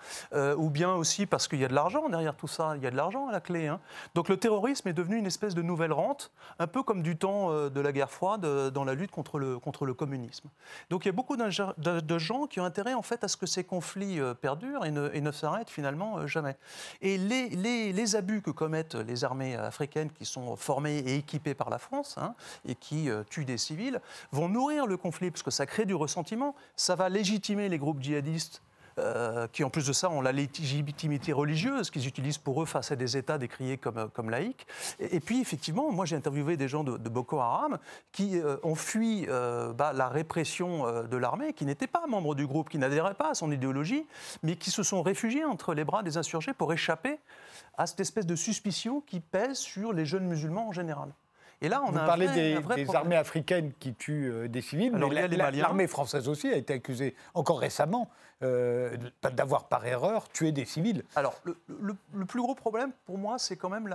Ou 0.57 0.71
bien 0.71 0.93
aussi 0.95 1.27
parce 1.27 1.49
qu'il 1.49 1.61
y 1.61 1.65
a 1.65 1.69
de 1.69 1.75
l'argent 1.75 2.09
derrière 2.09 2.35
tout 2.35 2.49
ça, 2.49 2.75
il 2.77 2.83
y 2.83 2.87
a 2.87 2.91
de 2.91 2.97
l'argent 2.97 3.29
à 3.29 3.33
la 3.33 3.41
clé. 3.41 3.67
hein. 3.67 3.81
Donc 4.15 4.29
le 4.29 4.37
terrorisme 4.37 4.89
est 4.89 4.93
devenu 4.93 5.17
une 5.17 5.27
espèce 5.27 5.55
de 5.55 5.63
nouvelle 5.63 5.93
rente, 5.93 6.31
un 6.59 6.67
peu 6.67 6.83
comme 6.83 7.03
du 7.03 7.17
temps 7.17 7.51
de 7.69 7.81
la 7.81 7.93
guerre 7.93 8.11
froide 8.11 8.47
dans 8.73 8.85
la 8.85 8.95
lutte 8.95 9.11
contre 9.11 9.39
le, 9.39 9.59
contre 9.59 9.87
le 9.87 9.95
communisme. 9.95 10.49
Donc 10.91 11.05
il 11.05 11.09
y 11.09 11.11
a 11.11 11.13
beaucoup 11.13 11.37
de 11.37 12.19
gens 12.19 12.47
qui 12.47 12.61
ont 12.61 12.67
intérêt 12.77 12.95
en 12.95 13.03
fait 13.03 13.25
à 13.25 13.29
ce 13.29 13.39
que 13.39 13.47
ces 13.47 13.65
conflits 13.65 14.21
euh, 14.21 14.35
perdurent 14.35 14.85
et 14.85 14.91
ne, 14.91 15.33
s'arrêtent 15.33 15.71
finalement 15.71 16.19
euh, 16.19 16.27
jamais. 16.27 16.57
Et 17.01 17.17
les, 17.17 18.17
abus 18.17 18.43
que 18.43 18.51
commettent 18.51 18.95
les 18.95 19.25
armées 19.25 19.57
africaines 19.57 20.11
qui 20.11 20.27
sont 20.27 20.57
formées 20.57 20.99
et 20.99 21.17
équipées 21.17 21.55
par 21.55 21.71
la 21.71 21.79
France 21.79 22.17
hein, 22.19 22.35
et 22.67 22.75
qui 22.75 23.09
euh, 23.09 23.25
tuent 23.25 23.47
des 23.47 23.57
civils 23.57 24.01
vont 24.31 24.49
nourrir 24.49 24.87
le 24.87 24.99
conflit 24.99 25.31
parce 25.31 25.43
que 25.43 25.51
ça 25.51 25.65
crée 25.65 25.87
du 25.87 25.95
ressentiment, 25.95 26.55
ça 26.77 26.95
va 26.95 27.09
légitimer 27.09 27.69
les 27.71 27.79
groupes 27.79 28.03
djihadistes 28.03 28.63
euh, 28.99 29.47
qui 29.49 29.63
en 29.65 29.71
plus 29.71 29.87
de 29.87 29.93
ça 29.93 30.09
ont 30.11 30.21
la 30.21 30.33
légitimité 30.33 31.33
religieuse 31.33 31.91
qu'ils 31.91 32.07
utilisent 32.07 32.39
pour 32.39 32.63
eux 32.63 32.67
face 32.67 32.93
à 32.93 32.97
des 32.97 33.17
États 33.17 33.39
décriés 33.39 33.77
comme, 33.77 33.99
euh, 33.99 34.07
comme 34.09 34.31
laïques. 34.31 34.67
Et, 35.01 35.17
et 35.17 35.21
puis 35.21 35.41
effectivement, 35.41 35.91
moi 35.93 36.07
j'ai 36.07 36.17
interviewé 36.17 36.57
des 36.57 36.69
gens 36.69 36.85
de, 36.85 36.97
de 36.97 37.09
Boko 37.09 37.39
Haram 37.41 37.79
qui 38.13 38.39
euh, 38.39 38.57
ont 38.63 38.75
fui 38.75 39.27
euh, 39.29 39.73
bah, 39.73 39.93
la 39.93 40.09
répression 40.09 41.03
de 41.03 41.17
l'armée, 41.17 41.53
qui 41.53 41.65
n'étaient 41.67 41.87
pas 41.87 42.07
membres 42.07 42.35
du 42.35 42.47
groupe, 42.47 42.69
qui 42.69 42.79
n'adhéraient 42.79 43.15
pas 43.15 43.31
à 43.31 43.35
son 43.35 43.51
idéologie, 43.51 44.07
mais 44.43 44.57
qui 44.57 44.71
se 44.71 44.83
sont 44.83 45.03
réfugiés 45.03 45.45
entre 45.45 45.75
les 45.75 45.85
bras 45.85 46.03
des 46.03 46.17
insurgés 46.17 46.53
pour 46.53 46.73
échapper 46.73 47.19
à 47.79 47.87
cette 47.87 48.01
espèce 48.01 48.27
de 48.27 48.37
suspicion 48.37 49.01
qui 49.01 49.21
pèse 49.21 49.59
sur 49.59 49.93
les 49.93 50.07
jeunes 50.07 50.27
musulmans 50.27 50.69
en 50.69 50.73
général. 50.73 51.11
Et 51.63 51.69
là, 51.69 51.83
on 51.87 51.91
Vous 51.91 51.99
a 51.99 52.05
parlez 52.05 52.27
vrai- 52.61 52.85
des, 52.85 52.95
armées 52.95 53.17
africaines 53.17 53.73
qui 53.81 53.95
tuent 53.95 54.31
euh, 54.31 54.49
des 54.49 54.61
civils, 54.61 54.95
Alors, 54.95 55.11
mais 55.11 55.29
l'armée 55.29 55.87
française 55.87 56.29
aussi 56.29 56.49
a 56.49 56.57
été 56.57 56.75
accusée, 56.75 57.15
encore 57.33 57.61
récemment, 57.61 58.11
euh, 58.43 58.97
d'avoir 59.33 59.65
par 59.69 59.87
erreur 59.87 60.29
tué 60.29 60.53
des 60.53 60.67
civils. 60.67 61.05
Alors, 61.15 61.35
le, 61.69 61.95
plus 62.27 62.43
gros 62.43 62.55
problème 62.55 62.93
pour 63.07 63.17
moi, 63.17 63.39
c'est 63.39 63.57
quand 63.57 63.71
même 63.71 63.89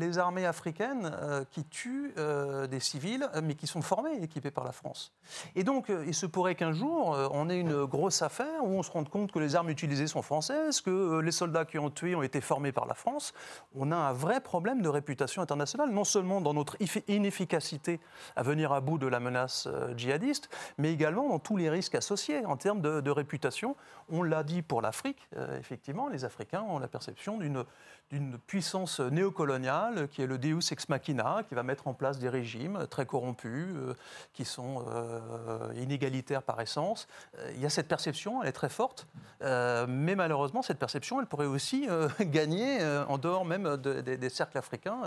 les 0.00 0.18
armées 0.18 0.46
africaines 0.46 1.12
euh, 1.14 1.44
qui 1.50 1.64
tuent 1.64 2.12
euh, 2.18 2.66
des 2.66 2.80
civils, 2.80 3.28
euh, 3.34 3.40
mais 3.42 3.54
qui 3.54 3.68
sont 3.68 3.82
formées 3.82 4.14
et 4.18 4.24
équipées 4.24 4.50
par 4.50 4.64
la 4.64 4.72
France. 4.72 5.12
Et 5.54 5.62
donc, 5.62 5.92
il 6.06 6.14
se 6.14 6.26
pourrait 6.26 6.54
qu'un 6.54 6.72
jour, 6.72 7.16
on 7.32 7.48
ait 7.50 7.58
une 7.58 7.84
grosse 7.84 8.22
affaire 8.22 8.64
où 8.64 8.70
on 8.70 8.82
se 8.82 8.90
rende 8.90 9.08
compte 9.08 9.30
que 9.30 9.38
les 9.38 9.54
armes 9.54 9.68
utilisées 9.68 10.06
sont 10.06 10.22
françaises, 10.22 10.80
que 10.80 11.20
les 11.20 11.32
soldats 11.32 11.64
qui 11.64 11.78
ont 11.78 11.90
tué 11.90 12.14
ont 12.14 12.22
été 12.22 12.40
formés 12.40 12.72
par 12.72 12.86
la 12.86 12.94
France. 12.94 13.32
On 13.76 13.92
a 13.92 13.96
un 13.96 14.12
vrai 14.12 14.40
problème 14.40 14.82
de 14.82 14.88
réputation 14.88 15.42
internationale, 15.42 15.90
non 15.90 16.04
seulement 16.04 16.40
dans 16.40 16.54
notre 16.54 16.76
inefficacité 17.08 18.00
à 18.36 18.42
venir 18.42 18.72
à 18.72 18.80
bout 18.80 18.98
de 18.98 19.06
la 19.06 19.20
menace 19.20 19.68
djihadiste, 19.96 20.48
mais 20.78 20.92
également 20.92 21.28
dans 21.28 21.38
tous 21.38 21.56
les 21.56 21.70
risques 21.70 21.94
associés 21.94 22.44
en 22.44 22.56
termes 22.56 22.80
de 22.80 23.10
réputation. 23.10 23.67
On 24.10 24.22
l'a 24.22 24.42
dit 24.42 24.62
pour 24.62 24.80
l'Afrique, 24.82 25.28
euh, 25.36 25.58
effectivement, 25.58 26.08
les 26.08 26.24
Africains 26.24 26.62
ont 26.62 26.78
la 26.78 26.88
perception 26.88 27.36
d'une 27.38 28.38
puissance 28.46 29.00
néocoloniale 29.00 30.08
qui 30.08 30.22
est 30.22 30.26
le 30.26 30.38
Deus 30.38 30.72
ex 30.72 30.88
machina, 30.88 31.42
qui 31.48 31.54
va 31.54 31.62
mettre 31.62 31.88
en 31.88 31.92
place 31.94 32.18
des 32.18 32.28
régimes 32.30 32.86
très 32.88 33.04
corrompus, 33.04 33.74
euh, 33.76 33.94
qui 34.32 34.44
sont 34.46 34.84
euh, 34.88 35.72
inégalitaires 35.76 36.42
par 36.42 36.58
essence. 36.60 37.06
Il 37.54 37.60
y 37.60 37.66
a 37.66 37.70
cette 37.70 37.88
perception, 37.88 38.42
elle 38.42 38.48
est 38.48 38.52
très 38.52 38.70
forte, 38.70 39.06
mais 39.42 40.14
malheureusement, 40.16 40.62
cette 40.62 40.78
perception, 40.78 41.20
elle 41.20 41.26
pourrait 41.26 41.46
aussi 41.46 41.86
gagner 42.20 42.78
en 43.08 43.18
dehors 43.18 43.44
même 43.44 43.76
de- 43.76 44.00
de- 44.00 44.14
des 44.16 44.28
cercles 44.30 44.56
africains. 44.58 45.02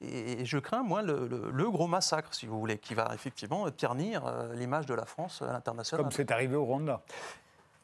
Et, 0.00 0.44
je 0.44 0.58
crains, 0.58 0.82
moi, 0.82 1.02
le, 1.02 1.26
le- 1.52 1.70
gros 1.70 1.86
massacre, 1.88 2.34
si 2.34 2.46
vous 2.46 2.58
voulez, 2.58 2.78
qui 2.78 2.94
va 2.94 3.10
effectivement 3.14 3.68
ternir 3.70 4.22
l'image 4.54 4.86
de 4.86 4.94
la 4.94 5.04
France 5.04 5.42
à 5.42 5.52
l'international. 5.52 6.04
Comme 6.04 6.12
c'est 6.12 6.30
arrivé 6.30 6.54
au 6.56 6.64
Rwanda. 6.64 7.02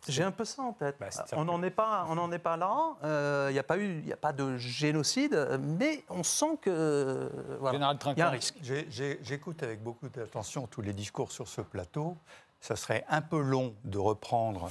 J'ai 0.08 0.22
un 0.22 0.30
peu 0.30 0.44
ça 0.44 0.62
en 0.62 0.72
tête. 0.72 0.96
Bah, 1.00 1.08
on 1.32 1.44
n'en 1.44 1.62
est 1.62 1.70
pas, 1.70 2.06
on 2.08 2.14
n'en 2.14 2.30
est 2.32 2.38
pas 2.38 2.56
là. 2.56 2.94
Euh, 3.04 3.48
Il 3.50 3.54
n'y 3.54 3.58
a 3.58 3.62
pas 3.62 3.78
eu, 3.78 4.02
il 4.04 4.12
a 4.12 4.16
pas 4.16 4.32
de 4.32 4.56
génocide, 4.56 5.58
mais 5.60 6.04
on 6.10 6.22
sent 6.22 6.58
que 6.60 6.70
euh, 6.70 7.28
voilà, 7.60 7.76
Général 7.76 7.98
il 8.16 8.18
y 8.18 8.22
a 8.22 8.28
un 8.28 8.30
risque. 8.30 8.56
J'écoute 8.62 9.62
avec 9.62 9.82
beaucoup 9.82 10.08
d'attention 10.08 10.66
tous 10.66 10.82
les 10.82 10.92
discours 10.92 11.32
sur 11.32 11.48
ce 11.48 11.60
plateau. 11.60 12.16
Ça 12.60 12.76
serait 12.76 13.04
un 13.08 13.20
peu 13.20 13.40
long 13.40 13.74
de 13.84 13.98
reprendre 13.98 14.70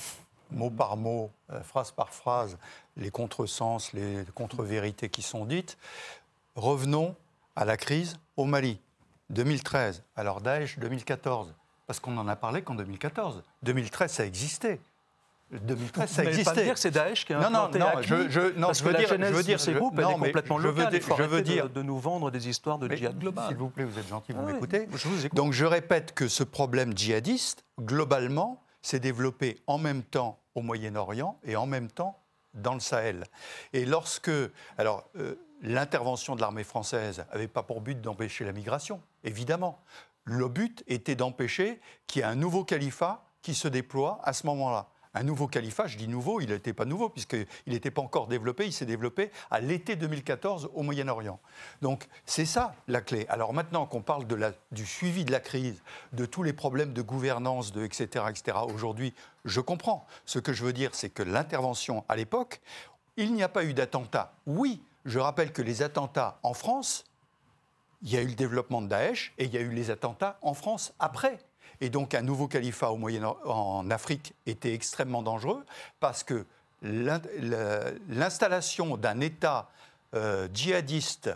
mot 0.52 0.70
par 0.70 0.98
mot, 0.98 1.32
euh, 1.52 1.62
phrase 1.62 1.92
par 1.92 2.10
phrase, 2.10 2.58
les 2.98 3.12
contresens, 3.12 3.92
les 3.94 4.24
contre-vérités 4.36 5.10
qui 5.10 5.22
sont 5.22 5.46
dites. 5.46 5.78
Revenons 6.56 7.16
à 7.56 7.66
la 7.66 7.78
crise 7.78 8.18
au 8.38 8.46
Mali, 8.46 8.80
2013. 9.30 10.04
Alors 10.16 10.42
Daesh, 10.42 10.80
2014. 10.80 11.54
Parce 11.88 12.00
qu'on 12.00 12.12
n'en 12.12 12.28
a 12.28 12.36
parlé 12.36 12.62
qu'en 12.62 12.76
2014. 12.76 13.44
2013, 13.64 14.12
ça 14.12 14.26
existait. 14.26 14.80
2013, 15.60 16.10
Vous 16.10 16.16
ça 16.16 16.24
n'allez 16.24 16.34
pas 16.36 16.40
existait. 16.42 16.64
dire 16.64 16.74
que 16.74 16.80
c'est 16.80 16.92
Daesh 16.92 17.26
qui 17.26 17.34
a 17.34 17.40
Non, 17.40 17.50
non, 17.50 17.60
implanté 17.60 17.80
non, 17.80 17.86
Acme, 17.88 18.02
je- 18.04 18.30
je- 18.30 18.40
non, 18.58 18.68
parce 18.68 18.80
je 18.80 18.84
que 18.84 18.88
veux 18.88 18.94
la 18.94 19.00
dire- 19.00 19.08
je 19.10 19.14
genèse 19.16 19.32
veux 19.34 19.44
dire- 19.44 19.58
de 19.58 19.62
ces 19.62 19.74
je- 19.74 19.78
groupes, 19.78 19.94
elle 19.98 20.04
non, 20.04 20.10
est 20.12 20.18
mais 20.18 20.28
complètement 20.28 20.58
je 20.60 20.68
veux 20.68 20.74
locale. 20.84 21.00
dire- 21.00 21.16
je 21.18 21.24
veux 21.24 21.38
de- 21.42 21.44
dire- 21.46 21.70
de, 21.70 21.82
nous 21.82 22.00
vendre 22.00 22.32
des 22.32 22.48
histoires 22.50 22.78
de 22.80 22.94
djihad 22.94 23.18
global. 23.18 23.46
S'il 23.48 23.58
vous 23.58 23.70
plaît, 23.70 23.84
vous 23.86 23.98
êtes 24.00 24.08
gentil, 24.08 24.32
vous 24.34 24.40
Ah 24.42 24.46
oui, 24.46 24.54
m'écoutez 24.54 24.88
je 24.94 25.08
vous 25.08 25.26
écoute. 25.26 25.36
Donc 25.38 25.54
je 25.54 25.66
répète 25.66 26.14
que 26.14 26.28
ce 26.28 26.44
problème 26.44 26.98
djihadiste, 26.98 27.64
globalement, 27.80 28.62
s'est 28.82 29.00
développé 29.00 29.62
en 29.68 29.78
même 29.78 30.04
temps 30.04 30.40
au 30.56 30.62
Moyen-Orient 30.62 31.38
et 31.44 31.56
en 31.56 31.66
même 31.66 31.90
temps 31.90 32.20
dans 32.54 32.74
le 32.74 32.80
Sahel. 32.80 33.26
Et 33.74 33.86
lorsque... 33.86 34.30
Alors, 34.78 35.06
euh, 35.18 35.36
l'intervention 35.62 36.36
de 36.36 36.42
l'armée 36.42 36.64
française 36.64 37.26
n'avait 37.32 37.48
pas 37.48 37.64
pour 37.64 37.80
but 37.82 38.00
d'empêcher 38.02 38.44
la 38.44 38.52
migration, 38.52 39.02
évidemment. 39.24 39.80
Le 40.26 40.48
but 40.50 40.84
était 40.88 41.16
d'empêcher 41.16 41.80
qu'il 42.08 42.22
y 42.22 42.24
ait 42.24 42.28
un 42.28 42.36
nouveau 42.36 42.64
califat 42.64 43.24
qui 43.42 43.56
se 43.56 43.68
déploie 43.68 44.20
à 44.24 44.34
ce 44.34 44.46
moment-là. 44.48 44.88
Un 45.16 45.24
nouveau 45.24 45.48
califat, 45.48 45.88
je 45.88 45.98
dis 45.98 46.08
nouveau, 46.08 46.42
il 46.42 46.50
n'était 46.50 46.74
pas 46.74 46.86
nouveau 46.86 47.08
puisqu'il 47.08 47.46
n'était 47.68 47.92
pas 47.92 48.02
encore 48.02 48.28
développé, 48.28 48.66
il 48.66 48.74
s'est 48.74 48.86
développé 48.86 49.32
à 49.52 49.60
l'été 49.60 49.96
2014 49.96 50.72
au 50.74 50.82
Moyen-Orient. 50.82 51.40
Donc 51.82 52.08
c'est 52.26 52.46
ça 52.46 52.74
la 52.88 53.02
clé. 53.02 53.28
Alors 53.30 53.54
maintenant 53.54 53.86
qu'on 53.86 54.02
parle 54.02 54.26
du 54.72 54.86
suivi 54.86 55.24
de 55.24 55.32
la 55.32 55.40
crise, 55.40 55.84
de 56.14 56.26
tous 56.26 56.42
les 56.42 56.54
problèmes 56.54 56.94
de 56.94 57.02
gouvernance, 57.04 57.74
de 57.74 57.84
etc., 57.84 58.26
etc., 58.30 58.58
aujourd'hui, 58.74 59.14
je 59.46 59.62
comprends. 59.62 60.08
Ce 60.26 60.40
que 60.40 60.52
je 60.52 60.64
veux 60.64 60.74
dire, 60.74 60.90
c'est 60.94 61.10
que 61.10 61.22
l'intervention 61.22 62.04
à 62.10 62.16
l'époque, 62.16 62.60
il 63.16 63.34
n'y 63.34 63.44
a 63.44 63.50
pas 63.50 63.66
eu 63.66 63.76
d'attentat. 63.76 64.34
Oui, 64.48 64.82
je 65.06 65.20
rappelle 65.20 65.52
que 65.52 65.62
les 65.62 65.84
attentats 65.84 66.40
en 66.42 66.56
France, 66.56 67.04
il 68.02 68.12
y 68.12 68.18
a 68.18 68.22
eu 68.22 68.28
le 68.28 68.36
développement 68.36 68.82
de 68.82 68.88
Daesh 68.88 69.34
et 69.38 69.46
il 69.46 69.54
y 69.54 69.58
a 69.58 69.62
eu 69.62 69.70
les 69.70 69.92
attentats 69.92 70.40
en 70.42 70.56
France 70.56 70.94
après. 70.98 71.38
Et 71.82 71.90
donc 71.90 72.14
un 72.14 72.22
nouveau 72.22 72.48
califat 72.48 72.92
au 72.92 72.98
Moyen 72.98 73.26
en 73.46 73.90
Afrique 73.92 74.34
était 74.46 74.74
extrêmement 74.74 75.22
dangereux 75.22 75.66
parce 76.00 76.24
que 76.24 76.46
l'in- 76.82 77.22
la- 77.40 77.92
l'installation 78.10 78.98
d'un 78.98 79.20
État 79.20 79.70
euh, 80.14 80.48
djihadiste 80.54 81.32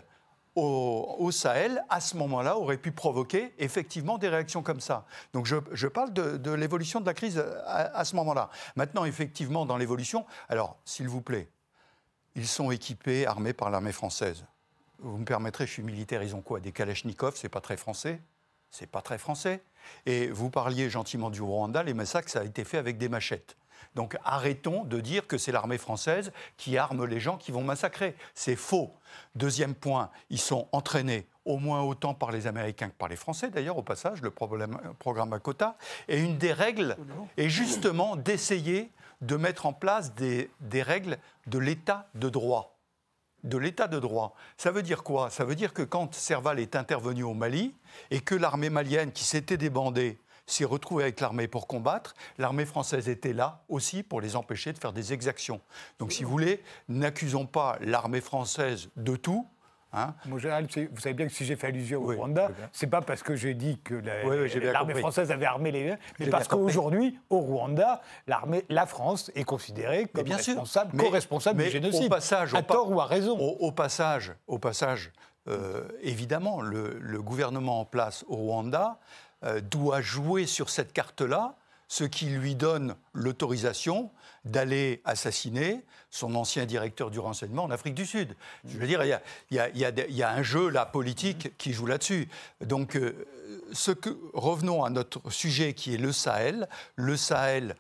au, 0.60 1.30
Sahel, 1.32 1.84
à 1.88 2.00
ce 2.00 2.18
moment-là, 2.18 2.58
aurait 2.58 2.78
pu 2.78 2.92
provoquer 2.92 3.54
effectivement 3.60 4.18
des 4.18 4.28
réactions 4.28 4.64
comme 4.64 4.80
ça. 4.80 5.06
Donc 5.32 5.46
je, 5.46 5.58
je 5.72 5.88
parle 5.88 6.12
de, 6.14 6.52
l'évolution 6.52 7.00
de 7.00 7.06
la 7.06 7.14
crise 7.14 7.38
à, 7.68 7.96
à 7.96 8.04
ce 8.04 8.16
moment-là. 8.16 8.50
Maintenant, 8.76 9.06
effectivement, 9.06 9.68
dans 9.68 9.78
l'évolution, 9.78 10.26
alors 10.50 10.76
s'il 10.84 11.08
vous 11.10 11.22
plaît, 11.22 11.48
ils 12.36 12.48
sont 12.48 12.72
équipés, 12.72 13.28
armés 13.28 13.54
par 13.54 13.70
l'armée 13.70 13.92
française. 13.92 14.46
Vous 14.98 15.20
me 15.20 15.26
permettrez, 15.26 15.68
je 15.68 15.74
suis 15.74 15.84
militaire, 15.84 16.24
ils 16.24 16.36
ont 16.36 16.42
quoi? 16.42 16.60
Des 16.60 16.72
Kalachnikov, 16.72 17.36
c'est 17.36 17.50
pas 17.50 17.62
très 17.62 17.78
français? 17.78 18.20
C'est 18.72 18.90
pas 18.90 19.02
très 19.02 19.18
français. 19.18 19.64
Et 20.06 20.28
vous 20.28 20.50
parliez 20.50 20.90
gentiment 20.90 21.30
du 21.30 21.42
Rwanda, 21.42 21.84
les 21.84 21.94
massacres, 21.94 22.30
ça 22.30 22.42
a 22.42 22.44
été 22.44 22.64
fait 22.64 22.78
avec 22.78 22.98
des 22.98 23.10
machettes. 23.10 23.58
Donc 23.96 24.18
arrêtons 24.24 24.84
de 24.84 25.00
dire 25.00 25.28
que 25.28 25.38
c'est 25.38 25.52
l'armée 25.52 25.78
française 25.78 26.32
qui 26.58 26.78
arme 26.78 27.06
les 27.06 27.20
gens 27.20 27.38
qui 27.38 27.52
vont 27.52 27.64
massacrer. 27.64 28.16
C'est 28.36 28.56
faux. 28.56 28.94
Deuxième 29.36 29.76
point, 29.76 30.10
ils 30.30 30.40
sont 30.40 30.68
entraînés 30.72 31.28
au 31.46 31.58
moins 31.58 31.82
autant 31.82 32.14
par 32.14 32.32
les 32.32 32.46
Américains 32.46 32.90
que 32.90 32.96
par 32.96 33.08
les 33.08 33.16
Français, 33.16 33.50
d'ailleurs, 33.50 33.78
au 33.78 33.84
passage, 33.84 34.22
le 34.22 34.32
problème, 34.32 34.78
programme 35.00 35.32
à 35.32 35.40
quota. 35.40 35.78
Et 36.10 36.20
une 36.20 36.38
des 36.38 36.52
règles 36.52 36.98
est 37.38 37.50
justement 37.50 38.18
d'essayer 38.18 38.92
de 39.22 39.36
mettre 39.38 39.66
en 39.66 39.74
place 39.74 40.14
des, 40.14 40.52
des 40.60 40.84
règles 40.84 41.18
de 41.48 41.58
l'état 41.58 42.08
de 42.16 42.30
droit 42.30 42.77
de 43.44 43.58
l'état 43.58 43.88
de 43.88 44.00
droit. 44.00 44.36
Ça 44.58 44.72
veut 44.72 44.84
dire 44.84 45.04
quoi? 45.04 45.30
Ça 45.30 45.46
veut 45.46 45.56
dire 45.56 45.74
que 45.74 45.84
quand 45.84 46.14
Serval 46.14 46.60
est 46.60 46.76
intervenu 46.76 47.24
au 47.24 47.34
Mali 47.34 47.74
et 48.12 48.20
que 48.20 48.36
l'armée 48.36 48.70
malienne 48.70 49.12
qui 49.12 49.24
s'était 49.24 49.58
débandée 49.58 50.18
s'est 50.46 50.66
retrouvée 50.66 51.04
avec 51.04 51.20
l'armée 51.20 51.48
pour 51.48 51.68
combattre, 51.68 52.16
l'armée 52.38 52.66
française 52.66 53.10
était 53.10 53.34
là 53.34 53.64
aussi 53.70 54.02
pour 54.02 54.22
les 54.22 54.36
empêcher 54.36 54.72
de 54.74 54.78
faire 54.78 54.94
des 54.94 55.14
exactions. 55.14 55.62
Donc 56.00 56.14
si 56.14 56.24
vous 56.24 56.32
voulez, 56.32 56.64
n'accusons 56.88 57.46
pas 57.46 57.78
l'armée 57.82 58.22
française 58.22 58.90
de 58.96 59.16
tout, 59.16 59.46
Hein 59.94 60.14
Mon 60.26 60.38
général, 60.38 60.68
vous 60.92 61.00
savez 61.00 61.14
bien 61.14 61.28
que 61.28 61.34
si 61.34 61.46
j'ai 61.46 61.56
fait 61.56 61.68
allusion 61.68 62.04
au 62.04 62.14
Rwanda, 62.14 62.50
c'est 62.74 62.88
pas 62.88 63.02
parce 63.02 63.24
que 63.24 63.36
j'ai 63.36 63.54
dit 63.54 63.80
que 63.84 63.96
l'armée 63.96 64.96
française 64.96 65.32
avait 65.32 65.46
armé 65.46 65.72
les 65.72 65.96
mais 66.20 66.30
parce 66.30 66.48
qu'aujourd'hui, 66.48 67.18
au 67.30 67.40
Rwanda, 67.40 68.02
l'armée, 68.28 68.66
la 68.70 68.86
France 68.86 69.32
est 69.36 69.44
considérée 69.44 70.08
comme 70.08 70.30
responsable, 70.30 70.98
co-responsable 70.98 71.64
du 71.64 71.70
génocide. 71.70 72.06
Au 72.06 72.10
passage, 72.10 72.54
à 72.54 72.64
tort 72.64 72.92
ou 72.92 73.00
à 73.00 73.06
raison. 73.06 73.38
Au, 73.38 73.72
passage, 73.72 74.34
au 74.48 74.60
passage 74.60 75.12
euh, 75.48 75.84
évidemment, 76.02 76.62
le, 76.62 77.22
gouvernement 77.22 77.82
en 77.82 77.86
place 77.86 78.26
au 78.28 78.36
Rwanda 78.36 79.00
euh, 79.44 79.62
doit 79.62 80.02
jouer 80.02 80.46
sur 80.46 80.70
cette 80.70 80.94
carte-là, 80.94 81.56
ce 81.88 82.04
qui 82.04 82.26
lui 82.26 82.56
donne 82.56 82.96
l'autorisation 83.14 84.12
d'aller 84.44 85.02
assassiner 85.06 85.86
son 86.18 86.36
ancien 86.36 86.66
directeur 86.66 87.12
du 87.12 87.20
renseignement 87.20 87.64
en 87.64 87.72
Afrique 87.72 87.94
du 87.94 88.06
Sud. 88.06 88.36
Je 88.66 88.78
veux 88.78 88.88
dire, 88.88 89.04
il 89.04 89.20
y 89.52 90.24
a, 90.24 90.30
un 90.32 90.44
jeu 90.44 90.70
là, 90.70 90.86
politique 90.86 91.56
qui 91.58 91.74
joue 91.74 91.86
là-dessus. 91.86 92.28
Donc, 92.62 92.96
euh, 92.96 93.26
ce 93.72 93.92
que, 93.92 94.10
revenons 94.34 94.84
à 94.84 94.90
notre 94.90 95.30
sujet 95.30 95.74
qui 95.74 95.94
est 95.94 95.98
le 95.98 96.12
Sahel. 96.12 96.68
Le 96.96 97.16
Sahel, 97.16 97.76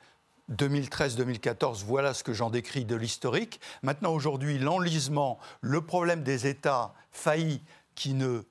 2013-2014, 0.51 1.83
voilà 1.83 2.13
ce 2.13 2.23
que 2.23 2.33
j'en 2.33 2.49
décris 2.49 2.85
de 2.85 2.95
l'historique. 2.95 3.59
Maintenant, 3.81 4.13
aujourd'hui, 4.13 4.59
l'enlisement, 4.59 5.39
le 5.61 5.81
problème 5.81 6.23
des 6.23 6.47
États 6.47 6.93
faillis 7.11 7.61
qui 7.95 8.13
ne 8.13 8.43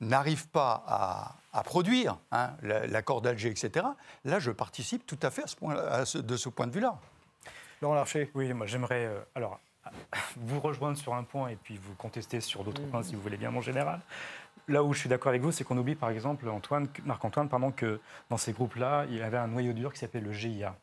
n'arrivent 0.00 0.48
pas 0.48 0.84
à, 1.52 1.62
produire 1.64 2.18
hein, 2.30 2.52
l'accord 2.62 3.20
d'Alger, 3.20 3.50
etc. 3.50 3.86
Là, 4.24 4.38
je 4.38 4.50
participe 4.50 5.04
tout 5.06 5.18
à 5.22 5.30
fait 5.30 5.44
de 6.14 6.36
ce 6.36 6.48
point 6.48 6.66
de 6.66 6.72
vue-là. 6.72 6.98
Laurent 7.82 7.94
Larcher. 7.94 8.30
Oui, 8.34 8.52
moi 8.52 8.66
j'aimerais 8.66 9.06
euh, 9.06 9.18
alors, 9.34 9.58
vous 10.36 10.60
rejoindre 10.60 10.96
sur 10.96 11.14
un 11.14 11.24
point 11.24 11.48
et 11.48 11.56
puis 11.56 11.78
vous 11.82 11.94
contester 11.94 12.40
sur 12.40 12.62
d'autres 12.62 12.82
points 12.82 13.02
si 13.02 13.16
vous 13.16 13.20
voulez 13.20 13.36
bien, 13.36 13.50
mon 13.50 13.60
général. 13.60 14.00
Là 14.68 14.84
où 14.84 14.94
je 14.94 15.00
suis 15.00 15.08
d'accord 15.08 15.30
avec 15.30 15.42
vous, 15.42 15.50
c'est 15.50 15.64
qu'on 15.64 15.76
oublie 15.76 15.96
par 15.96 16.10
exemple, 16.10 16.48
Antoine, 16.48 16.86
Marc-Antoine, 17.04 17.48
pendant 17.48 17.72
que 17.72 18.00
dans 18.30 18.36
ces 18.36 18.52
groupes-là, 18.52 19.06
il 19.10 19.16
y 19.16 19.22
avait 19.22 19.36
un 19.36 19.48
noyau 19.48 19.72
dur 19.72 19.92
qui 19.92 19.98
s'appelait 19.98 20.20
le 20.20 20.32
GIA, 20.32 20.76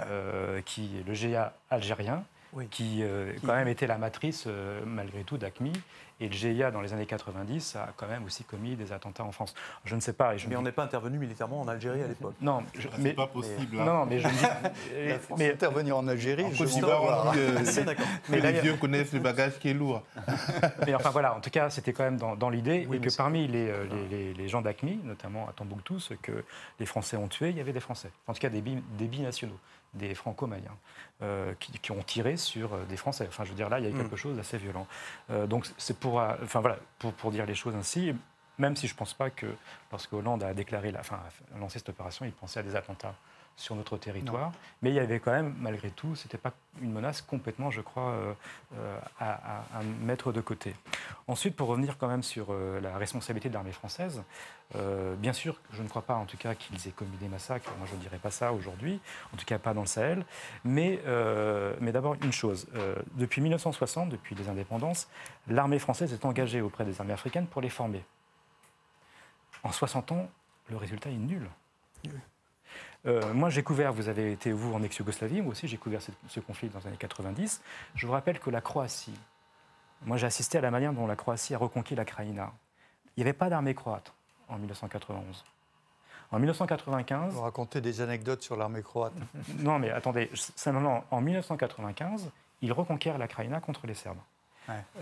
euh, 0.00 0.60
qui 0.62 0.98
est 0.98 1.02
le 1.02 1.12
GIA 1.12 1.52
algérien, 1.70 2.24
qui 2.70 3.02
euh, 3.02 3.32
quand 3.44 3.54
même 3.54 3.66
était 3.66 3.88
la 3.88 3.98
matrice, 3.98 4.46
malgré 4.86 5.24
tout, 5.24 5.36
d'ACMI, 5.36 5.72
et 6.20 6.28
le 6.28 6.32
GIA, 6.32 6.70
dans 6.70 6.80
les 6.80 6.92
années 6.92 7.06
90, 7.06 7.76
a 7.76 7.88
quand 7.96 8.06
même 8.06 8.24
aussi 8.24 8.44
commis 8.44 8.76
des 8.76 8.92
attentats 8.92 9.24
en 9.24 9.32
France. 9.32 9.54
Je 9.84 9.96
ne 9.96 10.00
sais 10.00 10.12
pas. 10.12 10.34
mais 10.48 10.56
on 10.56 10.62
n'est 10.62 10.72
pas 10.72 10.84
intervenu 10.84 11.18
militairement 11.18 11.60
en 11.60 11.66
Algérie 11.66 12.02
à 12.02 12.06
l'époque. 12.06 12.34
Non, 12.40 12.62
ce 12.78 12.86
mais 13.00 13.14
pas 13.14 13.26
possible. 13.26 13.80
Hein. 13.80 13.84
Non, 13.84 14.06
mais 14.06 14.20
je 14.20 14.28
dis. 14.28 14.44
mais 15.38 15.52
intervenir 15.52 15.96
en 15.96 16.06
Algérie, 16.06 16.46
je 16.52 16.64
ne 16.64 16.80
pas. 16.80 17.32
mais 18.28 18.40
les 18.40 18.60
vieux 18.60 18.76
connaissent 18.76 19.12
le 19.12 19.20
bagage 19.20 19.58
qui 19.58 19.70
est 19.70 19.74
lourd. 19.74 20.02
mais 20.86 20.94
enfin 20.94 21.10
voilà, 21.10 21.34
en 21.34 21.40
tout 21.40 21.50
cas, 21.50 21.68
c'était 21.70 21.92
quand 21.92 22.04
même 22.04 22.16
dans, 22.16 22.50
l'idée 22.50 22.86
et 22.90 22.98
que 22.98 23.16
parmi 23.16 23.48
euh, 23.52 23.84
les, 24.10 24.34
les, 24.34 24.48
gens 24.48 24.62
d'ACMI, 24.62 25.00
notamment 25.02 25.48
à 25.48 25.52
Tombouctou, 25.52 25.98
ceux 25.98 26.16
que 26.16 26.44
les 26.78 26.86
Français 26.86 27.16
ont 27.16 27.28
tués, 27.28 27.50
il 27.50 27.56
y 27.56 27.60
avait 27.60 27.72
des 27.72 27.80
Français. 27.80 28.10
En 28.28 28.34
tout 28.34 28.40
cas, 28.40 28.50
des, 28.50 28.62
des 28.62 29.06
binationaux 29.06 29.58
des 29.94 30.14
franco-maliens 30.14 30.76
euh, 31.22 31.54
qui, 31.58 31.92
ont 31.92 32.02
tiré 32.02 32.36
sur 32.36 32.74
euh, 32.74 32.84
des 32.88 32.96
Français. 32.96 33.26
Enfin, 33.28 33.44
je 33.44 33.50
veux 33.50 33.56
dire, 33.56 33.68
là, 33.68 33.78
il 33.78 33.84
y 33.84 33.88
a 33.88 33.90
mm. 33.90 33.98
quelque 33.98 34.16
chose 34.16 34.36
d'assez 34.36 34.58
violent. 34.58 34.86
Euh, 35.30 35.46
donc, 35.46 35.66
c'est 35.78 35.98
pour, 35.98 36.16
enfin, 36.16 36.60
voilà, 36.60 36.78
pour, 36.98 37.12
pour, 37.12 37.30
dire 37.30 37.46
les 37.46 37.54
choses 37.54 37.74
ainsi, 37.74 38.14
même 38.58 38.76
si 38.76 38.86
je 38.86 38.94
ne 38.94 38.98
pense 38.98 39.14
pas 39.14 39.30
que 39.30 39.46
lorsque 39.90 40.12
Hollande 40.12 40.42
a 40.42 40.54
déclaré, 40.54 40.92
la, 40.92 41.00
enfin, 41.00 41.20
a 41.54 41.58
lancé 41.58 41.78
cette 41.78 41.88
opération, 41.88 42.24
il 42.24 42.32
pensait 42.32 42.60
à 42.60 42.62
des 42.62 42.76
attentats 42.76 43.14
sur 43.56 43.76
notre 43.76 43.96
territoire. 43.96 44.52
Mais 44.82 44.90
il 44.90 44.94
y 44.94 44.98
avait 44.98 45.20
quand 45.20 45.30
même, 45.30 45.54
malgré 45.60 45.90
tout, 45.90 46.14
ce 46.16 46.26
n'était 46.26 46.38
pas 46.38 46.52
une 46.82 46.92
menace 46.92 47.22
complètement, 47.22 47.70
je 47.70 47.80
crois, 47.80 48.10
euh, 48.10 48.32
euh, 48.78 48.98
à, 49.20 49.62
mettre 50.02 50.32
de 50.32 50.40
côté. 50.40 50.74
Ensuite, 51.28 51.54
pour 51.54 51.68
revenir 51.68 51.96
quand 51.96 52.08
même 52.08 52.22
sur 52.22 52.48
euh, 52.50 52.80
la 52.80 52.98
responsabilité 52.98 53.48
de 53.48 53.54
l'armée 53.54 53.72
française, 53.72 54.22
bien 55.18 55.32
sûr, 55.32 55.60
je 55.72 55.84
ne 55.84 55.88
crois 55.88 56.02
pas 56.02 56.16
en 56.16 56.24
tout 56.24 56.36
cas 56.36 56.56
qu'ils 56.56 56.88
aient 56.88 56.90
commis 56.90 57.16
des 57.18 57.28
massacres, 57.28 57.70
moi 57.78 57.86
je 57.88 57.94
ne 57.94 58.00
dirais 58.00 58.18
pas 58.18 58.32
ça 58.32 58.52
aujourd'hui, 58.52 58.98
en 59.32 59.36
tout 59.36 59.44
cas 59.44 59.56
pas 59.56 59.72
dans 59.72 59.82
le 59.82 59.86
Sahel. 59.86 60.24
Mais, 60.64 61.00
mais 61.80 61.92
d'abord, 61.92 62.16
une 62.24 62.32
chose, 62.32 62.66
depuis 63.14 63.40
1960, 63.40 64.08
depuis 64.08 64.34
les 64.34 64.48
indépendances, 64.48 65.06
l'armée 65.46 65.78
française 65.78 66.12
est 66.12 66.24
engagée 66.24 66.60
auprès 66.60 66.84
des 66.84 67.00
armées 67.00 67.12
africaines 67.12 67.46
pour 67.46 67.62
les 67.62 67.68
former. 67.68 68.02
En 69.64 69.72
60 69.72 70.12
ans, 70.12 70.28
le 70.68 70.76
résultat 70.76 71.10
est 71.10 71.16
nul. 71.16 71.48
Euh, 73.06 73.34
moi, 73.34 73.50
j'ai 73.50 73.62
couvert, 73.62 73.92
vous 73.92 74.08
avez 74.08 74.32
été, 74.32 74.52
vous, 74.52 74.72
en 74.74 74.82
ex-Yougoslavie, 74.82 75.42
moi 75.42 75.52
aussi, 75.52 75.68
j'ai 75.68 75.76
couvert 75.76 76.00
ce, 76.28 76.40
conflit 76.40 76.68
dans 76.68 76.78
les 76.80 76.86
années 76.88 76.96
90. 76.96 77.60
Je 77.94 78.06
vous 78.06 78.12
rappelle 78.12 78.38
que 78.38 78.50
la 78.50 78.60
Croatie, 78.60 79.18
moi, 80.04 80.16
j'ai 80.16 80.26
assisté 80.26 80.58
à 80.58 80.60
la 80.60 80.70
manière 80.70 80.92
dont 80.92 81.06
la 81.06 81.16
Croatie 81.16 81.54
a 81.54 81.58
reconquis 81.58 81.94
la 81.94 82.04
Kraïna. 82.04 82.52
Il 83.16 83.20
n'y 83.20 83.22
avait 83.28 83.36
pas 83.36 83.48
d'armée 83.48 83.74
croate 83.74 84.12
en 84.48 84.58
1991. 84.58 85.44
En 86.32 86.38
1995. 86.38 87.32
Vous 87.32 87.42
racontez 87.42 87.80
des 87.80 88.00
anecdotes 88.00 88.42
sur 88.42 88.56
l'armée 88.56 88.82
croate. 88.82 89.12
non, 89.58 89.78
mais 89.78 89.90
attendez, 89.90 90.30
simplement, 90.34 91.04
en 91.10 91.20
1995, 91.20 92.30
ils 92.60 92.72
reconquièrent 92.72 93.18
la 93.18 93.28
Kraïna 93.28 93.60
contre 93.60 93.86
les 93.86 93.94
Serbes. 93.94 94.18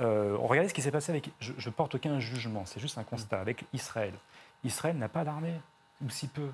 Euh, 0.00 0.36
regardez 0.40 0.68
ce 0.68 0.74
qui 0.74 0.82
s'est 0.82 0.90
passé 0.90 1.12
avec. 1.12 1.30
Je, 1.38 1.52
je 1.56 1.70
porte 1.70 1.94
aucun 1.94 2.18
jugement, 2.18 2.64
c'est 2.66 2.80
juste 2.80 2.98
un 2.98 3.04
constat 3.04 3.40
avec 3.40 3.64
Israël. 3.72 4.12
Israël 4.64 4.96
n'a 4.96 5.08
pas 5.08 5.24
d'armée, 5.24 5.60
ou 6.04 6.10
si 6.10 6.28
peu 6.28 6.48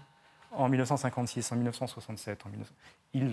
en 0.53 0.69
1956, 0.69 1.53
en 1.53 1.57
1967. 1.57 2.45
En 2.47 2.51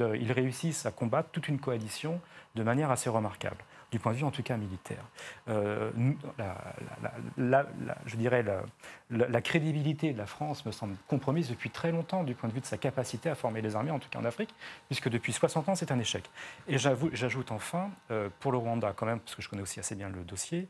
euh, 0.01 0.17
ils, 0.17 0.31
réussissent 0.31 0.85
à 0.85 0.91
combattre 0.91 1.29
toute 1.31 1.47
une 1.47 1.59
coalition 1.59 2.19
de 2.55 2.63
manière 2.63 2.91
assez 2.91 3.09
remarquable, 3.09 3.63
du 3.91 3.99
point 3.99 4.11
de 4.11 4.17
vue 4.17 4.23
en 4.23 4.31
tout 4.31 4.43
cas 4.43 4.57
militaire. 4.57 5.03
Euh, 5.47 5.91
je 8.05 8.15
dirais 8.15 8.43
la, 9.09 9.41
crédibilité 9.41 10.13
de 10.13 10.17
la 10.17 10.25
France 10.25 10.65
me 10.65 10.71
semble 10.71 10.95
compromise 11.07 11.49
depuis 11.49 11.69
très 11.69 11.91
longtemps 11.91 12.23
du 12.23 12.35
point 12.35 12.49
de 12.49 12.53
vue 12.53 12.61
de 12.61 12.65
sa 12.65 12.77
capacité 12.77 13.29
à 13.29 13.35
former 13.35 13.61
les 13.61 13.75
armées, 13.75 13.91
en 13.91 13.99
tout 13.99 14.09
cas 14.09 14.19
en 14.19 14.25
Afrique, 14.25 14.53
puisque 14.87 15.09
depuis 15.09 15.33
60 15.33 15.69
ans 15.69 15.75
c'est 15.75 15.91
un 15.91 15.99
échec. 15.99 16.29
Et 16.67 16.77
j'ajoute 16.77 17.51
enfin, 17.51 17.91
euh, 18.11 18.29
pour 18.39 18.51
le 18.51 18.57
Rwanda 18.57 18.93
quand 18.95 19.05
même, 19.05 19.19
parce 19.19 19.35
que 19.35 19.41
je 19.41 19.49
connais 19.49 19.61
aussi 19.61 19.79
assez 19.79 19.95
bien 19.95 20.09
le 20.09 20.23
dossier, 20.23 20.67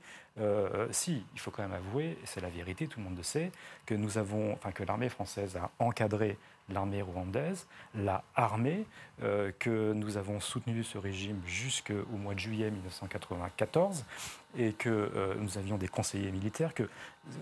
si, 0.91 1.24
il 1.34 1.39
faut 1.39 1.49
quand 1.49 1.63
même 1.63 1.72
avouer, 1.72 2.07
et 2.07 2.26
c'est 2.26 2.41
la 2.41 2.49
vérité, 2.49 2.88
tout 2.88 2.99
le 2.99 3.05
monde 3.05 3.16
le 3.16 3.24
sait, 3.24 3.53
que 3.86 3.95
que 3.95 4.84
l'armée 4.84 5.07
française 5.07 5.55
a 5.55 5.72
encadré 5.80 6.38
l'armée 6.70 7.01
rwandaise, 7.01 7.68
l'a 7.93 8.24
armée, 8.36 8.86
euh, 9.24 9.51
que 9.59 9.93
nous 9.93 10.18
avons 10.18 10.39
soutenu 10.39 10.84
ce 10.84 10.97
régime 10.97 11.41
jusqu'au 11.45 12.18
mois 12.18 12.34
de 12.34 12.39
juillet 12.39 12.72
1994 12.72 14.05
et 14.58 14.74
que 14.74 14.89
euh, 14.89 15.36
nous 15.39 15.58
avions 15.58 15.78
des 15.78 15.88
conseillers 15.88 16.32
militaires, 16.32 16.74
que 16.74 16.89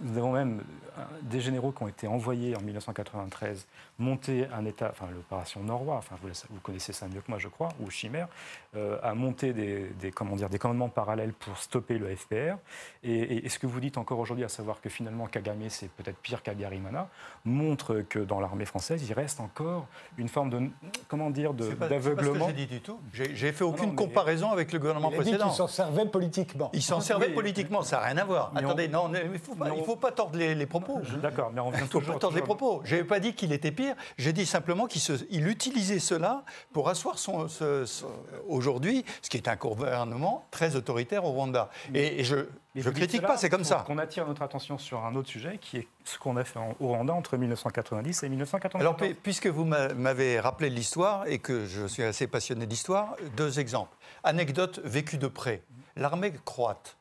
nous 0.01 0.17
avons 0.17 0.31
même 0.31 0.61
euh, 0.97 1.01
des 1.23 1.41
généraux 1.41 1.71
qui 1.71 1.83
ont 1.83 1.87
été 1.87 2.07
envoyés 2.07 2.55
en 2.55 2.61
1993 2.61 3.67
monter 3.99 4.47
un 4.53 4.65
État, 4.65 4.89
enfin 4.91 5.05
l'opération 5.13 5.61
Norrois, 5.61 5.95
enfin 5.97 6.15
vous, 6.21 6.29
vous, 6.49 6.59
connaissez 6.61 6.93
ça 6.93 7.07
mieux 7.07 7.21
que 7.21 7.29
moi 7.29 7.37
je 7.37 7.47
crois, 7.47 7.69
ou 7.79 7.89
Chimère, 7.89 8.27
euh, 8.75 8.97
à 9.03 9.13
monter 9.13 9.53
des, 9.53 10.11
comment 10.11 10.35
dire, 10.35 10.49
des 10.49 10.57
commandements 10.57 10.89
parallèles 10.89 11.33
pour 11.33 11.57
stopper 11.57 11.97
le 11.97 12.15
FPR. 12.15 12.57
Et, 13.03 13.47
ce 13.49 13.59
que 13.59 13.67
vous 13.67 13.79
dites 13.79 13.97
encore 13.97 14.19
aujourd'hui, 14.19 14.45
à 14.45 14.49
savoir 14.49 14.81
que 14.81 14.89
finalement 14.89 15.27
Kagame 15.27 15.69
c'est 15.69 15.89
peut-être 15.89 16.17
pire 16.17 16.41
qu'Abiyarimana, 16.41 17.07
montre 17.45 18.03
que 18.09 18.19
dans 18.19 18.39
l'armée 18.39 18.65
française 18.65 19.03
il 19.07 19.13
reste 19.13 19.39
encore 19.39 19.87
une 20.17 20.29
forme 20.29 20.49
de, 20.49 20.69
comment 21.07 21.29
dire, 21.29 21.53
d'aveuglement. 21.53 21.91
C'est 21.91 22.15
pas 22.15 22.23
ce 22.23 22.39
que 22.39 22.45
j'ai 22.47 22.65
dit 22.65 22.67
du 22.67 22.81
tout. 22.81 22.99
J'ai 23.13 23.51
fait 23.51 23.63
aucune 23.63 23.95
comparaison 23.95 24.51
avec 24.51 24.71
le 24.71 24.79
gouvernement 24.79 25.11
précédent. 25.11 25.49
Il 25.51 25.55
s'en 25.55 25.67
servait 25.67 26.05
politiquement. 26.05 26.71
Il 26.73 26.81
s'en 26.81 27.01
conservé 27.03 27.33
politiquement, 27.33 27.81
ça 27.83 27.97
n'a 27.97 28.03
rien 28.07 28.17
à 28.17 28.23
voir. 28.25 28.51
Attendez, 28.55 28.87
non, 28.87 29.11
il 29.13 29.31
ne 29.31 29.37
faut, 29.37 29.55
pas- 29.55 29.69
il 29.75 29.83
faut 29.83 29.95
pas 29.95 30.11
tordre 30.11 30.37
les, 30.37 30.55
les 30.55 30.65
propos. 30.65 31.01
D'accord, 31.21 31.51
mais 31.53 31.59
on 31.61 31.69
vient 31.69 31.79
Il 31.79 31.83
ne 31.83 31.87
faut 31.87 31.99
toujours. 31.99 32.15
pas 32.15 32.19
tordre 32.19 32.35
les 32.35 32.41
toujours- 32.41 32.57
propos. 32.57 32.81
Je 32.85 32.95
n'ai 32.95 33.03
pas 33.03 33.19
dit 33.19 33.33
qu'il 33.33 33.51
était 33.53 33.71
pire, 33.71 33.95
j'ai 34.17 34.33
dit 34.33 34.45
simplement 34.45 34.87
qu'il 34.87 35.01
se- 35.01 35.25
il 35.29 35.47
utilisait 35.47 35.99
cela 35.99 36.43
pour 36.71 36.89
asseoir 36.89 37.17
son, 37.19 37.47
ce- 37.47 37.85
ce- 37.85 38.05
aujourd'hui, 38.47 39.05
ce 39.21 39.29
qui 39.29 39.37
est 39.37 39.47
un 39.47 39.55
gouvernement 39.55 40.45
très 40.51 40.75
autoritaire 40.75 41.25
au 41.25 41.31
Rwanda. 41.31 41.69
Et, 41.93 42.19
et 42.21 42.23
je 42.23 42.35
ne 42.75 42.89
critique 42.91 43.21
pas, 43.21 43.37
c'est 43.37 43.49
comme 43.49 43.63
ça. 43.63 43.83
Qu'on 43.85 43.97
attire 43.97 44.25
notre 44.27 44.41
attention 44.41 44.77
sur 44.77 45.05
un 45.05 45.15
autre 45.15 45.29
sujet 45.29 45.57
qui 45.61 45.77
est 45.77 45.87
ce 46.05 46.17
qu'on 46.17 46.37
a 46.37 46.43
fait 46.43 46.59
en- 46.59 46.75
au 46.79 46.87
Rwanda 46.87 47.13
entre 47.13 47.37
1990 47.37 48.23
et 48.23 48.29
1994. 48.29 48.81
Alors, 48.81 48.95
pu- 48.95 49.13
puisque 49.15 49.47
vous 49.47 49.65
m'a- 49.65 49.93
m'avez 49.93 50.39
rappelé 50.39 50.69
l'histoire 50.69 51.27
et 51.27 51.39
que 51.39 51.65
je 51.65 51.85
suis 51.87 52.03
assez 52.03 52.27
passionné 52.27 52.65
d'histoire, 52.65 53.15
deux 53.37 53.59
exemples. 53.59 53.95
Anecdote 54.23 54.79
vécue 54.83 55.17
de 55.17 55.27
près. 55.27 55.61
L'armée 55.95 56.33
croate, 56.43 56.97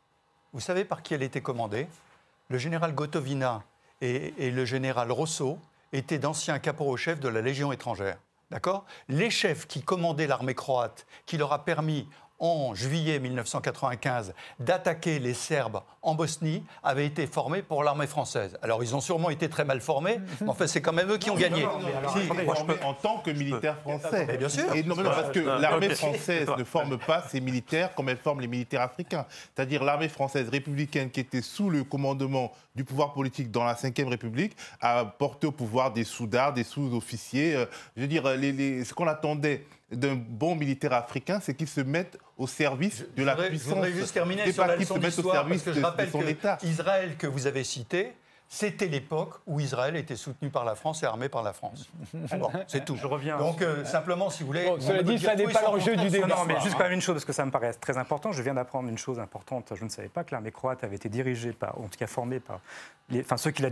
vous 0.53 0.61
savez 0.61 0.85
par 0.85 1.03
qui 1.03 1.15
elle 1.15 1.23
était 1.23 1.41
commandée? 1.41 1.89
Le 2.49 2.59
général 2.59 2.95
Gotovina 2.95 3.63
et, 4.03 4.51
le 4.51 4.65
général 4.67 5.11
Rosso 5.11 5.59
étaient 5.95 6.19
d'anciens 6.19 6.59
caporaux-chefs 6.59 7.21
de 7.21 7.29
la 7.29 7.41
Légion 7.41 7.73
étrangère. 7.73 8.19
D'accord? 8.51 8.85
Les 9.09 9.31
chefs 9.31 9.67
qui 9.67 9.83
commandaient 9.83 10.27
l'armée 10.27 10.55
croate, 10.55 11.07
qui 11.25 11.39
leur 11.39 11.55
a 11.55 11.65
permis 11.65 12.07
en 12.43 12.75
juillet 12.75 13.21
1995 13.21 14.35
d'attaquer 14.59 15.19
les 15.21 15.33
Serbes 15.33 15.81
en 16.03 16.17
Bosnie, 16.17 16.65
avaient 16.83 17.07
été 17.07 17.29
formés 17.29 17.63
pour 17.63 17.85
l'armée 17.85 18.09
française. 18.09 18.59
Alors 18.61 18.83
ils 18.83 18.97
ont 18.97 19.01
sûrement 19.01 19.31
été 19.31 19.49
très 19.49 19.65
mal 19.65 19.81
formés, 19.81 20.19
mais 20.41 20.49
enfin 20.49 20.67
c'est 20.67 20.81
quand 20.83 20.93
même 20.93 21.09
eux 21.13 21.17
qui 21.19 21.31
ont 21.31 21.37
gagné. 21.37 21.63
Formé 21.63 22.75
en 22.85 22.95
tant 22.95 23.19
que 23.19 23.31
militaire 23.31 23.79
français. 23.79 24.27
Mais 24.27 24.37
bien 24.37 24.49
sûr. 24.49 24.75
Et 24.75 24.83
non, 24.83 24.97
mais 24.97 25.05
non, 25.05 25.11
parce 25.11 25.31
que 25.31 25.39
l'armée 25.39 25.91
française 25.91 26.49
ne 26.59 26.65
forme 26.65 26.99
pas 26.99 27.23
ses 27.29 27.41
militaires 27.41 27.95
comme 27.95 28.09
elle 28.09 28.17
forme 28.17 28.41
les 28.41 28.49
militaires 28.49 28.83
africains. 28.83 29.25
C'est-à-dire 29.55 29.85
l'armée 29.85 30.09
française 30.09 30.49
républicaine 30.49 31.11
qui 31.11 31.21
était 31.21 31.43
sous 31.43 31.71
le 31.71 31.85
commandement 31.85 32.51
du 32.75 32.83
pouvoir 32.83 33.13
politique 33.13 33.51
dans 33.53 33.63
la 33.65 33.75
Ve 33.75 34.09
République 34.09 34.57
a 34.81 35.05
porté 35.05 35.47
au 35.47 35.53
pouvoir 35.53 35.93
des 35.93 36.05
sous-dards, 36.05 36.53
des 36.55 36.65
sous-officiers. 36.65 37.55
Euh, 37.55 37.67
Je 37.97 38.03
veux 38.03 38.09
dire, 38.09 38.27
les- 38.37 38.51
les- 38.53 38.85
ce 38.85 38.93
qu'on 38.93 39.07
attendait 39.07 39.65
d'un 39.93 40.15
bon 40.15 40.55
militaire 40.55 40.93
africain, 40.93 41.41
c'est 41.43 41.55
qu'il 41.55 41.69
se 41.69 41.81
mette 41.81 42.19
au 42.39 42.47
service 42.47 43.05
de 43.17 43.23
la 43.25 43.35
voudrais- 43.35 43.49
puissance. 43.51 43.69
Je 43.69 43.75
voudrais 43.75 43.93
juste 43.93 44.15
terminer 44.15 44.45
des 44.45 44.53
sur 44.53 44.67
la 44.67 44.77
leçon 44.77 44.95
se 44.97 45.01
mettent 45.01 45.19
au 45.19 45.31
service 45.33 45.63
parce 45.63 45.65
que 45.65 45.71
de, 45.71 45.75
je 45.75 45.81
de 45.81 45.85
rappelle 45.85 46.11
son 46.11 46.21
que 46.21 46.29
État. 46.29 46.59
Israël 46.63 47.17
que 47.19 47.27
vous 47.27 47.47
avez 47.47 47.65
cité, 47.65 48.13
c'était 48.55 48.87
l'époque 48.87 49.37
où 49.47 49.61
Israël 49.61 49.97
était 49.97 50.15
soutenu 50.15 50.51
par 50.51 50.67
la 50.67 50.75
France 50.75 51.03
et 51.03 51.07
armé 51.07 51.31
par 51.31 51.43
la 51.43 51.55
France. 51.55 51.89
Bon, 52.39 52.51
c'est 52.67 52.85
tout. 52.85 52.97
Je 52.97 53.07
reviens. 53.07 53.39
Donc 53.39 53.63
euh, 53.63 53.83
simplement, 53.87 54.29
si 54.29 54.43
vous 54.43 54.49
voulez. 54.49 54.67
Bon, 54.67 54.79
cela 54.79 55.03
dit, 55.03 55.19
ça 55.19 55.35
n'est 55.35 55.45
pas 55.49 55.63
l'enjeu 55.63 55.97
du 55.97 56.11
débat. 56.11 56.27
Non, 56.27 56.45
mais 56.47 56.61
juste 56.61 56.77
quand 56.77 56.85
même 56.85 56.93
une 56.93 57.01
chose, 57.01 57.15
parce 57.15 57.25
que 57.25 57.33
ça 57.33 57.47
me 57.47 57.51
paraît 57.51 57.73
très 57.73 57.97
important. 57.97 58.31
Je 58.31 58.43
viens 58.43 58.53
d'apprendre 58.55 58.89
une 58.91 58.99
chose 58.99 59.19
importante. 59.19 59.73
Je 59.75 59.83
ne 59.85 59.89
savais 59.89 60.09
pas 60.09 60.23
que 60.23 60.33
l'armée 60.33 60.51
croate 60.51 60.85
avait 60.85 60.97
été 60.97 61.09
dirigée 61.09 61.53
par, 61.53 61.79
en 61.79 61.85
tout 61.85 61.99
cas 61.99 62.07
formée 62.07 62.41
par. 62.41 62.61
les- 63.09 63.21
enfin, 63.23 63.39
ceux 63.39 63.51
qui, 63.53 63.63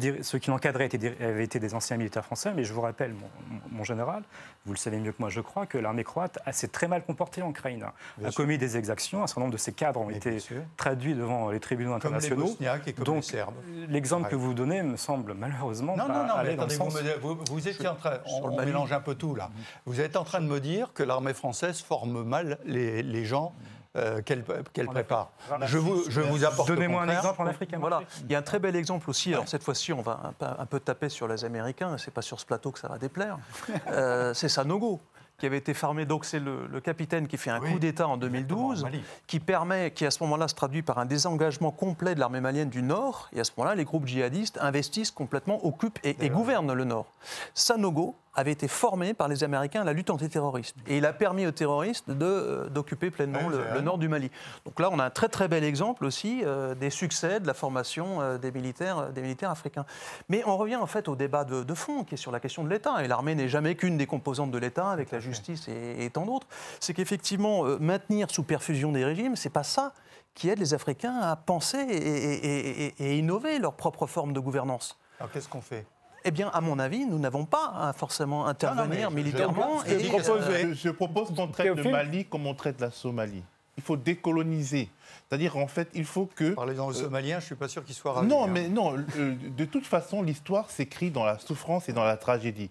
l'encadraient 0.50 0.88
avaient 1.20 1.44
été 1.44 1.58
des 1.60 1.74
anciens 1.74 1.98
militaires 1.98 2.24
français, 2.24 2.52
mais 2.56 2.64
je 2.64 2.72
vous 2.72 2.80
rappelle, 2.80 3.14
mon, 3.70 3.84
général, 3.84 4.22
vous 4.64 4.72
le 4.72 4.78
savez 4.78 4.98
mieux 4.98 5.12
que 5.12 5.18
moi, 5.20 5.28
je 5.28 5.40
crois, 5.42 5.66
que 5.66 5.76
l'armée 5.78 6.04
croate 6.04 6.38
a- 6.46 6.52
s'est 6.52 6.68
très 6.68 6.88
mal 6.88 7.02
comportée 7.04 7.42
en 7.42 7.50
Ukraine. 7.50 7.84
a 8.24 8.30
commis 8.32 8.56
des 8.56 8.78
exactions. 8.78 9.22
Un 9.22 9.26
certain 9.26 9.42
nombre 9.42 9.52
de 9.52 9.58
ses 9.58 9.72
cadres 9.72 10.00
ont 10.00 10.10
été 10.10 10.38
traduits 10.78 11.14
devant 11.14 11.50
les 11.50 11.60
tribunaux 11.60 11.90
Comme 11.98 12.12
les 12.12 12.18
internationaux. 12.18 12.46
Bosniaques 12.46 12.88
et 12.88 12.92
comme 12.94 13.04
Donc, 13.04 13.16
les 13.16 13.22
Serbes. 13.22 13.54
l'exemple 13.88 14.28
que 14.30 14.36
vous 14.36 14.54
donnez 14.54 14.69
me 14.82 14.96
semble 14.96 15.34
malheureusement 15.34 15.96
Non, 15.96 16.06
pas 16.06 16.12
non, 16.12 16.20
non, 16.26 16.34
mais 16.34 16.40
aller 16.40 16.56
dans 16.56 16.66
le 16.66 16.72
attendez, 16.72 16.90
vous, 16.90 16.90
sens- 16.90 17.02
me- 17.02 17.18
vous- 17.20 17.38
vous 17.50 17.68
étiez 17.68 17.88
en 17.88 17.94
train, 17.94 18.18
on, 18.26 18.48
le 18.48 18.52
on 18.54 18.64
mélange 18.64 18.92
un 18.92 19.00
peu 19.00 19.14
tout 19.14 19.34
là. 19.34 19.50
Vous 19.86 20.00
êtes 20.00 20.16
en 20.16 20.24
train 20.24 20.40
de 20.40 20.46
me 20.46 20.60
dire 20.60 20.92
que 20.94 21.02
l'armée 21.02 21.34
française 21.34 21.80
forme 21.82 22.22
mal 22.24 22.58
les, 22.64 23.02
les 23.02 23.24
gens 23.24 23.52
euh, 23.96 24.22
qu'elle 24.22 24.44
qu'elle 24.72 24.86
prépare. 24.86 25.30
Je 25.66 25.76
vous, 25.78 26.04
je 26.08 26.20
vous 26.20 26.44
apporte 26.44 26.68
le 26.68 26.76
Donnez-moi 26.76 27.02
un 27.02 27.08
exemple 27.08 27.42
en 27.42 27.46
Afrique. 27.46 27.74
Voilà, 27.76 28.02
il 28.24 28.30
y 28.30 28.34
a 28.36 28.38
un 28.38 28.42
très 28.42 28.60
bel 28.60 28.76
exemple 28.76 29.10
aussi. 29.10 29.32
Alors 29.34 29.48
cette 29.48 29.64
fois-ci, 29.64 29.92
on 29.92 30.00
va 30.00 30.20
un 30.24 30.32
peu, 30.32 30.46
un 30.46 30.66
peu 30.66 30.78
taper 30.78 31.08
sur 31.08 31.26
les 31.26 31.44
Américains. 31.44 31.98
C'est 31.98 32.12
pas 32.12 32.22
sur 32.22 32.38
ce 32.38 32.46
plateau 32.46 32.70
que 32.70 32.78
ça 32.78 32.88
va 32.88 32.98
déplaire. 32.98 33.38
Euh, 33.88 34.32
c'est 34.34 34.48
Sanogo 34.48 35.00
qui 35.40 35.46
avait 35.46 35.58
été 35.58 35.74
formé. 35.74 36.04
Donc 36.06 36.24
c'est 36.24 36.38
le, 36.38 36.66
le 36.68 36.80
capitaine 36.80 37.26
qui 37.26 37.36
fait 37.36 37.50
un 37.50 37.60
Oui, 37.60 37.72
coup 37.72 37.78
d'État 37.80 38.06
en 38.06 38.16
2012, 38.16 38.84
Mali. 38.84 39.02
qui 39.26 39.40
permet, 39.40 39.90
qui 39.90 40.06
à 40.06 40.10
ce 40.12 40.22
moment-là 40.22 40.46
se 40.46 40.54
traduit 40.54 40.82
par 40.82 40.98
un 40.98 41.06
désengagement 41.06 41.72
complet 41.72 42.14
de 42.14 42.20
l'armée 42.20 42.40
malienne 42.40 42.68
du 42.68 42.82
Nord. 42.82 43.28
Et 43.32 43.40
à 43.40 43.44
ce 43.44 43.50
moment-là, 43.56 43.74
les 43.74 43.84
groupes 43.84 44.06
djihadistes 44.06 44.58
investissent 44.60 45.10
complètement, 45.10 45.64
occupent 45.66 45.98
et, 46.04 46.16
et 46.20 46.28
gouvernent 46.28 46.72
le 46.72 46.84
Nord. 46.84 47.06
Sanogo 47.54 48.14
avait 48.34 48.52
été 48.52 48.68
formé 48.68 49.12
par 49.12 49.26
les 49.28 49.42
Américains 49.42 49.80
à 49.80 49.84
la 49.84 49.92
lutte 49.92 50.08
antiterroriste. 50.10 50.76
Et 50.86 50.98
il 50.98 51.06
a 51.06 51.12
permis 51.12 51.46
aux 51.46 51.50
terroristes 51.50 52.08
euh, 52.08 52.68
d'occuper 52.68 53.10
pleinement 53.10 53.40
Ouais, 53.48 53.74
le, 53.74 53.80
nord 53.80 53.98
du 53.98 54.08
Mali. 54.08 54.30
Donc 54.64 54.78
là, 54.78 54.88
on 54.92 54.98
a 55.00 55.04
un 55.06 55.10
très 55.10 55.28
très 55.28 55.48
bel 55.48 55.64
exemple 55.64 56.04
aussi 56.04 56.42
euh, 56.44 56.74
des 56.76 56.90
succès 56.90 57.40
de 57.40 57.46
la 57.46 57.54
formation 57.54 58.20
euh, 58.20 58.38
des, 58.38 58.52
militaires, 58.52 59.10
des 59.12 59.20
militaires 59.22 59.50
africains. 59.50 59.84
Mais 60.28 60.42
on 60.46 60.56
revient 60.56 60.76
en 60.76 60.86
fait 60.86 61.08
au 61.08 61.16
débat 61.16 61.44
de, 61.44 61.64
de 61.64 61.74
fond 61.74 62.04
qui 62.04 62.14
est 62.14 62.18
sur 62.18 62.30
la 62.30 62.38
question 62.38 62.62
de 62.62 62.68
l'État. 62.70 63.02
Et 63.04 63.08
l'armée 63.08 63.34
n'est 63.34 63.48
jamais 63.48 63.74
qu'une 63.74 63.96
des 63.96 64.06
composantes 64.06 64.50
de 64.52 64.58
l'État 64.58 64.90
avec 64.90 65.10
la 65.10 65.18
justice 65.18 65.66
et, 65.68 66.04
et 66.04 66.10
tant 66.10 66.24
d'autres. 66.24 66.46
C'est 66.78 66.94
qu'effectivement, 66.94 67.64
maintenir 67.80 68.30
sous 68.30 68.44
perfusion 68.44 68.92
des 68.92 69.04
régimes, 69.04 69.34
c'est 69.36 69.50
pas 69.50 69.64
ça 69.64 69.92
qui 70.34 70.48
aide 70.48 70.60
les 70.60 70.72
Africains 70.74 71.18
à 71.20 71.34
penser 71.34 71.78
et- 71.78 72.94
et 73.04 73.18
innover 73.18 73.58
leur 73.58 73.72
propre 73.74 74.06
forme 74.06 74.32
de 74.32 74.38
gouvernance. 74.40 74.96
Alors 75.18 75.32
qu'est-ce 75.32 75.48
qu'on 75.48 75.60
fait? 75.60 75.84
Eh 76.24 76.30
bien, 76.30 76.48
à 76.52 76.60
mon 76.60 76.78
avis, 76.78 77.06
nous 77.06 77.18
n'avons 77.18 77.44
pas 77.46 77.72
à 77.88 77.92
forcément 77.92 78.46
intervenir 78.46 79.08
je- 79.10 79.14
militairement. 79.14 79.78
je- 79.84 79.90
je- 79.90 79.94
et, 79.94 79.98
je- 80.04 80.10
euh, 80.42 80.74
Je, 80.74 80.90
propose 80.90 81.28
qu'on 81.34 81.48
traite 81.48 81.66
le 81.76 81.82
Mali 81.92 82.24
comme 82.26 82.46
on 82.46 82.54
traite 82.54 82.80
la 82.80 82.90
Somalie. 82.90 83.42
Il 83.80 83.82
faut 83.82 83.96
décoloniser. 83.96 84.90
C'est-à-dire, 85.28 85.56
en 85.56 85.66
fait, 85.68 85.88
il 85.94 86.04
faut 86.04 86.26
que. 86.26 86.50
Parlez-en 86.54 86.86
aux 86.88 86.92
Somaliens, 86.92 87.38
je 87.38 87.44
ne 87.44 87.46
suis 87.46 87.54
pas 87.54 87.66
sûr 87.68 87.82
qu'ils 87.84 87.94
soient 87.94 88.12
ravis. 88.12 88.28
Non, 88.28 88.44
hein. 88.44 88.50
mais 88.52 88.68
non. 88.68 88.96
euh, 89.16 89.34
de 89.56 89.64
toute 89.64 89.86
façon, 89.86 90.22
l'histoire 90.22 90.70
s'écrit 90.70 91.10
dans 91.10 91.24
la 91.24 91.38
souffrance 91.38 91.88
et 91.88 91.92
dans 91.92 92.04
la 92.04 92.16
tragédie. 92.16 92.70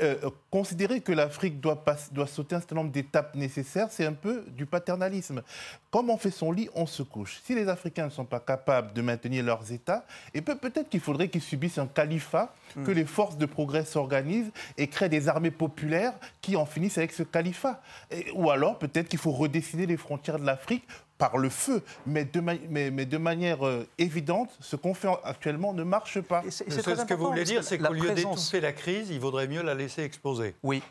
Euh, 0.00 0.16
euh, 0.24 0.30
considérer 0.50 1.00
que 1.00 1.12
l'Afrique 1.12 1.60
doit, 1.60 1.82
doit 2.12 2.26
sauter 2.26 2.56
un 2.56 2.58
certain 2.60 2.76
nombre 2.76 2.90
d'étapes 2.90 3.34
nécessaires, 3.36 3.88
c'est 3.90 4.04
un 4.04 4.12
peu 4.12 4.44
du 4.56 4.66
paternalisme. 4.66 5.42
Comme 5.90 6.10
on 6.10 6.16
fait 6.16 6.30
son 6.30 6.52
lit, 6.52 6.68
on 6.74 6.86
se 6.86 7.02
couche. 7.02 7.40
Si 7.44 7.54
les 7.54 7.68
Africains 7.68 8.04
ne 8.06 8.10
sont 8.10 8.24
pas 8.24 8.40
capables 8.40 8.92
de 8.92 9.02
maintenir 9.02 9.44
leurs 9.44 9.72
États, 9.72 10.04
et 10.34 10.42
peut- 10.42 10.56
peut-être 10.58 10.88
qu'il 10.88 11.00
faudrait 11.00 11.28
qu'ils 11.28 11.42
subissent 11.42 11.78
un 11.78 11.86
califat, 11.86 12.52
que 12.84 12.92
les 12.92 13.04
forces 13.04 13.36
de 13.36 13.46
progrès 13.46 13.84
s'organisent 13.84 14.52
et 14.78 14.86
créent 14.86 15.08
des 15.08 15.28
armées 15.28 15.50
populaires 15.50 16.14
qui 16.40 16.54
en 16.54 16.66
finissent 16.66 16.98
avec 16.98 17.10
ce 17.12 17.24
califat. 17.24 17.80
Et- 18.12 18.30
ou 18.34 18.48
alors, 18.50 18.78
peut-être 18.78 19.08
qu'il 19.08 19.18
faut 19.18 19.32
redessiner 19.32 19.86
les 19.86 19.96
frontières 19.96 20.38
de 20.38 20.46
l'Afrique 20.50 20.86
par 21.18 21.36
le 21.36 21.48
feu. 21.50 21.82
Mais 22.06 22.24
de, 22.24 22.40
ma- 22.40 22.54
mais, 22.68 22.90
mais 22.90 23.04
de 23.06 23.18
manière 23.18 23.66
euh, 23.66 23.86
évidente, 23.98 24.50
ce 24.60 24.76
qu'on 24.76 24.94
fait 24.94 25.08
actuellement 25.24 25.72
ne 25.72 25.82
marche 25.84 26.20
pas. 26.20 26.42
et 26.46 26.50
c'est- 26.50 26.66
et 26.66 26.70
C'est 26.70 26.82
ce 26.96 27.04
que 27.04 27.14
vous 27.14 27.26
voulez 27.26 27.44
dire, 27.44 27.60
que 27.60 27.66
c'est 27.66 27.78
la 27.78 27.88
qu'au 27.88 27.94
lieu 27.94 28.00
présence- 28.06 28.36
d'étouffer 28.50 28.60
la 28.60 28.72
crise, 28.72 29.10
il 29.10 29.20
vaudrait 29.20 29.46
mieux 29.48 29.62
la 29.62 29.74
laisser 29.74 30.02
exploser. 30.02 30.54
Oui. 30.62 30.82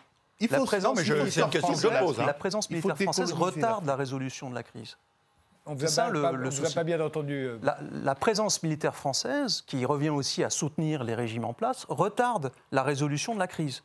Il 0.41 0.49
La 0.49 0.61
présence, 0.61 0.97
mais 0.97 1.03
je- 1.03 1.13
militaire 1.13 1.33
c'est 1.33 1.41
une 1.41 1.49
question 1.49 1.73
que 1.73 1.79
je 1.81 1.87
française- 1.87 2.05
pose, 2.07 2.19
hein. 2.21 2.25
la 2.25 2.33
présence 2.33 2.69
militaire 2.69 2.95
française 2.97 3.33
retarde 3.33 3.85
la 3.85 3.95
résolution 3.97 4.49
de 4.49 4.55
la 4.55 4.63
crise. 4.63 4.97
On 5.65 5.75
vous 5.75 5.83
a 5.83 5.87
ça, 5.87 6.03
pas- 6.05 6.09
le- 6.11 6.21
pas, 6.21 6.31
le 6.31 6.47
on 6.47 6.49
vous 6.49 6.65
a 6.65 6.69
pas 6.71 6.83
bien 6.85 7.01
entendu. 7.01 7.33
euh, 7.33 7.57
La, 7.61 7.77
la 7.91 8.15
présence 8.15 8.63
militaire 8.63 8.95
française, 8.95 9.61
qui 9.67 9.83
revient 9.85 10.09
aussi 10.09 10.43
à 10.43 10.49
soutenir 10.49 11.03
les 11.03 11.13
régimes 11.13 11.43
en 11.45 11.53
place, 11.53 11.85
retarde 11.89 12.51
la 12.71 12.83
résolution 12.83 13.33
de 13.33 13.39
la 13.39 13.47
crise, 13.47 13.83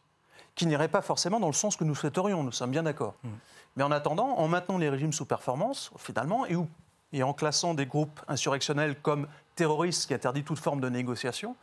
qui 0.55 0.67
n'irait 0.67 0.89
pas 0.89 1.03
forcément 1.03 1.41
dans 1.41 1.49
le 1.49 1.53
sens 1.55 1.77
que 1.77 1.83
nous 1.85 1.97
souhaiterions, 1.97 2.45
nous 2.45 2.53
sommes 2.53 2.71
bien 2.71 2.85
d'accord. 2.85 3.15
Mais 3.77 3.83
en 3.83 3.91
attendant, 3.91 4.39
en 4.39 4.49
maintenant 4.49 4.79
les 4.79 4.89
régimes 4.89 5.13
sous 5.13 5.25
performance, 5.25 5.91
finalement, 5.99 6.47
et, 6.47 6.57
et 7.13 7.23
en 7.23 7.33
classant 7.33 7.75
des 7.75 7.87
groupes 7.87 8.21
insurrectionnels 8.29 8.97
comme 9.01 9.27
terroristes 9.55 10.07
qui 10.09 10.15
interdit 10.15 10.43
toute 10.43 10.59
forme 10.59 10.81
de 10.81 10.89
négociation 10.89 11.57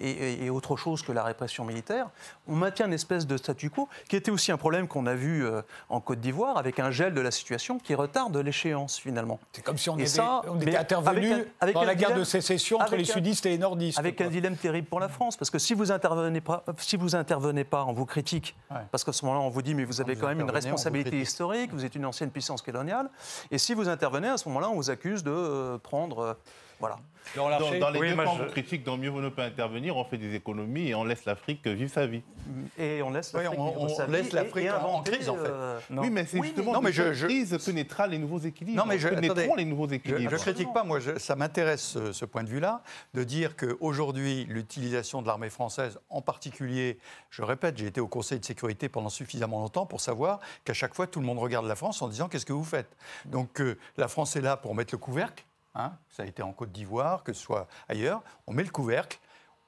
et, 0.00 0.10
et- 0.10 0.44
et 0.44 0.50
autre 0.50 0.76
chose 0.76 1.02
que 1.02 1.12
la 1.12 1.22
répression 1.24 1.64
militaire, 1.64 2.08
on 2.46 2.54
maintient 2.54 2.86
une 2.86 2.92
espèce 2.92 3.26
de 3.26 3.36
statu 3.36 3.70
quo 3.70 3.88
qui 4.08 4.16
était 4.16 4.30
aussi 4.30 4.52
un 4.52 4.56
problème 4.56 4.88
qu'on 4.88 5.06
a 5.06 5.14
vu 5.14 5.44
euh, 5.44 5.62
en 5.88 6.00
Côte 6.00 6.20
d'Ivoire 6.20 6.56
avec 6.56 6.78
un 6.78 6.90
gel 6.90 7.14
de 7.14 7.20
la 7.20 7.30
situation 7.30 7.78
qui 7.78 7.94
retarde 7.94 8.36
l'échéance 8.36 8.98
finalement. 8.98 9.40
C'est 9.52 9.62
comme 9.62 9.78
si 9.78 9.90
on 9.90 9.98
Et 9.98 10.02
était, 10.02 10.10
ça, 10.10 10.42
on 10.48 10.60
était 10.60 10.76
intervenu 10.76 11.32
avec 11.32 11.46
un- 11.46 11.50
avec 11.60 11.74
dans 11.74 11.84
la 11.84 11.94
guerre 11.94 12.14
de 12.16 12.24
sécession 12.24 12.78
entre 12.80 12.96
les 12.96 13.10
un- 13.10 13.14
sudistes 13.14 13.46
et 13.46 13.50
les 13.50 13.58
nordistes. 13.58 13.98
Avec 13.98 14.16
quoi. 14.16 14.26
un 14.26 14.28
dilemme 14.30 14.56
terrible 14.56 14.88
pour 14.88 15.00
la 15.00 15.08
France, 15.08 15.36
parce 15.36 15.50
que 15.50 15.58
si 15.58 15.74
vous 15.74 15.90
intervenez 15.92 16.40
pas, 16.40 16.64
si 16.78 16.96
vous 16.96 17.14
intervenez 17.16 17.64
pas, 17.64 17.84
on 17.84 17.92
vous 17.92 18.06
critique, 18.06 18.54
Ouais. 18.70 18.78
parce 18.90 19.04
qu'à 19.04 19.12
ce 19.12 19.24
moment-là, 19.24 19.44
on 19.44 19.50
vous 19.50 19.62
dit 19.62 19.74
mais 19.74 19.84
vous 19.84 20.00
avez 20.00 20.16
quand 20.16 20.28
même 20.28 20.40
une 20.40 20.46
vous 20.46 20.52
responsabilité 20.52 21.20
historique, 21.20 21.72
vous 21.72 21.84
êtes 21.84 21.94
une 21.94 22.06
ancienne 22.06 22.30
puissance 22.30 22.62
coloniale, 22.62 23.10
et 23.50 23.58
si 23.58 23.74
vous 23.74 23.88
intervenez 23.88 24.28
à 24.28 24.38
ce 24.38 24.48
moment-là, 24.48 24.68
on 24.70 24.76
vous 24.76 24.90
accuse 24.90 25.22
de 25.24 25.30
euh, 25.32 25.78
prendre, 25.78 26.18
euh, 26.20 26.34
voilà. 26.80 26.96
Dans, 27.36 27.48
les 27.48 28.00
Oui, 28.00 28.10
deux 28.10 28.16
camps, 28.16 28.36
je- 28.36 28.42
on 28.42 28.46
critique, 28.48 28.82
dans 28.82 28.96
mieux 28.96 29.08
vaut 29.08 29.20
ne 29.20 29.28
pas 29.28 29.44
intervenir, 29.44 29.96
on 29.96 30.02
fait 30.04 30.18
des 30.18 30.34
économies 30.34 30.88
et 30.88 30.94
on 30.96 31.04
laisse 31.04 31.24
l'Afrique 31.24 31.64
vivre 31.68 31.90
sa 31.90 32.04
vie. 32.04 32.20
Et 32.76 33.00
on 33.00 33.10
laisse 33.10 33.32
Oui, 33.32 33.44
l'Afrique 33.44 33.60
on- 33.60 33.68
vivre 33.68 33.80
on 33.82 33.88
sa 33.88 34.06
laisse 34.08 34.22
vie 34.22 34.28
et- 34.30 34.34
l'Afrique 34.34 34.64
et 34.64 34.70
en- 34.72 35.02
crise, 35.02 35.28
en 35.28 35.36
fait. 35.36 35.40
euh. 35.46 35.78
Oui, 35.90 36.10
mais 36.10 36.26
c'est 36.26 36.38
Oui, 36.40 36.48
justement 36.48 36.72
mais- 36.72 36.76
Non, 36.78 36.82
mais 36.82 36.92
je- 36.92 37.12
je- 37.12 37.26
crise 37.26 37.68
naîtra 37.68 38.08
les 38.08 38.18
nouveaux 38.18 38.40
équilibres. 38.40 38.76
Non, 38.76 38.86
mais 38.88 38.98
je- 38.98 39.06
attendez. 39.06 39.48
les 39.56 39.64
nouveaux 39.64 39.88
Je 39.88 39.94
équilibres. 39.94 40.32
ne 40.32 40.36
critique 40.36 40.72
pas, 40.74 40.82
moi, 40.82 40.98
je- 40.98 41.16
ça 41.18 41.36
m'intéresse 41.36 41.82
ce, 41.82 42.12
ce 42.12 42.24
point 42.24 42.42
de 42.42 42.48
vue-là, 42.48 42.82
de 43.14 43.22
dire 43.22 43.54
qu'aujourd'hui, 43.56 44.44
l'utilisation 44.46 45.22
de 45.22 45.28
l'armée 45.28 45.48
française, 45.50 46.00
en 46.10 46.22
particulier, 46.22 46.98
je 47.30 47.42
répète, 47.42 47.78
j'ai 47.78 47.86
été 47.86 48.00
au 48.00 48.08
Conseil 48.08 48.40
de 48.40 48.44
sécurité 48.44 48.88
pendant 48.88 49.10
suffisamment 49.10 49.60
longtemps 49.60 49.86
pour 49.86 50.00
savoir 50.00 50.40
qu'à 50.64 50.74
chaque 50.74 50.94
fois, 50.94 51.06
tout 51.06 51.20
le 51.20 51.26
monde 51.26 51.38
regarde 51.38 51.66
la 51.66 51.76
France 51.76 52.02
en 52.02 52.08
disant 52.08 52.28
qu'est-ce 52.28 52.46
que 52.46 52.52
vous 52.52 52.64
faites? 52.64 52.90
Donc, 53.26 53.60
euh, 53.60 53.78
la 53.96 54.08
France 54.08 54.34
est 54.34 54.40
là 54.40 54.56
pour 54.56 54.74
mettre 54.74 54.92
le 54.92 54.98
couvercle. 54.98 55.44
Hein, 55.74 55.92
ça 56.10 56.22
a 56.22 56.26
été 56.26 56.42
en 56.42 56.52
Côte 56.52 56.72
d'Ivoire, 56.72 57.22
que 57.24 57.32
ce 57.32 57.40
soit 57.40 57.66
ailleurs, 57.88 58.22
on 58.46 58.52
met 58.52 58.64
le 58.64 58.70
couvercle, 58.70 59.18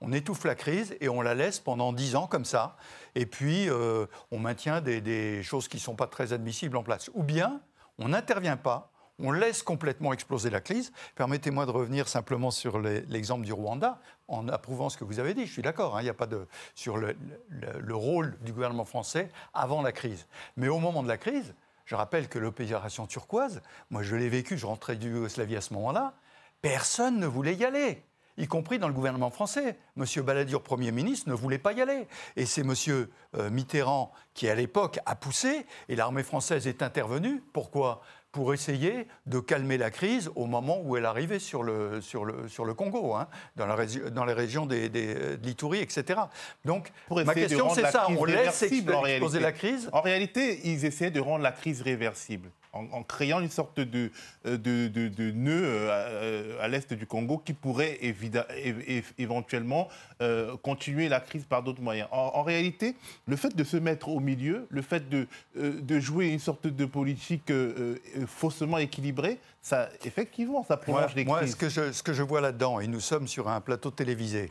on 0.01 0.13
étouffe 0.13 0.45
la 0.45 0.55
crise 0.55 0.97
et 1.01 1.09
on 1.09 1.23
la 1.23 1.35
laisse 1.35 1.61
pendant 1.61 1.93
10 1.93 2.17
ans 2.17 2.27
comme 2.27 2.45
ça. 2.45 2.77
Et 3.15 3.27
puis, 3.27 3.69
euh, 3.71 4.07
on 4.31 4.39
maintient 4.39 4.81
des, 4.81 5.43
choses 5.43 5.69
qui 5.69 5.77
ne 5.77 5.83
sont 5.83 5.97
pas 5.97 6.07
très 6.07 6.33
admissibles 6.33 6.77
en 6.77 6.83
place. 6.83 7.11
Ou 7.15 7.23
bien, 7.23 7.61
on 7.99 8.09
n'intervient 8.09 8.57
pas, 8.57 8.91
on 9.19 9.31
laisse 9.31 9.63
complètement 9.63 10.13
exploser 10.13 10.51
la 10.51 10.61
crise. 10.61 10.93
Permettez-moi 11.15 11.65
de 11.65 11.71
revenir 11.71 12.09
simplement 12.09 12.51
sur 12.51 12.81
l'exemple 12.81 13.45
du 13.45 13.53
Rwanda, 13.53 13.99
en 14.27 14.49
approuvant 14.49 14.89
ce 14.89 14.99
que 14.99 15.05
vous 15.05 15.21
avez 15.21 15.33
dit. 15.33 15.47
Je 15.47 15.53
suis 15.53 15.63
d'accord, 15.63 15.97
hein, 15.97 16.01
il 16.01 16.05
n'y 16.05 16.11
a 16.11 16.15
pas 16.15 16.27
de. 16.27 16.47
sur 16.75 16.97
le 16.97 17.95
rôle 17.95 18.37
du 18.41 18.53
gouvernement 18.53 18.85
français 18.85 19.31
avant 19.53 19.81
la 19.83 19.93
crise. 19.93 20.27
Mais 20.57 20.69
au 20.69 20.81
moment 20.81 21.03
de 21.03 21.09
la 21.09 21.17
crise, 21.17 21.55
je 21.85 21.95
rappelle 21.95 22.28
que 22.28 22.39
l'opération 22.39 23.07
turquoise, 23.07 23.62
moi 23.91 24.03
je 24.03 24.16
l'ai 24.16 24.28
vécu, 24.28 24.57
je 24.57 24.66
rentrais 24.66 24.97
du 24.97 25.11
Yougoslavie 25.11 25.57
à 25.57 25.61
ce 25.61 25.74
moment-là, 25.74 26.14
personne 26.62 27.18
ne 27.18 27.26
voulait 27.26 27.55
y 27.55 27.64
aller. 27.64 28.03
Y 28.37 28.49
compris 28.49 28.80
dans 28.80 28.89
le 28.89 28.95
gouvernement 28.95 29.30
français. 29.30 29.78
Monsieur 29.95 30.22
Balladur, 30.22 30.62
Premier 30.62 30.91
ministre, 30.91 31.28
ne 31.28 31.35
voulait 31.35 31.59
pas 31.59 31.72
y 31.72 31.80
aller. 31.80 32.09
Et 32.35 32.47
c'est 32.47 32.64
Monsieur 32.64 33.12
euh, 33.37 33.49
Mitterrand 33.49 34.12
qui, 34.35 34.49
à 34.49 34.57
l'époque, 34.57 34.99
a 35.07 35.14
poussé, 35.14 35.66
et 35.89 35.95
l'armée 35.95 36.24
française 36.24 36.66
est 36.66 36.82
intervenue. 36.82 37.45
Pourquoi? 37.53 38.03
Pour 38.35 38.53
essayer 38.53 39.07
de 39.26 39.39
calmer 39.39 39.78
la 39.78 39.93
crise 39.93 40.28
au 40.35 40.47
moment 40.47 40.80
où 40.82 40.97
elle 40.97 41.07
arrivait 41.07 41.39
sur 41.39 41.62
le, 41.62 42.01
sur 42.01 42.24
le, 42.24 42.49
sur 42.49 42.64
le 42.64 42.74
Congo, 42.74 43.14
hein, 43.14 43.28
dans, 43.55 43.66
la 43.66 43.76
dans 44.11 44.24
les 44.24 44.32
régions 44.32 44.66
des, 44.66 44.89
des, 44.89 45.14
de 45.14 45.47
l'Itourie, 45.47 45.78
etc. 45.78 46.18
Donc, 46.64 46.91
Pour 47.07 47.24
ma 47.24 47.32
question, 47.32 47.70
c'est 47.70 47.82
la 47.82 47.93
ça. 47.93 48.09
On 48.11 48.24
laisse 48.24 48.61
exploser 48.64 49.39
la 49.39 49.53
crise 49.53 49.89
En 49.93 50.01
réalité, 50.01 50.61
ils 50.64 50.85
essaient 50.85 51.12
de 51.12 51.20
rendre 51.20 51.45
la 51.45 51.53
crise 51.53 51.80
réversible 51.80 52.51
en, 52.75 52.87
en 52.93 53.03
créant 53.03 53.41
une 53.41 53.51
sorte 53.51 53.81
de, 53.81 54.11
euh, 54.47 54.57
de, 54.59 54.89
de- 54.89 55.09
de 55.09 55.31
nœud 55.31 55.62
euh, 55.64 56.59
à, 56.61 56.64
à 56.64 56.68
l'est 56.68 56.93
du 56.93 57.07
Congo 57.07 57.39
qui 57.39 57.53
pourrait 57.53 57.99
évida- 58.03 58.47
é- 58.51 58.99
é- 58.99 59.05
éventuellement 59.18 59.89
euh, 60.20 60.57
continuer 60.59 61.09
la 61.09 61.20
crise 61.20 61.45
par 61.45 61.62
d'autres 61.62 61.81
moyens. 61.83 62.09
En, 62.11 62.33
en 62.35 62.43
réalité, 62.43 62.97
le 63.27 63.37
fait 63.37 63.55
de 63.55 63.64
se 63.64 63.77
mettre 63.77 64.09
au 64.09 64.20
milieu, 64.20 64.66
le 64.70 64.83
fait 64.83 65.09
de, 65.09 65.27
euh, 65.57 65.81
de 65.81 66.01
jouer 66.01 66.29
une 66.29 66.39
sorte 66.41 66.66
de 66.66 66.85
politique 66.85 67.51
euh, 67.51 67.97
euh, 68.18 68.27
faussement 68.27 68.79
équilibrée, 68.79 69.39
ça, 69.62 69.89
effectivement, 70.05 70.62
ça 70.64 70.75
Moi, 70.77 70.97
prolonge 70.97 71.14
les 71.14 71.25
moi, 71.25 71.39
crises. 71.39 71.53
ce, 71.53 71.57
que 71.57 71.68
je, 71.68 71.93
ce 71.93 72.03
que 72.03 72.12
je 72.12 72.22
vois 72.22 72.41
là-dedans, 72.41 72.81
et 72.81 72.87
nous 72.87 73.01
sommes 73.01 73.27
sur 73.29 73.49
un 73.49 73.61
plateau 73.61 73.91
télévisé, 73.91 74.49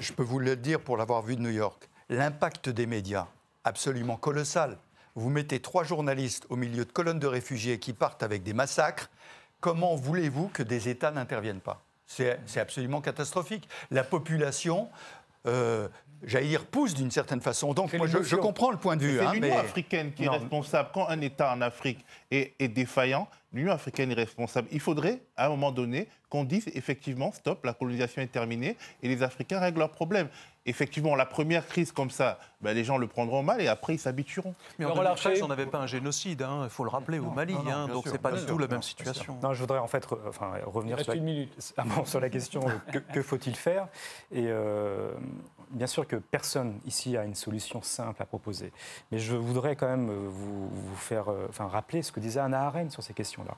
je 0.00 0.12
peux 0.12 0.22
vous 0.24 0.38
le 0.40 0.56
dire 0.56 0.80
pour 0.80 0.96
l'avoir 0.96 1.22
vu 1.22 1.36
de 1.36 1.40
New 1.42 1.50
York, 1.50 1.88
l'impact 2.08 2.68
des 2.68 2.86
médias, 2.86 3.26
absolument 3.64 4.16
colossal. 4.16 4.78
Vous 5.16 5.30
mettez 5.30 5.60
trois 5.60 5.82
journalistes 5.82 6.46
au 6.50 6.56
milieu 6.56 6.84
de 6.84 6.92
colonnes 6.92 7.18
de 7.18 7.26
réfugiés 7.26 7.78
qui 7.78 7.92
partent 7.94 8.22
avec 8.22 8.42
des 8.42 8.52
massacres, 8.52 9.10
comment 9.60 9.96
voulez-vous 9.96 10.48
que 10.48 10.62
des 10.62 10.88
États 10.90 11.10
n'interviennent 11.10 11.60
pas? 11.60 11.82
C'est 12.06 12.38
absolument 12.60 13.00
catastrophique. 13.00 13.66
La 13.90 14.04
population, 14.04 14.88
euh, 15.46 15.88
j'allais 16.22 16.46
dire, 16.48 16.66
pousse 16.66 16.94
d'une 16.94 17.10
certaine 17.10 17.40
façon. 17.40 17.72
Donc 17.74 17.92
moi, 17.94 18.06
je, 18.06 18.22
je 18.22 18.36
comprends 18.36 18.70
le 18.70 18.76
point 18.76 18.96
de 18.96 19.02
vue. 19.02 19.18
C'est 19.18 19.24
hein, 19.24 19.32
l'Union 19.32 19.48
mais- 19.48 19.56
africaine 19.56 20.12
qui 20.12 20.22
Non. 20.24 20.34
est 20.34 20.38
responsable. 20.38 20.90
Quand 20.94 21.08
un 21.08 21.20
État 21.20 21.50
en 21.52 21.60
Afrique 21.62 22.04
est, 22.30 22.54
est 22.60 22.68
défaillant, 22.68 23.26
l'Union 23.52 23.72
africaine 23.72 24.12
est 24.12 24.14
responsable. 24.14 24.68
Il 24.70 24.80
faudrait, 24.80 25.20
à 25.36 25.46
un 25.46 25.48
moment 25.48 25.72
donné, 25.72 26.08
qu'on 26.28 26.44
dise 26.44 26.68
effectivement, 26.74 27.32
stop, 27.32 27.64
la 27.64 27.72
colonisation 27.72 28.20
est 28.22 28.30
terminée 28.30 28.76
et 29.02 29.08
les 29.08 29.22
Africains 29.22 29.58
règlent 29.58 29.78
leurs 29.80 29.90
problèmes. 29.92 30.28
Effectivement, 30.66 31.14
la 31.14 31.26
première 31.26 31.66
crise 31.66 31.92
comme 31.92 32.10
ça, 32.10 32.38
ben, 32.60 32.74
les 32.74 32.84
gens 32.84 32.98
le 32.98 33.06
prendront 33.06 33.42
mal 33.42 33.60
et 33.60 33.68
après 33.68 33.94
ils 33.94 33.98
s'habitueront. 33.98 34.54
Mais 34.78 34.84
en 34.84 34.88
Laurent 34.88 35.02
2013, 35.02 35.24
Larcher 35.24 35.42
on 35.42 35.48
n'avait 35.48 35.66
pas 35.66 35.78
un 35.78 35.86
génocide, 35.86 36.42
hein, 36.42 36.62
il 36.64 36.70
faut 36.70 36.84
le 36.84 36.90
rappeler, 36.90 37.18
au 37.18 37.30
Mali, 37.30 37.54
non, 37.54 37.62
non, 37.62 37.70
hein, 37.72 37.88
donc 37.88 38.02
sûr, 38.04 38.12
c'est 38.12 38.18
pas 38.20 38.32
du 38.32 38.44
tout 38.44 38.58
la 38.58 38.66
même 38.66 38.82
situation. 38.82 39.38
Non, 39.42 39.52
je 39.54 39.60
voudrais 39.60 39.78
en 39.78 39.86
fait 39.86 40.04
re- 40.06 40.18
enfin, 40.28 40.52
revenir 40.66 40.98
sur 41.00 41.12
la, 41.12 41.16
une 41.18 41.24
minute. 41.24 41.52
Ah 41.76 41.84
sur 42.04 42.20
la 42.20 42.28
question 42.30 42.60
que, 42.92 42.98
que 42.98 43.22
faut-il 43.22 43.54
faire? 43.54 43.86
Et 44.32 44.46
euh, 44.48 45.12
bien 45.70 45.86
sûr 45.86 46.06
que 46.06 46.16
personne 46.16 46.78
ici 46.84 47.16
a 47.16 47.24
une 47.24 47.34
solution 47.34 47.82
simple 47.82 48.22
à 48.22 48.26
proposer. 48.26 48.72
Mais 49.12 49.18
je 49.18 49.36
voudrais 49.36 49.76
quand 49.76 49.86
même 49.88 50.08
euh, 50.10 50.28
vous, 50.28 50.68
vous 50.68 50.96
faire 50.96 51.28
euh, 51.30 51.46
enfin, 51.48 51.66
rappeler 51.68 52.02
ce 52.02 52.12
que 52.12 52.20
disait 52.20 52.40
Anna 52.40 52.66
Arendt 52.66 52.90
sur 52.90 53.02
ces 53.02 53.12
questions-là. 53.14 53.54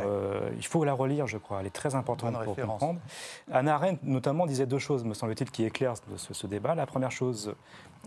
Euh, 0.00 0.50
il 0.56 0.66
faut 0.66 0.84
la 0.84 0.92
relire, 0.92 1.26
je 1.26 1.38
crois. 1.38 1.60
Elle 1.60 1.66
est 1.66 1.70
très 1.70 1.94
importante 1.94 2.32
Bonne 2.34 2.44
pour 2.44 2.54
référence. 2.54 2.80
comprendre. 2.80 3.00
Anna 3.50 3.74
Arendt, 3.74 4.00
notamment, 4.02 4.46
disait 4.46 4.66
deux 4.66 4.78
choses, 4.78 5.04
me 5.04 5.14
semble-t-il, 5.14 5.50
qui 5.50 5.64
éclairent 5.64 5.94
ce, 6.16 6.34
ce 6.34 6.46
débat. 6.52 6.76
La 6.76 6.86
première 6.86 7.10
chose 7.10 7.54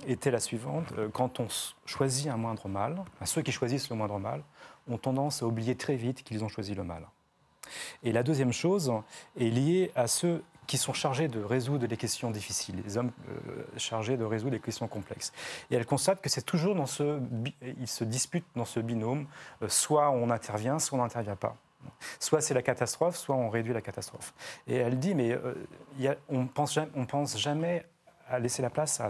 était 0.07 0.31
la 0.31 0.39
suivante. 0.39 0.93
Euh, 0.97 1.09
Quand 1.11 1.39
on 1.39 1.47
choisit 1.85 2.27
un 2.27 2.37
moindre 2.37 2.67
mal, 2.69 3.03
ceux 3.25 3.41
qui 3.41 3.51
choisissent 3.51 3.89
le 3.89 3.95
moindre 3.95 4.19
mal 4.19 4.43
ont 4.87 4.97
tendance 4.97 5.41
à 5.41 5.45
oublier 5.45 5.75
très 5.75 5.95
vite 5.95 6.23
qu'ils 6.23 6.43
ont 6.43 6.49
choisi 6.49 6.75
le 6.75 6.83
mal. 6.83 7.03
Et 8.03 8.11
la 8.11 8.23
deuxième 8.23 8.53
chose 8.53 8.93
est 9.39 9.49
liée 9.49 9.91
à 9.95 10.07
ceux 10.07 10.43
qui 10.67 10.77
sont 10.77 10.93
chargés 10.93 11.27
de 11.27 11.43
résoudre 11.43 11.85
les 11.85 11.97
questions 11.97 12.31
difficiles, 12.31 12.81
les 12.83 12.97
hommes 12.97 13.11
euh, 13.29 13.63
chargés 13.77 14.17
de 14.17 14.23
résoudre 14.23 14.53
les 14.53 14.59
questions 14.59 14.87
complexes. 14.87 15.31
Et 15.69 15.75
elle 15.75 15.85
constate 15.85 16.21
que 16.21 16.29
c'est 16.29 16.45
toujours 16.45 16.75
dans 16.75 16.87
ce, 16.87 17.19
ils 17.61 17.87
se 17.87 18.03
disputent 18.03 18.47
dans 18.55 18.65
ce 18.65 18.79
binôme, 18.79 19.27
euh, 19.61 19.69
soit 19.69 20.09
on 20.09 20.29
intervient, 20.29 20.79
soit 20.79 20.97
on 20.97 21.01
n'intervient 21.01 21.35
pas. 21.35 21.55
Soit 22.19 22.41
c'est 22.41 22.55
la 22.55 22.63
catastrophe, 22.63 23.15
soit 23.15 23.35
on 23.35 23.49
réduit 23.49 23.73
la 23.73 23.81
catastrophe. 23.81 24.33
Et 24.65 24.75
elle 24.75 24.97
dit, 24.97 25.13
mais 25.13 25.37
on 26.29 26.47
pense, 26.47 26.73
jamais, 26.73 26.91
on 26.95 27.05
pense 27.05 27.37
jamais 27.37 27.85
à 28.29 28.39
laisser 28.39 28.61
la 28.61 28.69
place 28.69 29.01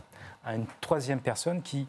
à, 0.44 0.56
une 0.56 0.66
troisième 0.82 1.20
personne 1.20 1.62
qui, 1.62 1.88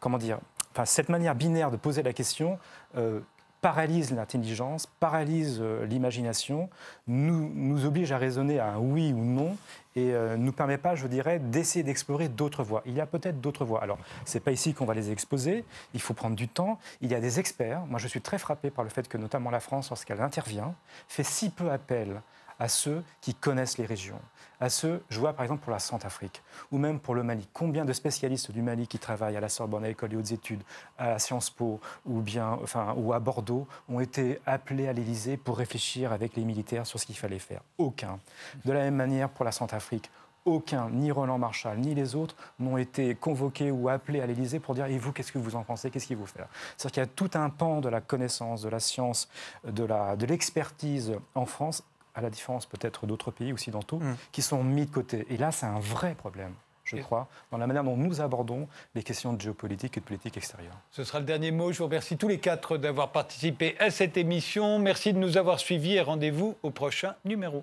comment 0.00 0.18
dire, 0.18 0.38
enfin, 0.72 0.84
cette 0.84 1.08
manière 1.08 1.34
binaire 1.34 1.70
de 1.70 1.76
poser 1.76 2.02
la 2.02 2.12
question 2.12 2.58
euh, 2.96 3.20
paralyse 3.60 4.12
l'intelligence, 4.12 4.86
paralyse 4.86 5.58
euh, 5.60 5.84
l'imagination, 5.86 6.68
nous, 7.06 7.50
nous 7.54 7.84
oblige 7.84 8.12
à 8.12 8.18
raisonner 8.18 8.60
à 8.60 8.68
un 8.68 8.78
oui 8.78 9.12
ou 9.12 9.24
non 9.24 9.56
et 9.96 10.12
ne 10.12 10.36
nous 10.36 10.52
permet 10.52 10.76
pas, 10.76 10.94
je 10.94 11.06
dirais, 11.06 11.38
d'essayer 11.38 11.82
d'explorer 11.82 12.28
d'autres 12.28 12.62
voies. 12.62 12.82
Il 12.84 12.92
y 12.92 13.00
a 13.00 13.06
peut-être 13.06 13.40
d'autres 13.40 13.64
voies. 13.64 13.82
Alors, 13.82 13.96
ce 14.26 14.36
n'est 14.36 14.44
pas 14.44 14.52
ici 14.52 14.74
qu'on 14.74 14.84
va 14.84 14.92
les 14.92 15.10
exposer, 15.10 15.64
il 15.94 16.02
faut 16.02 16.12
prendre 16.12 16.36
du 16.36 16.48
temps. 16.48 16.78
Il 17.00 17.10
y 17.10 17.14
a 17.14 17.20
des 17.20 17.40
experts. 17.40 17.86
Moi, 17.86 17.98
je 17.98 18.06
suis 18.06 18.20
très 18.20 18.36
frappé 18.36 18.68
par 18.68 18.84
le 18.84 18.90
fait 18.90 19.08
que 19.08 19.16
notamment 19.16 19.48
la 19.48 19.58
France, 19.58 19.88
lorsqu'elle 19.88 20.20
intervient, 20.20 20.74
fait 21.08 21.22
si 21.22 21.48
peu 21.48 21.70
appel 21.70 22.20
à 22.58 22.68
ceux 22.68 23.02
qui 23.20 23.34
connaissent 23.34 23.78
les 23.78 23.86
régions, 23.86 24.20
à 24.60 24.70
ceux, 24.70 25.02
je 25.10 25.20
vois 25.20 25.34
par 25.34 25.44
exemple 25.44 25.62
pour 25.62 25.72
la 25.72 25.78
Centrafrique, 25.78 26.42
ou 26.72 26.78
même 26.78 26.98
pour 26.98 27.14
le 27.14 27.22
Mali. 27.22 27.46
Combien 27.52 27.84
de 27.84 27.92
spécialistes 27.92 28.50
du 28.50 28.62
Mali 28.62 28.88
qui 28.88 28.98
travaillent 28.98 29.36
à 29.36 29.40
la 29.40 29.50
Sorbonne, 29.50 29.84
à 29.84 29.88
l'École 29.88 30.08
des 30.10 30.16
hautes 30.16 30.32
études, 30.32 30.62
à 30.96 31.18
Sciences 31.18 31.50
Po, 31.50 31.80
ou, 32.06 32.20
bien, 32.20 32.58
enfin, 32.62 32.94
ou 32.96 33.12
à 33.12 33.20
Bordeaux, 33.20 33.66
ont 33.88 34.00
été 34.00 34.40
appelés 34.46 34.88
à 34.88 34.92
l'Élysée 34.94 35.36
pour 35.36 35.58
réfléchir 35.58 36.12
avec 36.12 36.36
les 36.36 36.44
militaires 36.44 36.86
sur 36.86 36.98
ce 36.98 37.04
qu'il 37.06 37.16
fallait 37.16 37.38
faire? 37.38 37.60
Aucun. 37.76 38.18
De 38.64 38.72
la 38.72 38.80
même 38.80 38.96
manière 38.96 39.28
pour 39.28 39.44
la 39.44 39.52
Centrafrique, 39.52 40.10
aucun, 40.46 40.88
ni 40.90 41.10
Roland 41.10 41.38
Marshall, 41.38 41.78
ni 41.78 41.94
les 41.94 42.14
autres, 42.14 42.36
n'ont 42.60 42.78
été 42.78 43.16
convoqués 43.16 43.72
ou 43.72 43.88
appelés 43.88 44.20
à 44.20 44.26
l'Élysée 44.26 44.60
pour 44.60 44.74
dire 44.76 44.86
Et 44.86 44.96
vous, 44.96 45.12
qu'est-ce 45.12 45.32
que 45.32 45.38
vous 45.38 45.56
en 45.56 45.64
pensez? 45.64 45.90
Qu'est-ce 45.90 46.06
qu'il 46.06 46.16
faut 46.16 46.24
faire? 46.24 46.46
C'est-à-dire 46.76 46.92
qu'il 46.92 47.02
y 47.02 47.04
a 47.04 47.28
tout 47.28 47.36
un 47.36 47.50
pan 47.50 47.80
de 47.80 47.88
la 47.88 48.00
connaissance, 48.00 48.62
de 48.62 48.68
la 48.68 48.78
science, 48.80 49.28
de 49.64 49.82
la- 49.84 50.14
de 50.14 50.24
l'expertise 50.24 51.14
en 51.34 51.46
France, 51.46 51.82
à 52.16 52.22
la 52.22 52.30
différence 52.30 52.66
peut-être 52.66 53.06
d'autres 53.06 53.30
pays 53.30 53.52
occidentaux, 53.52 54.00
qui 54.32 54.42
sont 54.42 54.64
mis 54.64 54.86
de 54.86 54.90
côté. 54.90 55.26
Et 55.30 55.36
là, 55.36 55.52
c'est 55.52 55.66
un 55.66 55.78
vrai 55.78 56.14
problème, 56.14 56.54
je 56.84 56.96
crois, 56.96 57.28
dans 57.52 57.58
la 57.58 57.66
manière 57.66 57.84
dont 57.84 57.96
nous 57.96 58.20
abordons 58.20 58.68
les 58.94 59.02
questions 59.02 59.34
de 59.34 59.40
géopolitique 59.40 59.96
et 59.98 60.00
de 60.00 60.06
politique 60.06 60.36
extérieure. 60.36 60.76
Ce 60.90 61.04
sera 61.04 61.20
le 61.20 61.26
dernier 61.26 61.50
mot. 61.50 61.72
Je 61.72 61.78
vous 61.78 61.84
remercie 61.84 62.16
tous 62.16 62.28
les 62.28 62.38
quatre 62.38 62.78
d'avoir 62.78 63.12
participé 63.12 63.76
à 63.78 63.90
cette 63.90 64.16
émission. 64.16 64.78
Merci 64.78 65.12
de 65.12 65.18
nous 65.18 65.36
avoir 65.36 65.60
suivis 65.60 65.94
et 65.94 66.00
rendez-vous 66.00 66.56
au 66.62 66.70
prochain 66.70 67.14
numéro. 67.24 67.62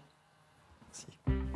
Merci. 0.88 1.53